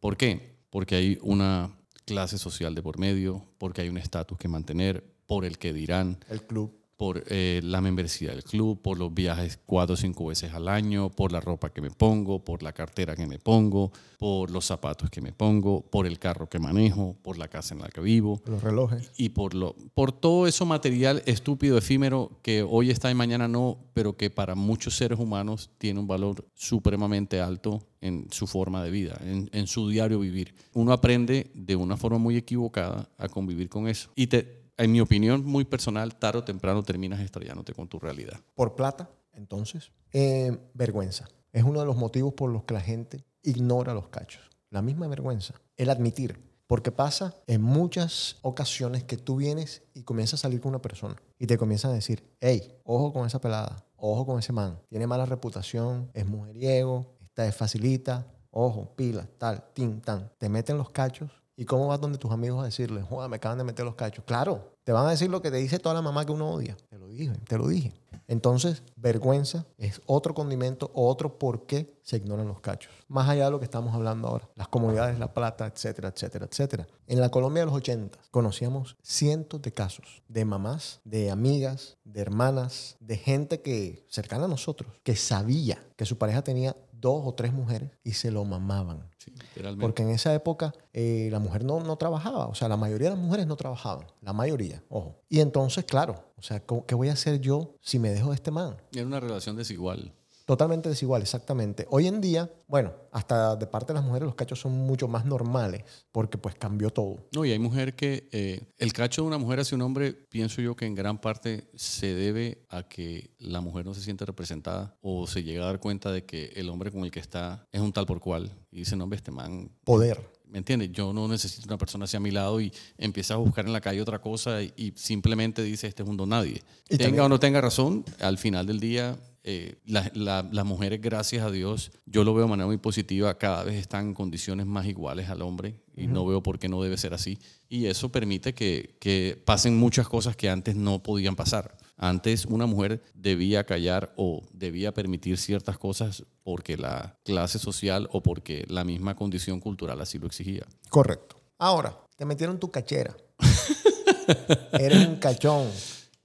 ¿Por 0.00 0.16
qué? 0.16 0.58
Porque 0.70 0.96
hay 0.96 1.18
una 1.22 1.70
clase 2.06 2.38
social 2.38 2.74
de 2.74 2.82
por 2.82 2.98
medio, 2.98 3.44
porque 3.58 3.82
hay 3.82 3.88
un 3.90 3.98
estatus 3.98 4.38
que 4.38 4.48
mantener, 4.48 5.04
por 5.26 5.44
el 5.44 5.58
que 5.58 5.72
dirán 5.72 6.18
El 6.30 6.42
club. 6.42 6.72
Por 6.96 7.22
eh, 7.28 7.60
la 7.62 7.80
membresía 7.80 8.30
del 8.30 8.42
club, 8.42 8.80
por 8.80 8.98
los 8.98 9.12
viajes 9.12 9.58
cuatro 9.66 9.94
o 9.94 9.96
cinco 9.96 10.26
veces 10.26 10.54
al 10.54 10.68
año, 10.68 11.10
por 11.10 11.30
la 11.30 11.40
ropa 11.40 11.70
que 11.70 11.80
me 11.82 11.90
pongo, 11.90 12.42
por 12.42 12.62
la 12.62 12.72
cartera 12.72 13.14
que 13.14 13.26
me 13.26 13.38
pongo, 13.38 13.92
por 14.18 14.50
los 14.50 14.64
zapatos 14.64 15.10
que 15.10 15.20
me 15.20 15.32
pongo, 15.32 15.82
por 15.82 16.06
el 16.06 16.18
carro 16.18 16.48
que 16.48 16.58
manejo, 16.58 17.16
por 17.22 17.36
la 17.36 17.48
casa 17.48 17.74
en 17.74 17.82
la 17.82 17.88
que 17.88 18.00
vivo 18.00 18.40
Los 18.46 18.62
relojes. 18.62 19.10
y 19.18 19.30
por, 19.30 19.54
lo, 19.54 19.76
por 19.94 20.12
todo 20.12 20.46
eso 20.46 20.64
material 20.64 21.22
estúpido, 21.26 21.76
efímero, 21.76 22.38
que 22.42 22.62
hoy 22.62 22.90
está 22.90 23.10
y 23.10 23.14
mañana 23.14 23.46
no, 23.46 23.78
pero 23.92 24.16
que 24.16 24.30
para 24.30 24.54
muchos 24.54 24.96
seres 24.96 25.18
humanos 25.18 25.70
tiene 25.78 26.00
un 26.00 26.06
valor 26.06 26.46
supremamente 26.54 27.40
alto 27.40 27.82
en 28.00 28.28
su 28.30 28.46
forma 28.46 28.82
de 28.82 28.90
vida, 28.90 29.20
en, 29.22 29.50
en 29.52 29.66
su 29.66 29.88
diario 29.88 30.18
vivir. 30.18 30.54
Uno 30.72 30.92
aprende 30.92 31.50
de 31.54 31.76
una 31.76 31.96
forma 31.96 32.18
muy 32.18 32.36
equivocada 32.36 33.10
a 33.18 33.28
convivir 33.28 33.68
con 33.68 33.88
eso. 33.88 34.10
Y 34.14 34.28
te, 34.28 34.65
en 34.76 34.92
mi 34.92 35.00
opinión 35.00 35.44
muy 35.44 35.64
personal, 35.64 36.16
tarde 36.16 36.40
o 36.40 36.44
temprano 36.44 36.82
terminas 36.82 37.20
estrellándote 37.20 37.72
con 37.72 37.88
tu 37.88 37.98
realidad. 37.98 38.40
Por 38.54 38.74
plata, 38.74 39.10
Entonces, 39.32 39.92
eh, 40.14 40.56
vergüenza. 40.72 41.28
Es 41.52 41.62
uno 41.62 41.80
de 41.80 41.86
los 41.86 41.96
motivos 41.96 42.32
por 42.32 42.50
los 42.50 42.64
que 42.64 42.72
la 42.72 42.80
gente 42.80 43.22
ignora 43.42 43.92
los 43.92 44.08
cachos. 44.08 44.42
La 44.70 44.80
misma 44.80 45.08
vergüenza. 45.08 45.54
El 45.76 45.90
admitir. 45.90 46.40
Porque 46.66 46.90
pasa 46.90 47.34
en 47.46 47.62
muchas 47.62 48.38
ocasiones 48.42 49.04
que 49.04 49.16
tú 49.16 49.36
vienes 49.36 49.82
y 49.94 50.02
comienzas 50.02 50.40
a 50.40 50.42
salir 50.42 50.60
con 50.60 50.70
una 50.70 50.82
persona 50.82 51.16
y 51.38 51.46
te 51.46 51.58
comienzan 51.58 51.92
a 51.92 51.94
decir, 51.94 52.24
hey, 52.40 52.80
ojo 52.82 53.12
con 53.12 53.26
esa 53.26 53.40
pelada, 53.40 53.86
ojo 53.96 54.26
con 54.26 54.38
ese 54.38 54.52
man, 54.52 54.80
tiene 54.88 55.06
mala 55.06 55.26
reputación, 55.26 56.10
es 56.12 56.26
mujeriego, 56.26 57.14
está 57.22 57.52
facilita, 57.52 58.26
ojo, 58.50 58.96
pila, 58.96 59.28
tal, 59.38 59.62
tin, 59.74 60.00
tan. 60.00 60.32
Te 60.38 60.48
meten 60.48 60.76
los 60.76 60.90
cachos 60.90 61.30
y 61.56 61.64
cómo 61.64 61.88
vas 61.88 62.00
donde 62.00 62.18
tus 62.18 62.30
amigos 62.30 62.60
a 62.60 62.64
decirles, 62.64 63.04
joder, 63.08 63.30
me 63.30 63.36
acaban 63.36 63.58
de 63.58 63.64
meter 63.64 63.84
los 63.84 63.94
cachos. 63.94 64.24
Claro, 64.26 64.76
te 64.84 64.92
van 64.92 65.06
a 65.06 65.10
decir 65.10 65.30
lo 65.30 65.42
que 65.42 65.50
te 65.50 65.56
dice 65.56 65.78
toda 65.78 65.94
la 65.94 66.02
mamá 66.02 66.24
que 66.24 66.32
uno 66.32 66.50
odia. 66.50 66.76
Te 66.88 66.98
lo 66.98 67.08
dije, 67.08 67.32
te 67.48 67.58
lo 67.58 67.66
dije. 67.66 67.92
Entonces, 68.28 68.82
vergüenza 68.96 69.66
es 69.78 70.00
otro 70.06 70.34
condimento, 70.34 70.90
otro 70.94 71.38
por 71.38 71.66
qué 71.66 71.98
se 72.02 72.16
ignoran 72.16 72.48
los 72.48 72.60
cachos. 72.60 72.92
Más 73.08 73.28
allá 73.28 73.46
de 73.46 73.50
lo 73.52 73.58
que 73.58 73.64
estamos 73.64 73.94
hablando 73.94 74.28
ahora, 74.28 74.48
las 74.54 74.68
comunidades, 74.68 75.18
la 75.18 75.32
plata, 75.32 75.66
etcétera, 75.66 76.08
etcétera, 76.08 76.46
etcétera. 76.50 76.86
En 77.06 77.20
la 77.20 77.30
Colombia 77.30 77.62
de 77.62 77.66
los 77.66 77.74
80 77.74 78.18
conocíamos 78.30 78.96
cientos 79.02 79.62
de 79.62 79.72
casos 79.72 80.22
de 80.28 80.44
mamás, 80.44 81.00
de 81.04 81.30
amigas, 81.30 81.98
de 82.04 82.20
hermanas, 82.20 82.96
de 83.00 83.16
gente 83.16 83.62
que 83.62 84.04
cercana 84.08 84.44
a 84.44 84.48
nosotros, 84.48 84.92
que 85.02 85.16
sabía 85.16 85.82
que 85.96 86.04
su 86.04 86.18
pareja 86.18 86.42
tenía 86.42 86.76
dos 87.00 87.22
o 87.24 87.34
tres 87.34 87.52
mujeres 87.52 87.90
y 88.04 88.12
se 88.12 88.30
lo 88.30 88.44
mamaban. 88.44 89.08
Sí, 89.18 89.30
literalmente. 89.32 89.80
Porque 89.84 90.02
en 90.02 90.10
esa 90.10 90.32
época 90.34 90.72
eh, 90.92 91.28
la 91.30 91.38
mujer 91.38 91.64
no, 91.64 91.80
no 91.80 91.96
trabajaba, 91.96 92.46
o 92.46 92.54
sea, 92.54 92.68
la 92.68 92.76
mayoría 92.76 93.10
de 93.10 93.16
las 93.16 93.24
mujeres 93.24 93.46
no 93.46 93.56
trabajaban, 93.56 94.06
la 94.22 94.32
mayoría, 94.32 94.82
ojo. 94.88 95.16
Y 95.28 95.40
entonces, 95.40 95.84
claro, 95.84 96.24
o 96.36 96.42
sea, 96.42 96.64
¿cómo- 96.64 96.86
¿qué 96.86 96.94
voy 96.94 97.08
a 97.08 97.12
hacer 97.12 97.40
yo 97.40 97.74
si 97.80 97.98
me 97.98 98.10
dejo 98.10 98.30
de 98.30 98.36
este 98.36 98.50
man? 98.50 98.76
Era 98.92 99.06
una 99.06 99.20
relación 99.20 99.56
desigual. 99.56 100.12
Totalmente 100.46 100.88
desigual, 100.88 101.22
exactamente. 101.22 101.86
Hoy 101.90 102.06
en 102.06 102.20
día, 102.20 102.48
bueno, 102.68 102.94
hasta 103.10 103.56
de 103.56 103.66
parte 103.66 103.92
de 103.92 103.94
las 103.98 104.04
mujeres 104.04 104.26
los 104.26 104.36
cachos 104.36 104.60
son 104.60 104.72
mucho 104.72 105.08
más 105.08 105.24
normales 105.24 105.82
porque 106.12 106.38
pues 106.38 106.54
cambió 106.54 106.90
todo. 106.90 107.26
No, 107.34 107.44
y 107.44 107.50
hay 107.50 107.58
mujer 107.58 107.96
que 107.96 108.28
eh, 108.30 108.60
el 108.78 108.92
cacho 108.92 109.22
de 109.22 109.26
una 109.28 109.38
mujer 109.38 109.58
hacia 109.58 109.74
un 109.74 109.82
hombre, 109.82 110.12
pienso 110.12 110.62
yo 110.62 110.76
que 110.76 110.86
en 110.86 110.94
gran 110.94 111.20
parte 111.20 111.68
se 111.74 112.14
debe 112.14 112.64
a 112.68 112.84
que 112.84 113.30
la 113.38 113.60
mujer 113.60 113.84
no 113.84 113.92
se 113.92 114.00
siente 114.02 114.24
representada 114.24 114.96
o 115.00 115.26
se 115.26 115.42
llega 115.42 115.64
a 115.64 115.66
dar 115.66 115.80
cuenta 115.80 116.12
de 116.12 116.24
que 116.24 116.52
el 116.54 116.68
hombre 116.68 116.92
con 116.92 117.04
el 117.04 117.10
que 117.10 117.18
está 117.20 117.66
es 117.72 117.80
un 117.80 117.92
tal 117.92 118.06
por 118.06 118.20
cual. 118.20 118.48
Y 118.70 118.78
dice, 118.78 118.94
no, 118.94 119.02
hombre, 119.04 119.16
este 119.16 119.32
man 119.32 119.68
Poder. 119.84 120.36
¿Me 120.46 120.58
entiendes? 120.58 120.92
Yo 120.92 121.12
no 121.12 121.26
necesito 121.26 121.66
una 121.66 121.76
persona 121.76 122.04
hacia 122.04 122.20
mi 122.20 122.30
lado 122.30 122.60
y 122.60 122.72
empieza 122.98 123.34
a 123.34 123.38
buscar 123.38 123.66
en 123.66 123.72
la 123.72 123.80
calle 123.80 124.00
otra 124.00 124.20
cosa 124.20 124.62
y, 124.62 124.72
y 124.76 124.92
simplemente 124.94 125.60
dice, 125.60 125.88
este 125.88 126.04
es 126.04 126.08
un 126.08 126.16
don 126.16 126.28
nadie. 126.28 126.62
Y 126.88 126.90
tenga 126.98 127.04
también- 127.06 127.24
o 127.24 127.28
no 127.28 127.40
tenga 127.40 127.60
razón, 127.60 128.04
al 128.20 128.38
final 128.38 128.64
del 128.64 128.78
día, 128.78 129.16
eh, 129.48 129.78
la- 129.86 130.10
la- 130.14 130.46
las 130.50 130.64
mujeres, 130.66 131.00
gracias 131.00 131.44
a 131.46 131.50
Dios, 131.50 131.92
yo 132.04 132.24
lo 132.24 132.34
veo 132.34 132.44
de 132.44 132.50
manera 132.50 132.66
muy 132.66 132.78
positiva, 132.78 133.38
cada 133.38 133.62
vez 133.62 133.76
están 133.76 134.08
en 134.08 134.14
condiciones 134.14 134.66
más 134.66 134.86
iguales 134.86 135.30
al 135.30 135.40
hombre 135.42 135.80
y 135.96 136.08
no 136.08 136.26
veo 136.26 136.42
por 136.42 136.58
qué 136.58 136.68
no 136.68 136.82
debe 136.82 136.96
ser 136.98 137.14
así. 137.14 137.38
Y 137.68 137.86
eso 137.86 138.10
permite 138.10 138.54
que, 138.54 138.96
que 139.00 139.40
pasen 139.46 139.78
muchas 139.78 140.08
cosas 140.08 140.34
que 140.36 140.50
antes 140.50 140.74
no 140.76 141.02
podían 141.02 141.36
pasar. 141.36 141.76
Antes 141.96 142.44
una 142.44 142.66
mujer 142.66 143.02
debía 143.14 143.64
callar 143.64 144.12
o 144.16 144.42
debía 144.52 144.92
permitir 144.92 145.38
ciertas 145.38 145.78
cosas 145.78 146.24
porque 146.42 146.76
la 146.76 147.16
clase 147.24 147.58
social 147.58 148.08
o 148.12 148.22
porque 148.22 148.64
la 148.68 148.84
misma 148.84 149.14
condición 149.16 149.60
cultural 149.60 150.00
así 150.00 150.18
lo 150.18 150.26
exigía. 150.26 150.66
Correcto. 150.90 151.40
Ahora, 151.58 151.96
te 152.16 152.24
metieron 152.26 152.58
tu 152.58 152.70
cachera. 152.70 153.16
Eres 154.72 155.06
un 155.06 155.16
cachón. 155.16 155.68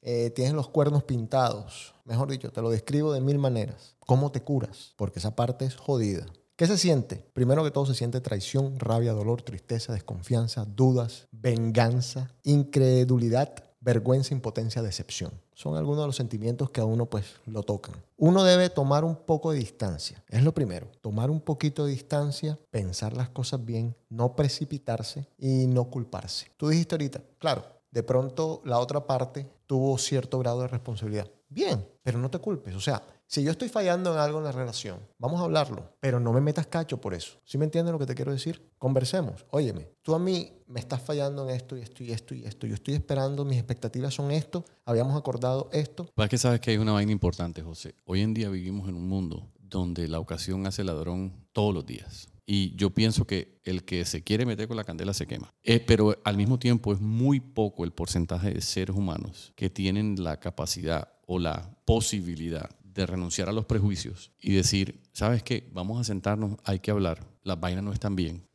Eh, 0.01 0.31
tienes 0.31 0.53
los 0.53 0.69
cuernos 0.69 1.03
pintados. 1.03 1.93
Mejor 2.05 2.29
dicho, 2.29 2.51
te 2.51 2.61
lo 2.61 2.69
describo 2.69 3.13
de 3.13 3.21
mil 3.21 3.37
maneras. 3.37 3.95
¿Cómo 3.99 4.31
te 4.31 4.41
curas? 4.41 4.93
Porque 4.95 5.19
esa 5.19 5.35
parte 5.35 5.65
es 5.65 5.75
jodida. 5.75 6.25
¿Qué 6.55 6.67
se 6.67 6.77
siente? 6.77 7.25
Primero 7.33 7.63
que 7.63 7.71
todo 7.71 7.85
se 7.85 7.95
siente 7.95 8.21
traición, 8.21 8.79
rabia, 8.79 9.13
dolor, 9.13 9.41
tristeza, 9.41 9.93
desconfianza, 9.93 10.65
dudas, 10.65 11.27
venganza, 11.31 12.31
incredulidad, 12.43 13.53
vergüenza, 13.79 14.33
impotencia, 14.33 14.83
decepción. 14.83 15.31
Son 15.55 15.75
algunos 15.75 16.01
de 16.01 16.07
los 16.07 16.15
sentimientos 16.15 16.69
que 16.69 16.81
a 16.81 16.85
uno 16.85 17.07
pues 17.07 17.25
lo 17.45 17.63
tocan. 17.63 17.95
Uno 18.17 18.43
debe 18.43 18.69
tomar 18.69 19.03
un 19.03 19.15
poco 19.15 19.51
de 19.51 19.59
distancia. 19.59 20.23
Es 20.29 20.43
lo 20.43 20.53
primero. 20.53 20.87
Tomar 21.01 21.31
un 21.31 21.41
poquito 21.41 21.85
de 21.85 21.91
distancia, 21.91 22.59
pensar 22.69 23.17
las 23.17 23.29
cosas 23.29 23.63
bien, 23.65 23.95
no 24.09 24.35
precipitarse 24.35 25.27
y 25.39 25.65
no 25.67 25.85
culparse. 25.85 26.47
Tú 26.57 26.69
dijiste 26.69 26.95
ahorita, 26.95 27.21
claro, 27.39 27.65
de 27.91 28.03
pronto 28.03 28.61
la 28.65 28.79
otra 28.79 29.05
parte 29.05 29.47
tuvo 29.67 29.97
cierto 29.97 30.39
grado 30.39 30.61
de 30.61 30.67
responsabilidad. 30.67 31.29
Bien, 31.49 31.85
pero 32.01 32.17
no 32.17 32.31
te 32.31 32.39
culpes. 32.39 32.73
O 32.75 32.79
sea, 32.79 33.03
si 33.27 33.43
yo 33.43 33.51
estoy 33.51 33.67
fallando 33.67 34.13
en 34.13 34.19
algo 34.19 34.39
en 34.39 34.45
la 34.45 34.51
relación, 34.51 34.99
vamos 35.17 35.41
a 35.41 35.43
hablarlo, 35.43 35.95
pero 35.99 36.19
no 36.19 36.31
me 36.31 36.41
metas 36.41 36.67
cacho 36.67 36.99
por 36.99 37.13
eso. 37.13 37.39
¿Sí 37.43 37.57
me 37.57 37.65
entiendes 37.65 37.91
lo 37.91 37.99
que 37.99 38.05
te 38.05 38.15
quiero 38.15 38.31
decir? 38.31 38.71
Conversemos. 38.77 39.45
Óyeme, 39.51 39.89
tú 40.01 40.15
a 40.15 40.19
mí 40.19 40.51
me 40.67 40.79
estás 40.79 41.01
fallando 41.01 41.47
en 41.47 41.55
esto 41.55 41.75
y 41.77 41.81
esto 41.81 42.03
y 42.03 42.11
esto 42.11 42.35
y 42.35 42.45
esto. 42.45 42.67
Yo 42.67 42.75
estoy 42.75 42.93
esperando, 42.93 43.43
mis 43.43 43.57
expectativas 43.57 44.13
son 44.13 44.31
esto, 44.31 44.63
habíamos 44.85 45.17
acordado 45.17 45.69
esto. 45.73 46.09
Para 46.15 46.29
que 46.29 46.37
sabes 46.37 46.61
que 46.61 46.71
hay 46.71 46.77
una 46.77 46.93
vaina 46.93 47.11
importante, 47.11 47.61
José. 47.61 47.95
Hoy 48.05 48.21
en 48.21 48.33
día 48.33 48.49
vivimos 48.49 48.87
en 48.87 48.95
un 48.95 49.07
mundo 49.07 49.47
donde 49.71 50.07
la 50.07 50.19
ocasión 50.19 50.67
hace 50.67 50.83
ladrón 50.83 51.47
todos 51.53 51.73
los 51.73 51.85
días. 51.85 52.27
Y 52.45 52.75
yo 52.75 52.89
pienso 52.89 53.25
que 53.25 53.59
el 53.63 53.85
que 53.85 54.03
se 54.05 54.23
quiere 54.23 54.45
meter 54.45 54.67
con 54.67 54.77
la 54.77 54.83
candela 54.83 55.13
se 55.13 55.25
quema. 55.25 55.53
Eh, 55.63 55.79
pero 55.79 56.19
al 56.23 56.37
mismo 56.37 56.59
tiempo 56.59 56.93
es 56.93 56.99
muy 56.99 57.39
poco 57.39 57.83
el 57.85 57.91
porcentaje 57.91 58.53
de 58.53 58.61
seres 58.61 58.95
humanos 58.95 59.53
que 59.55 59.69
tienen 59.69 60.21
la 60.23 60.39
capacidad 60.39 61.13
o 61.25 61.39
la 61.39 61.75
posibilidad 61.85 62.69
de 62.83 63.05
renunciar 63.05 63.47
a 63.47 63.53
los 63.53 63.65
prejuicios 63.65 64.33
y 64.41 64.53
decir, 64.53 65.01
¿sabes 65.13 65.43
qué? 65.43 65.69
Vamos 65.71 66.01
a 66.01 66.03
sentarnos, 66.03 66.57
hay 66.65 66.79
que 66.79 66.91
hablar, 66.91 67.25
las 67.43 67.59
vainas 67.59 67.83
no 67.83 67.93
están 67.93 68.15
bien. 68.15 68.45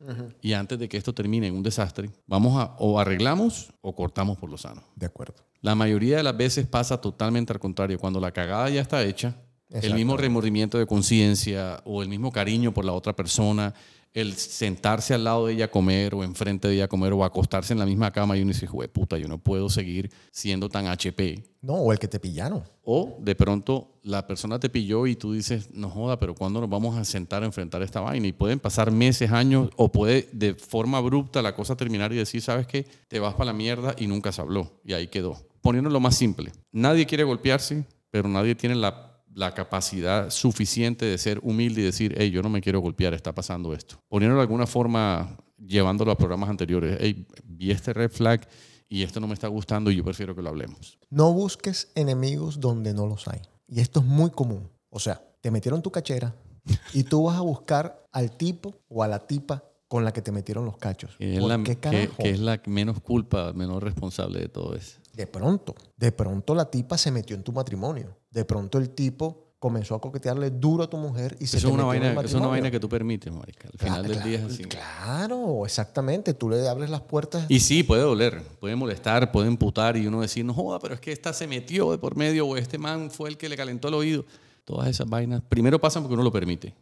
Y 0.41 0.53
antes 0.53 0.77
de 0.77 0.87
que 0.87 0.97
esto 0.97 1.13
termine 1.13 1.47
en 1.47 1.55
un 1.55 1.63
desastre, 1.63 2.11
vamos 2.27 2.61
a 2.61 2.75
o 2.77 2.99
arreglamos 2.99 3.73
o 3.81 3.95
cortamos 3.95 4.37
por 4.37 4.49
lo 4.49 4.57
sano. 4.57 4.83
De 4.95 5.07
acuerdo. 5.07 5.47
La 5.61 5.73
mayoría 5.73 6.17
de 6.17 6.23
las 6.23 6.37
veces 6.37 6.67
pasa 6.67 7.01
totalmente 7.01 7.51
al 7.51 7.59
contrario. 7.59 7.97
Cuando 7.97 8.19
la 8.19 8.31
cagada 8.31 8.69
ya 8.69 8.81
está 8.81 9.03
hecha, 9.03 9.41
el 9.69 9.93
mismo 9.93 10.17
remordimiento 10.17 10.77
de 10.77 10.85
conciencia 10.85 11.81
o 11.85 12.01
el 12.01 12.09
mismo 12.09 12.31
cariño 12.31 12.73
por 12.73 12.85
la 12.85 12.93
otra 12.93 13.15
persona, 13.15 13.73
el 14.13 14.33
sentarse 14.33 15.13
al 15.13 15.25
lado 15.25 15.45
de 15.45 15.53
ella 15.53 15.65
a 15.65 15.71
comer 15.71 16.15
o 16.15 16.23
enfrente 16.23 16.67
de 16.67 16.75
ella 16.75 16.85
a 16.85 16.87
comer 16.87 17.13
o 17.13 17.23
acostarse 17.23 17.73
en 17.73 17.79
la 17.79 17.85
misma 17.85 18.11
cama 18.11 18.35
y 18.35 18.41
uno 18.41 18.51
dice, 18.51 18.65
"Jue 18.65 18.87
puta, 18.87 19.17
yo 19.17 19.27
no 19.27 19.37
puedo 19.37 19.69
seguir 19.69 20.09
siendo 20.31 20.69
tan 20.69 20.87
HP. 20.87 21.43
No, 21.61 21.73
o 21.75 21.91
el 21.91 21.99
que 21.99 22.07
te 22.07 22.19
pillaron. 22.19 22.63
O 22.83 23.17
de 23.19 23.35
pronto 23.35 23.99
la 24.03 24.25
persona 24.25 24.59
te 24.59 24.69
pilló 24.69 25.05
y 25.05 25.15
tú 25.15 25.33
dices, 25.33 25.69
no 25.73 25.89
joda, 25.89 26.17
pero 26.17 26.33
¿cuándo 26.33 26.61
nos 26.61 26.69
vamos 26.69 26.97
a 26.97 27.03
sentar 27.03 27.43
a 27.43 27.45
enfrentar 27.45 27.81
esta 27.81 27.99
vaina? 27.99 28.25
Y 28.25 28.31
pueden 28.31 28.59
pasar 28.59 28.89
meses, 28.89 29.31
años, 29.31 29.69
o 29.75 29.91
puede 29.91 30.29
de 30.31 30.55
forma 30.55 30.97
abrupta 30.97 31.41
la 31.41 31.53
cosa 31.53 31.75
terminar 31.75 32.13
y 32.13 32.15
decir, 32.15 32.41
¿sabes 32.41 32.65
qué? 32.65 32.87
Te 33.07 33.19
vas 33.19 33.33
para 33.33 33.45
la 33.45 33.53
mierda 33.53 33.93
y 33.99 34.07
nunca 34.07 34.31
se 34.31 34.41
habló. 34.41 34.79
Y 34.85 34.93
ahí 34.93 35.07
quedó. 35.07 35.37
Poniéndolo 35.61 35.99
más 35.99 36.15
simple. 36.15 36.53
Nadie 36.71 37.05
quiere 37.05 37.23
golpearse, 37.25 37.85
pero 38.09 38.29
nadie 38.29 38.55
tiene 38.55 38.75
la, 38.75 39.06
la 39.37 39.53
capacidad 39.53 40.31
suficiente 40.31 41.05
de 41.05 41.15
ser 41.19 41.39
humilde 41.43 41.81
y 41.81 41.83
decir, 41.83 42.15
hey, 42.17 42.31
yo 42.31 42.41
no 42.41 42.49
me 42.49 42.59
quiero 42.59 42.79
golpear, 42.79 43.13
está 43.13 43.35
pasando 43.35 43.71
esto. 43.71 44.01
Poniéndolo 44.07 44.39
de 44.39 44.45
alguna 44.45 44.65
forma, 44.65 45.37
llevándolo 45.63 46.11
a 46.11 46.17
programas 46.17 46.49
anteriores, 46.49 46.97
hey, 46.99 47.27
vi 47.43 47.69
este 47.69 47.93
red 47.93 48.09
flag 48.09 48.47
y 48.89 49.03
esto 49.03 49.19
no 49.19 49.27
me 49.27 49.35
está 49.35 49.47
gustando 49.47 49.91
y 49.91 49.95
yo 49.95 50.03
prefiero 50.03 50.35
que 50.35 50.41
lo 50.41 50.49
hablemos. 50.49 50.97
No 51.11 51.31
busques 51.33 51.91
enemigos 51.93 52.59
donde 52.59 52.95
no 52.95 53.05
los 53.05 53.27
hay. 53.27 53.41
Y 53.67 53.79
esto 53.79 53.99
es 53.99 54.07
muy 54.07 54.31
común. 54.31 54.71
O 54.89 54.99
sea, 54.99 55.21
te 55.39 55.51
metieron 55.51 55.83
tu 55.83 55.91
cachera 55.91 56.33
y 56.91 57.03
tú 57.03 57.25
vas 57.25 57.37
a 57.37 57.41
buscar 57.41 58.07
al 58.11 58.31
tipo 58.31 58.73
o 58.89 59.03
a 59.03 59.07
la 59.07 59.27
tipa 59.27 59.63
con 59.87 60.03
la 60.03 60.11
que 60.11 60.23
te 60.23 60.31
metieron 60.31 60.65
los 60.65 60.77
cachos. 60.77 61.15
Que 61.17 61.35
es, 61.35 61.39
¿Por 61.39 61.49
la, 61.49 61.63
qué 61.63 61.77
que, 61.77 62.09
que 62.17 62.29
es 62.31 62.39
la 62.39 62.59
menos 62.65 63.01
culpa, 63.01 63.53
menos 63.53 63.83
responsable 63.83 64.39
de 64.39 64.49
todo 64.49 64.75
eso. 64.75 64.99
De 65.13 65.25
pronto, 65.25 65.75
de 65.95 66.11
pronto 66.11 66.53
la 66.53 66.69
tipa 66.69 66.97
se 66.97 67.11
metió 67.11 67.35
en 67.35 67.43
tu 67.43 67.51
matrimonio. 67.51 68.15
De 68.37 68.45
pronto 68.45 68.77
el 68.77 68.91
tipo 68.91 69.55
comenzó 69.57 69.95
a 69.95 69.99
coquetearle 69.99 70.51
duro 70.51 70.83
a 70.83 70.87
tu 70.91 70.95
mujer 70.97 71.35
y 71.39 71.47
se 71.47 71.57
Eso 71.57 71.69
te 71.69 71.73
es, 71.73 71.73
una 71.73 71.95
en 71.95 72.03
el 72.03 72.13
vaina, 72.13 72.21
eso 72.21 72.37
es 72.37 72.39
una 72.39 72.49
vaina 72.49 72.69
que 72.69 72.79
tú 72.79 72.87
permites, 72.87 73.33
marica. 73.33 73.67
Al 73.67 73.79
final 73.79 74.05
Claro, 74.05 74.13
del 74.13 74.23
día 74.23 74.37
es 74.37 74.53
así. 74.53 74.63
Claro, 74.65 75.65
exactamente. 75.65 76.35
Tú 76.35 76.47
le 76.47 76.69
abres 76.69 76.91
las 76.91 77.01
puertas. 77.01 77.47
Y 77.49 77.61
sí, 77.61 77.81
puede 77.81 78.03
doler, 78.03 78.43
puede 78.59 78.75
molestar, 78.75 79.31
puede 79.31 79.47
emputar 79.47 79.97
y 79.97 80.05
uno 80.05 80.21
decir, 80.21 80.45
no 80.45 80.53
joda, 80.53 80.77
pero 80.77 80.93
es 80.93 80.99
que 80.99 81.11
esta 81.11 81.33
se 81.33 81.47
metió 81.47 81.89
de 81.89 81.97
por 81.97 82.15
medio 82.15 82.45
o 82.45 82.57
este 82.57 82.77
man 82.77 83.09
fue 83.09 83.27
el 83.29 83.37
que 83.37 83.49
le 83.49 83.57
calentó 83.57 83.87
el 83.87 83.95
oído. 83.95 84.23
Todas 84.65 84.87
esas 84.87 85.09
vainas, 85.09 85.41
primero 85.49 85.81
pasan 85.81 86.03
porque 86.03 86.13
uno 86.13 86.23
lo 86.23 86.31
permite. 86.31 86.75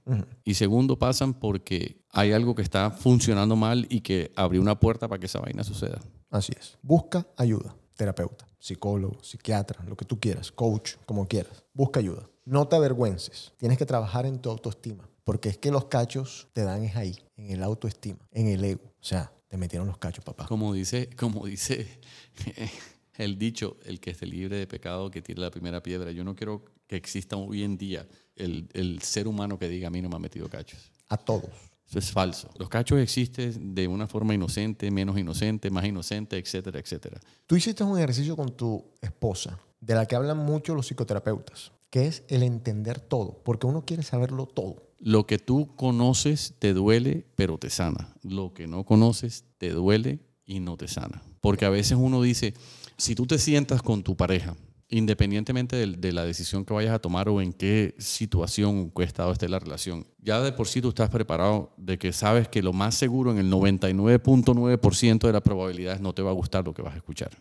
Y 0.43 0.55
segundo 0.55 0.99
pasan 0.99 1.35
porque 1.35 2.01
hay 2.11 2.33
algo 2.33 2.53
que 2.53 2.63
está 2.63 2.91
funcionando 2.91 3.55
mal 3.55 3.87
y 3.89 4.01
que 4.01 4.33
abrió 4.35 4.59
una 4.59 4.77
puerta 4.77 5.07
para 5.07 5.19
que 5.21 5.27
esa 5.27 5.39
vaina 5.39 5.63
suceda. 5.63 6.01
Así 6.29 6.51
es. 6.59 6.77
Busca 6.81 7.25
ayuda. 7.37 7.73
Terapeuta, 7.95 8.45
psicólogo, 8.66 9.24
psiquiatra, 9.24 9.84
lo 9.86 9.95
que 9.95 10.05
tú 10.05 10.20
quieras, 10.20 10.51
coach, 10.51 10.95
como 11.05 11.28
quieras. 11.28 11.63
Busca 11.74 11.99
ayuda. 11.99 12.28
No 12.45 12.68
te 12.68 12.76
avergüences. 12.76 13.53
Tienes 13.57 13.78
que 13.78 13.86
trabajar 13.86 14.26
en 14.26 14.39
tu 14.39 14.49
autoestima. 14.49 15.07
Porque 15.24 15.49
es 15.49 15.57
que 15.57 15.72
los 15.72 15.86
cachos 15.86 16.47
te 16.53 16.63
dan 16.63 16.84
es 16.84 16.95
ahí, 16.95 17.16
en 17.36 17.51
el 17.51 17.63
autoestima, 17.63 18.28
en 18.32 18.47
el 18.47 18.63
ego. 18.63 18.84
O 18.86 19.03
sea, 19.03 19.32
te 19.47 19.57
metieron 19.57 19.88
los 19.88 19.97
cachos, 19.97 20.24
papá. 20.24 20.45
Como 20.47 20.74
dice, 20.74 21.09
como 21.16 21.45
dice 21.45 21.88
el 23.18 23.38
dicho, 23.38 23.78
el 23.86 23.99
que 23.99 24.11
esté 24.11 24.26
libre 24.26 24.57
de 24.57 24.68
pecado, 24.68 25.09
que 25.09 25.22
tire 25.22 25.41
la 25.41 25.51
primera 25.51 25.82
piedra. 25.82 26.11
Yo 26.11 26.24
no 26.24 26.36
quiero 26.36 26.66
que 26.88 26.95
exista 26.95 27.38
hoy 27.38 27.63
en 27.63 27.78
día 27.78 28.07
el, 28.36 28.70
el 28.74 29.01
ser 29.01 29.28
humano 29.28 29.57
que 29.57 29.68
diga 29.68 29.88
a 29.88 29.91
mí 29.91 30.01
no 30.01 30.09
me 30.09 30.16
ha 30.16 30.20
metido 30.20 30.47
cachos. 30.47 30.91
A 31.09 31.18
todos. 31.18 31.49
Eso 31.95 31.99
es 31.99 32.11
falso. 32.11 32.49
Los 32.57 32.67
cachos 32.67 32.99
existen 32.99 33.73
de 33.73 33.87
una 33.87 34.05
forma 34.05 34.33
inocente, 34.33 34.91
menos 34.91 35.17
inocente, 35.17 35.69
más 35.69 35.85
inocente, 35.85 36.37
etcétera, 36.37 36.77
etcétera. 36.77 37.21
Tú 37.47 37.55
hiciste 37.55 37.85
un 37.85 37.97
ejercicio 37.97 38.35
con 38.35 38.51
tu 38.51 38.83
esposa, 39.01 39.57
de 39.79 39.95
la 39.95 40.05
que 40.05 40.17
hablan 40.17 40.37
mucho 40.39 40.75
los 40.75 40.87
psicoterapeutas, 40.87 41.71
que 41.89 42.07
es 42.07 42.23
el 42.27 42.43
entender 42.43 42.99
todo, 42.99 43.41
porque 43.45 43.65
uno 43.65 43.85
quiere 43.85 44.03
saberlo 44.03 44.45
todo. 44.45 44.83
Lo 44.99 45.25
que 45.25 45.39
tú 45.39 45.73
conoces 45.77 46.55
te 46.59 46.73
duele, 46.73 47.25
pero 47.35 47.57
te 47.57 47.69
sana. 47.69 48.13
Lo 48.23 48.53
que 48.53 48.67
no 48.67 48.83
conoces 48.83 49.45
te 49.57 49.69
duele 49.69 50.19
y 50.45 50.59
no 50.59 50.75
te 50.75 50.89
sana. 50.89 51.21
Porque 51.39 51.63
a 51.63 51.69
veces 51.69 51.97
uno 51.97 52.21
dice, 52.21 52.55
si 52.97 53.15
tú 53.15 53.25
te 53.25 53.37
sientas 53.37 53.81
con 53.81 54.03
tu 54.03 54.17
pareja, 54.17 54.57
independientemente 54.97 55.75
de, 55.75 55.87
de 55.87 56.13
la 56.13 56.23
decisión 56.23 56.63
que 56.63 56.73
vayas 56.73 56.93
a 56.93 56.99
tomar 56.99 57.27
o 57.27 57.41
en 57.41 57.51
qué 57.51 57.95
situación 57.97 58.79
o 58.79 58.93
qué 58.97 59.03
estado 59.03 59.33
esté 59.33 59.49
la 59.49 59.59
relación, 59.59 60.07
ya 60.19 60.39
de 60.39 60.53
por 60.53 60.67
sí 60.67 60.81
tú 60.81 60.89
estás 60.89 61.09
preparado 61.09 61.73
de 61.75 61.97
que 61.97 62.13
sabes 62.13 62.47
que 62.47 62.63
lo 62.63 62.71
más 62.71 62.95
seguro 62.95 63.31
en 63.31 63.37
el 63.37 63.51
99.9% 63.51 65.19
de 65.19 65.33
las 65.33 65.41
probabilidades 65.41 65.99
no 65.99 66.13
te 66.13 66.21
va 66.21 66.31
a 66.31 66.33
gustar 66.33 66.65
lo 66.65 66.73
que 66.73 66.81
vas 66.81 66.93
a 66.93 66.97
escuchar. 66.97 67.31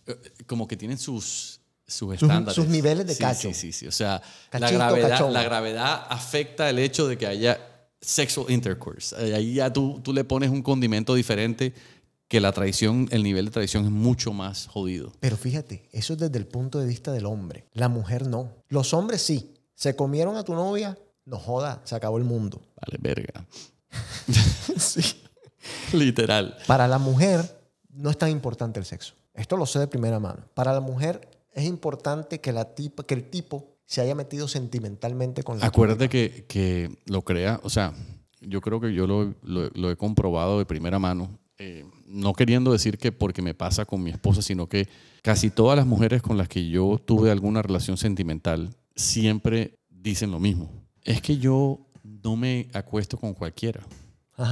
eh, 0.07 0.15
como 0.47 0.67
que 0.67 0.75
tienen 0.75 0.97
sus, 0.97 1.61
sus 1.87 2.19
Sus- 2.19 2.23
estándares. 2.23 2.55
sus 2.55 2.67
niveles 2.67 3.07
de 3.07 3.13
Sí, 3.15 3.21
cacho. 3.21 3.47
Sí, 3.49 3.53
sí, 3.53 3.71
sí. 3.71 3.87
O 3.87 3.91
sea, 3.91 4.21
la 4.51 4.69
gravedad, 4.69 5.09
cachón. 5.09 5.31
la 5.33 5.43
gravedad 5.43 6.05
afecta 6.09 6.69
el 6.69 6.79
hecho 6.79 7.07
de 7.07 7.17
que 7.17 7.25
haya 7.27 7.57
sexual 8.01 8.51
intercourse. 8.51 9.15
Eh, 9.17 9.33
Ahí 9.33 9.53
ya 9.53 9.71
tú, 9.71 10.01
tú 10.03 10.11
le 10.11 10.25
pones 10.25 10.49
un 10.49 10.61
condimento 10.61 11.15
diferente 11.15 11.73
que 12.33 12.41
la 12.41 12.51
traición, 12.51 13.07
el 13.11 13.21
nivel 13.21 13.45
de 13.45 13.51
traición 13.51 13.85
es 13.85 13.91
mucho 13.91 14.33
más 14.33 14.65
jodido. 14.65 15.11
Pero 15.19 15.37
fíjate, 15.37 15.87
eso 15.91 16.13
es 16.13 16.19
desde 16.19 16.39
el 16.39 16.47
punto 16.47 16.79
de 16.79 16.87
vista 16.87 17.11
del 17.11 17.27
hombre. 17.27 17.67
La 17.73 17.89
mujer 17.89 18.25
no. 18.25 18.49
Los 18.69 18.91
hombres 18.95 19.21
sí. 19.21 19.53
Se 19.75 19.95
comieron 19.95 20.35
a 20.35 20.43
tu 20.43 20.55
novia, 20.55 20.97
no 21.25 21.37
joda, 21.37 21.81
se 21.83 21.93
acabó 21.95 22.17
el 22.17 22.23
mundo. 22.23 22.59
Vale, 22.81 22.97
verga. 22.99 23.45
Sí. 24.77 25.01
Literal. 25.93 26.57
Para 26.65 26.87
la 26.87 26.97
mujer 26.97 27.41
no 27.91 28.09
es 28.09 28.17
tan 28.17 28.29
importante 28.31 28.79
el 28.79 28.85
sexo. 28.85 29.13
Esto 29.35 29.55
lo 29.55 29.67
sé 29.67 29.77
de 29.77 29.87
primera 29.87 30.19
mano. 30.19 30.43
Para 30.55 30.73
la 30.73 30.81
mujer 30.81 31.29
es 31.53 31.65
importante 31.65 32.41
que, 32.41 32.51
la 32.51 32.73
tipa, 32.73 33.03
que 33.05 33.13
el 33.13 33.29
tipo 33.29 33.75
se 33.85 34.01
haya 34.01 34.15
metido 34.15 34.47
sentimentalmente 34.47 35.43
con 35.43 35.59
la 35.59 35.67
Acuérdate 35.67 36.09
que, 36.09 36.45
que 36.47 36.97
lo 37.05 37.21
crea, 37.21 37.59
o 37.61 37.69
sea, 37.69 37.93
yo 38.41 38.59
creo 38.61 38.81
que 38.81 38.91
yo 38.93 39.05
lo, 39.05 39.35
lo- 39.43 39.69
lo 39.69 39.91
he 39.91 39.95
comprobado 39.97 40.57
de 40.57 40.65
primera 40.65 40.97
mano, 40.97 41.39
eh, 41.59 41.85
no 42.07 42.33
queriendo 42.33 42.71
decir 42.71 42.97
que 42.97 43.11
porque 43.11 43.41
me 43.41 43.53
pasa 43.53 43.85
con 43.85 44.01
mi 44.03 44.09
esposa, 44.11 44.41
sino 44.41 44.67
que 44.67 44.87
casi 45.21 45.49
todas 45.49 45.77
las 45.77 45.85
mujeres 45.85 46.21
con 46.21 46.37
las 46.37 46.47
que 46.47 46.67
yo 46.67 46.99
tuve 47.03 47.31
alguna 47.31 47.61
relación 47.61 47.97
sentimental 47.97 48.75
siempre 48.95 49.79
dicen 49.89 50.31
lo 50.31 50.39
mismo. 50.39 50.69
Es 51.03 51.21
que 51.21 51.37
yo 51.37 51.79
no 52.03 52.35
me 52.35 52.67
acuesto 52.73 53.17
con 53.17 53.33
cualquiera. 53.33 53.81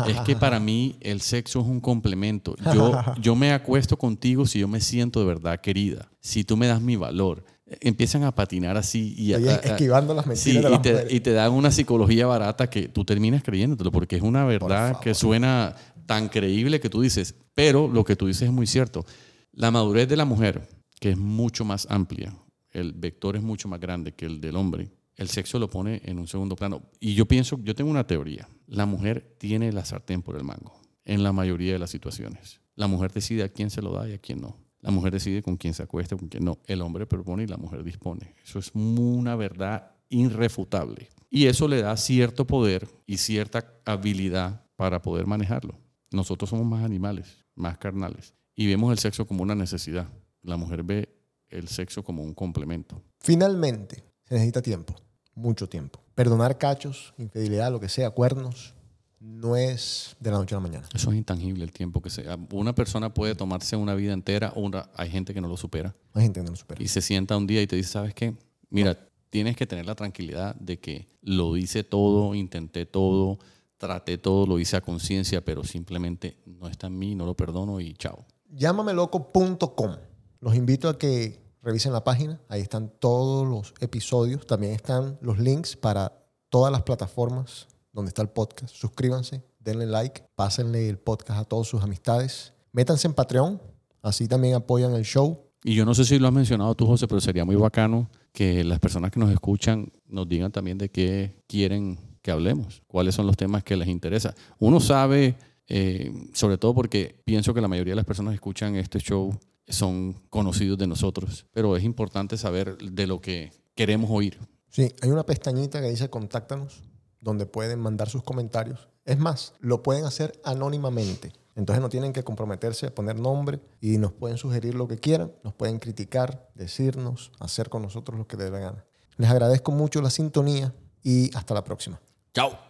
Es 0.08 0.20
que 0.22 0.36
para 0.36 0.60
mí 0.60 0.96
el 1.02 1.22
sexo 1.22 1.60
es 1.60 1.66
un 1.66 1.80
complemento. 1.80 2.56
Yo, 2.74 3.00
yo 3.22 3.36
me 3.36 3.52
acuesto 3.52 3.98
contigo 3.98 4.46
si 4.46 4.60
yo 4.60 4.68
me 4.68 4.80
siento 4.80 5.20
de 5.20 5.26
verdad 5.26 5.60
querida, 5.60 6.08
si 6.20 6.44
tú 6.44 6.56
me 6.56 6.68
das 6.68 6.82
mi 6.82 6.96
valor. 6.96 7.44
Empiezan 7.80 8.24
a 8.26 8.36
patinar 8.36 8.76
así 8.76 9.16
y 9.18 9.34
a- 9.34 9.38
a- 9.38 9.40
a- 9.40 9.56
esquivando 9.56 10.14
las 10.14 10.28
mentiras 10.28 10.62
Sí, 10.66 10.70
de 10.70 10.76
y 10.76 10.80
te, 10.80 11.16
y 11.16 11.20
te 11.22 11.32
dan 11.32 11.54
una 11.54 11.72
psicología 11.72 12.28
barata 12.28 12.70
que 12.70 12.90
tú 12.90 13.06
terminas 13.06 13.44
creyéndotelo 13.44 13.92
porque 13.94 14.18
es 14.18 14.22
una 14.22 14.44
verdad 14.44 15.00
que 15.00 15.14
suena 15.14 15.74
tan 16.12 16.28
creíble 16.28 16.82
que 16.82 16.90
tú 16.90 17.00
dices, 17.00 17.36
pero 17.54 17.88
lo 17.88 18.04
que 18.04 18.18
tú 18.18 18.28
dices 18.28 18.42
es 18.42 18.52
muy 18.52 18.68
cierto. 18.68 19.06
La 19.54 19.72
madurez 19.72 20.10
de 20.10 20.18
la 20.18 20.26
mujer, 20.26 20.68
que 21.00 21.12
es 21.12 21.18
mucho 21.18 21.64
más 21.64 21.88
amplia, 21.90 22.36
el 22.72 22.92
vector 22.92 23.38
es 23.38 23.42
mucho 23.42 23.70
más 23.70 23.80
grande 23.80 24.12
que 24.12 24.26
el 24.26 24.42
del 24.42 24.58
hombre, 24.58 24.92
el 25.16 25.30
sexo 25.30 25.58
lo 25.58 25.70
pone 25.70 26.02
en 26.04 26.20
un 26.20 26.28
segundo 26.28 26.58
plano. 26.58 26.82
Y 27.00 27.14
yo 27.14 27.28
pienso, 27.28 27.58
yo 27.64 27.76
tengo 27.76 27.90
una 27.90 28.06
teoría, 28.06 28.50
la 28.68 28.86
mujer 28.86 29.38
tiene 29.38 29.72
la 29.72 29.86
sartén 29.86 30.22
por 30.22 30.36
el 30.36 30.44
mango 30.44 30.82
en 31.06 31.24
la 31.24 31.32
mayoría 31.32 31.72
de 31.72 31.80
las 31.80 31.92
situaciones. 31.92 32.60
La 32.76 32.88
mujer 32.88 33.14
decide 33.14 33.44
a 33.44 33.50
quién 33.50 33.70
se 33.70 33.82
lo 33.82 33.94
da 33.94 34.10
y 34.10 34.12
a 34.12 34.18
quién 34.18 34.42
no. 34.42 34.58
La 34.82 34.92
mujer 34.92 35.14
decide 35.14 35.42
con 35.42 35.56
quién 35.56 35.74
se 35.74 35.84
acuesta, 35.84 36.18
con 36.18 36.28
quién 36.28 36.44
no. 36.44 36.60
El 36.68 36.82
hombre 36.82 37.06
propone 37.06 37.44
y 37.44 37.48
la 37.48 37.56
mujer 37.56 37.86
dispone. 37.86 38.36
Eso 38.44 38.60
es 38.60 38.72
una 38.74 39.38
verdad 39.38 39.92
irrefutable. 40.10 41.08
Y 41.30 41.46
eso 41.46 41.70
le 41.70 41.82
da 41.82 41.96
cierto 41.96 42.46
poder 42.46 42.90
y 43.06 43.16
cierta 43.16 43.80
habilidad 43.86 44.66
para 44.76 45.02
poder 45.02 45.26
manejarlo. 45.26 45.80
Nosotros 46.12 46.50
somos 46.50 46.66
más 46.66 46.84
animales, 46.84 47.46
más 47.56 47.78
carnales. 47.78 48.34
Y 48.56 48.68
vemos 48.68 48.92
el 48.92 49.00
sexo 49.00 49.26
como 49.26 49.44
una 49.44 49.56
necesidad. 49.56 50.10
La 50.44 50.58
mujer 50.58 50.84
ve 50.84 51.10
el 51.50 51.68
sexo 51.68 52.04
como 52.04 52.24
un 52.24 52.34
complemento. 52.34 53.02
Finalmente, 53.20 54.04
se 54.24 54.36
necesita 54.36 54.62
tiempo, 54.62 54.96
mucho 55.36 55.68
tiempo. 55.68 56.02
Perdonar 56.16 56.58
cachos, 56.58 57.14
infidelidad, 57.18 57.72
lo 57.72 57.80
que 57.80 57.90
sea, 57.90 58.12
cuernos, 58.12 58.74
no 59.20 59.56
es 59.56 60.16
de 60.20 60.32
la 60.32 60.38
noche 60.38 60.56
a 60.56 60.58
la 60.58 60.64
mañana. 60.64 60.90
Eso 60.94 61.12
es 61.12 61.18
intangible 61.18 61.64
el 61.64 61.72
tiempo 61.72 62.02
que 62.02 62.10
sea. 62.10 62.38
Una 62.52 62.74
persona 62.74 63.14
puede 63.14 63.36
tomarse 63.36 63.76
una 63.76 63.94
vida 63.94 64.14
entera, 64.14 64.52
o 64.56 64.62
una, 64.62 64.90
hay 64.96 65.10
gente 65.10 65.34
que 65.34 65.42
no 65.42 65.48
lo 65.48 65.58
supera. 65.58 65.96
Hay 66.14 66.24
gente 66.24 66.40
que 66.40 66.46
no 66.46 66.52
lo 66.52 66.58
supera. 66.58 66.82
y 66.82 66.88
se 66.88 67.02
sienta 67.02 67.38
un 67.38 67.48
día 67.48 67.62
y 67.62 67.68
te 67.68 67.76
dice, 67.76 67.90
¿sabes 67.90 68.14
qué? 68.14 68.36
Mira, 68.70 68.98
tienes 69.30 69.56
que 69.56 69.68
tener 69.68 69.86
la 69.86 69.96
tranquilidad 69.96 70.56
de 70.56 70.80
que 70.80 71.08
lo 71.22 71.56
hice 71.56 71.84
todo, 71.84 72.34
intenté 72.34 72.86
todo, 72.86 73.38
traté 73.82 74.20
todo, 74.20 74.46
lo 74.46 74.60
hice 74.60 74.78
a 74.78 74.82
conciencia, 74.82 75.44
pero 75.44 75.64
simplemente 75.64 76.38
no 76.46 76.68
está 76.68 76.86
en 76.86 77.00
mí, 77.00 77.16
no 77.16 77.26
lo 77.26 77.36
perdono 77.36 77.80
y 77.80 77.96
chao. 77.96 78.26
Llámameloco.com. 78.52 79.96
Los 80.40 80.56
invito 80.56 80.88
a 80.88 80.98
que 81.00 81.42
revisen 81.64 81.92
la 81.92 82.04
página. 82.04 82.40
Ahí 82.48 82.62
están 82.62 82.92
todos 83.00 83.48
los 83.48 83.74
episodios. 83.82 84.46
También 84.46 84.74
están 84.74 85.18
los 85.22 85.40
links 85.40 85.76
para 85.76 86.14
todas 86.50 86.72
las 86.72 86.84
plataformas 86.84 87.68
donde 87.92 88.10
está 88.10 88.22
el 88.22 88.30
podcast. 88.30 88.74
Suscríbanse, 88.74 89.44
denle 89.60 89.88
like, 89.88 90.24
pásenle 90.36 90.88
el 90.88 91.00
podcast 91.00 91.40
a 91.40 91.44
todas 91.44 91.68
sus 91.68 91.82
amistades. 91.82 92.54
Métanse 92.74 93.08
en 93.08 93.16
Patreon. 93.16 93.60
Así 94.04 94.28
también 94.28 94.54
apoyan 94.54 94.94
el 94.94 95.04
show. 95.04 95.40
Y 95.64 95.74
yo 95.74 95.86
no 95.86 95.96
sé 95.96 96.06
si 96.06 96.20
lo 96.20 96.28
has 96.28 96.34
mencionado 96.34 96.76
tú, 96.76 96.86
José, 96.86 97.08
pero 97.08 97.20
sería 97.20 97.46
muy 97.46 97.56
bacano 97.56 98.10
que 98.32 98.64
las 98.64 98.80
personas 98.80 99.12
que 99.12 99.20
nos 99.20 99.32
escuchan 99.32 99.92
nos 100.08 100.28
digan 100.28 100.52
también 100.52 100.78
de 100.78 100.90
qué 100.90 101.44
quieren 101.48 102.11
que 102.22 102.32
hablemos, 102.32 102.84
cuáles 102.88 103.16
son 103.16 103.28
los 103.28 103.38
temas 103.38 103.64
que 103.64 103.76
les 103.76 103.88
interesa. 103.88 104.36
Uno 104.60 104.80
sabe, 104.80 105.36
eh, 105.68 106.12
sobre 106.34 106.58
todo 106.58 106.74
porque 106.74 107.22
pienso 107.26 107.54
que 107.54 107.62
la 107.62 107.68
mayoría 107.68 107.92
de 107.92 107.98
las 107.98 108.06
personas 108.06 108.32
que 108.32 108.36
escuchan 108.36 108.76
este 108.76 109.00
show 109.00 109.38
son 109.68 110.14
conocidos 110.30 110.78
de 110.78 110.88
nosotros, 110.88 111.46
pero 111.52 111.76
es 111.76 111.84
importante 111.84 112.38
saber 112.38 112.78
de 112.78 113.08
lo 113.08 113.22
que 113.22 113.52
queremos 113.76 114.10
oír. 114.12 114.38
Sí, 114.70 114.94
hay 115.02 115.10
una 115.10 115.26
pestañita 115.26 115.82
que 115.82 115.90
dice 115.90 116.10
contáctanos, 116.10 116.84
donde 117.20 117.46
pueden 117.46 117.80
mandar 117.80 118.10
sus 118.10 118.24
comentarios. 118.24 118.90
Es 119.06 119.20
más, 119.20 119.54
lo 119.60 119.84
pueden 119.84 120.06
hacer 120.06 120.40
anónimamente. 120.44 121.32
Entonces 121.56 121.82
no 121.82 121.90
tienen 121.90 122.14
que 122.14 122.24
comprometerse 122.24 122.88
a 122.88 122.96
poner 122.96 123.20
nombre 123.20 123.60
y 123.82 123.98
nos 123.98 124.14
pueden 124.14 124.38
sugerir 124.38 124.74
lo 124.74 124.88
que 124.88 124.98
quieran, 124.98 125.34
nos 125.44 125.54
pueden 125.54 125.80
criticar, 125.80 126.50
decirnos, 126.56 127.32
hacer 127.40 127.70
con 127.70 127.82
nosotros 127.82 128.18
lo 128.18 128.28
que 128.28 128.38
les 128.38 128.46
dé 128.46 128.52
la 128.52 128.60
gana. 128.60 128.86
Les 129.18 129.30
agradezco 129.30 129.72
mucho 129.72 130.02
la 130.02 130.10
sintonía 130.10 130.74
y 131.04 131.36
hasta 131.36 131.54
la 131.54 131.64
próxima. 131.64 132.00
Chao. 132.34 132.62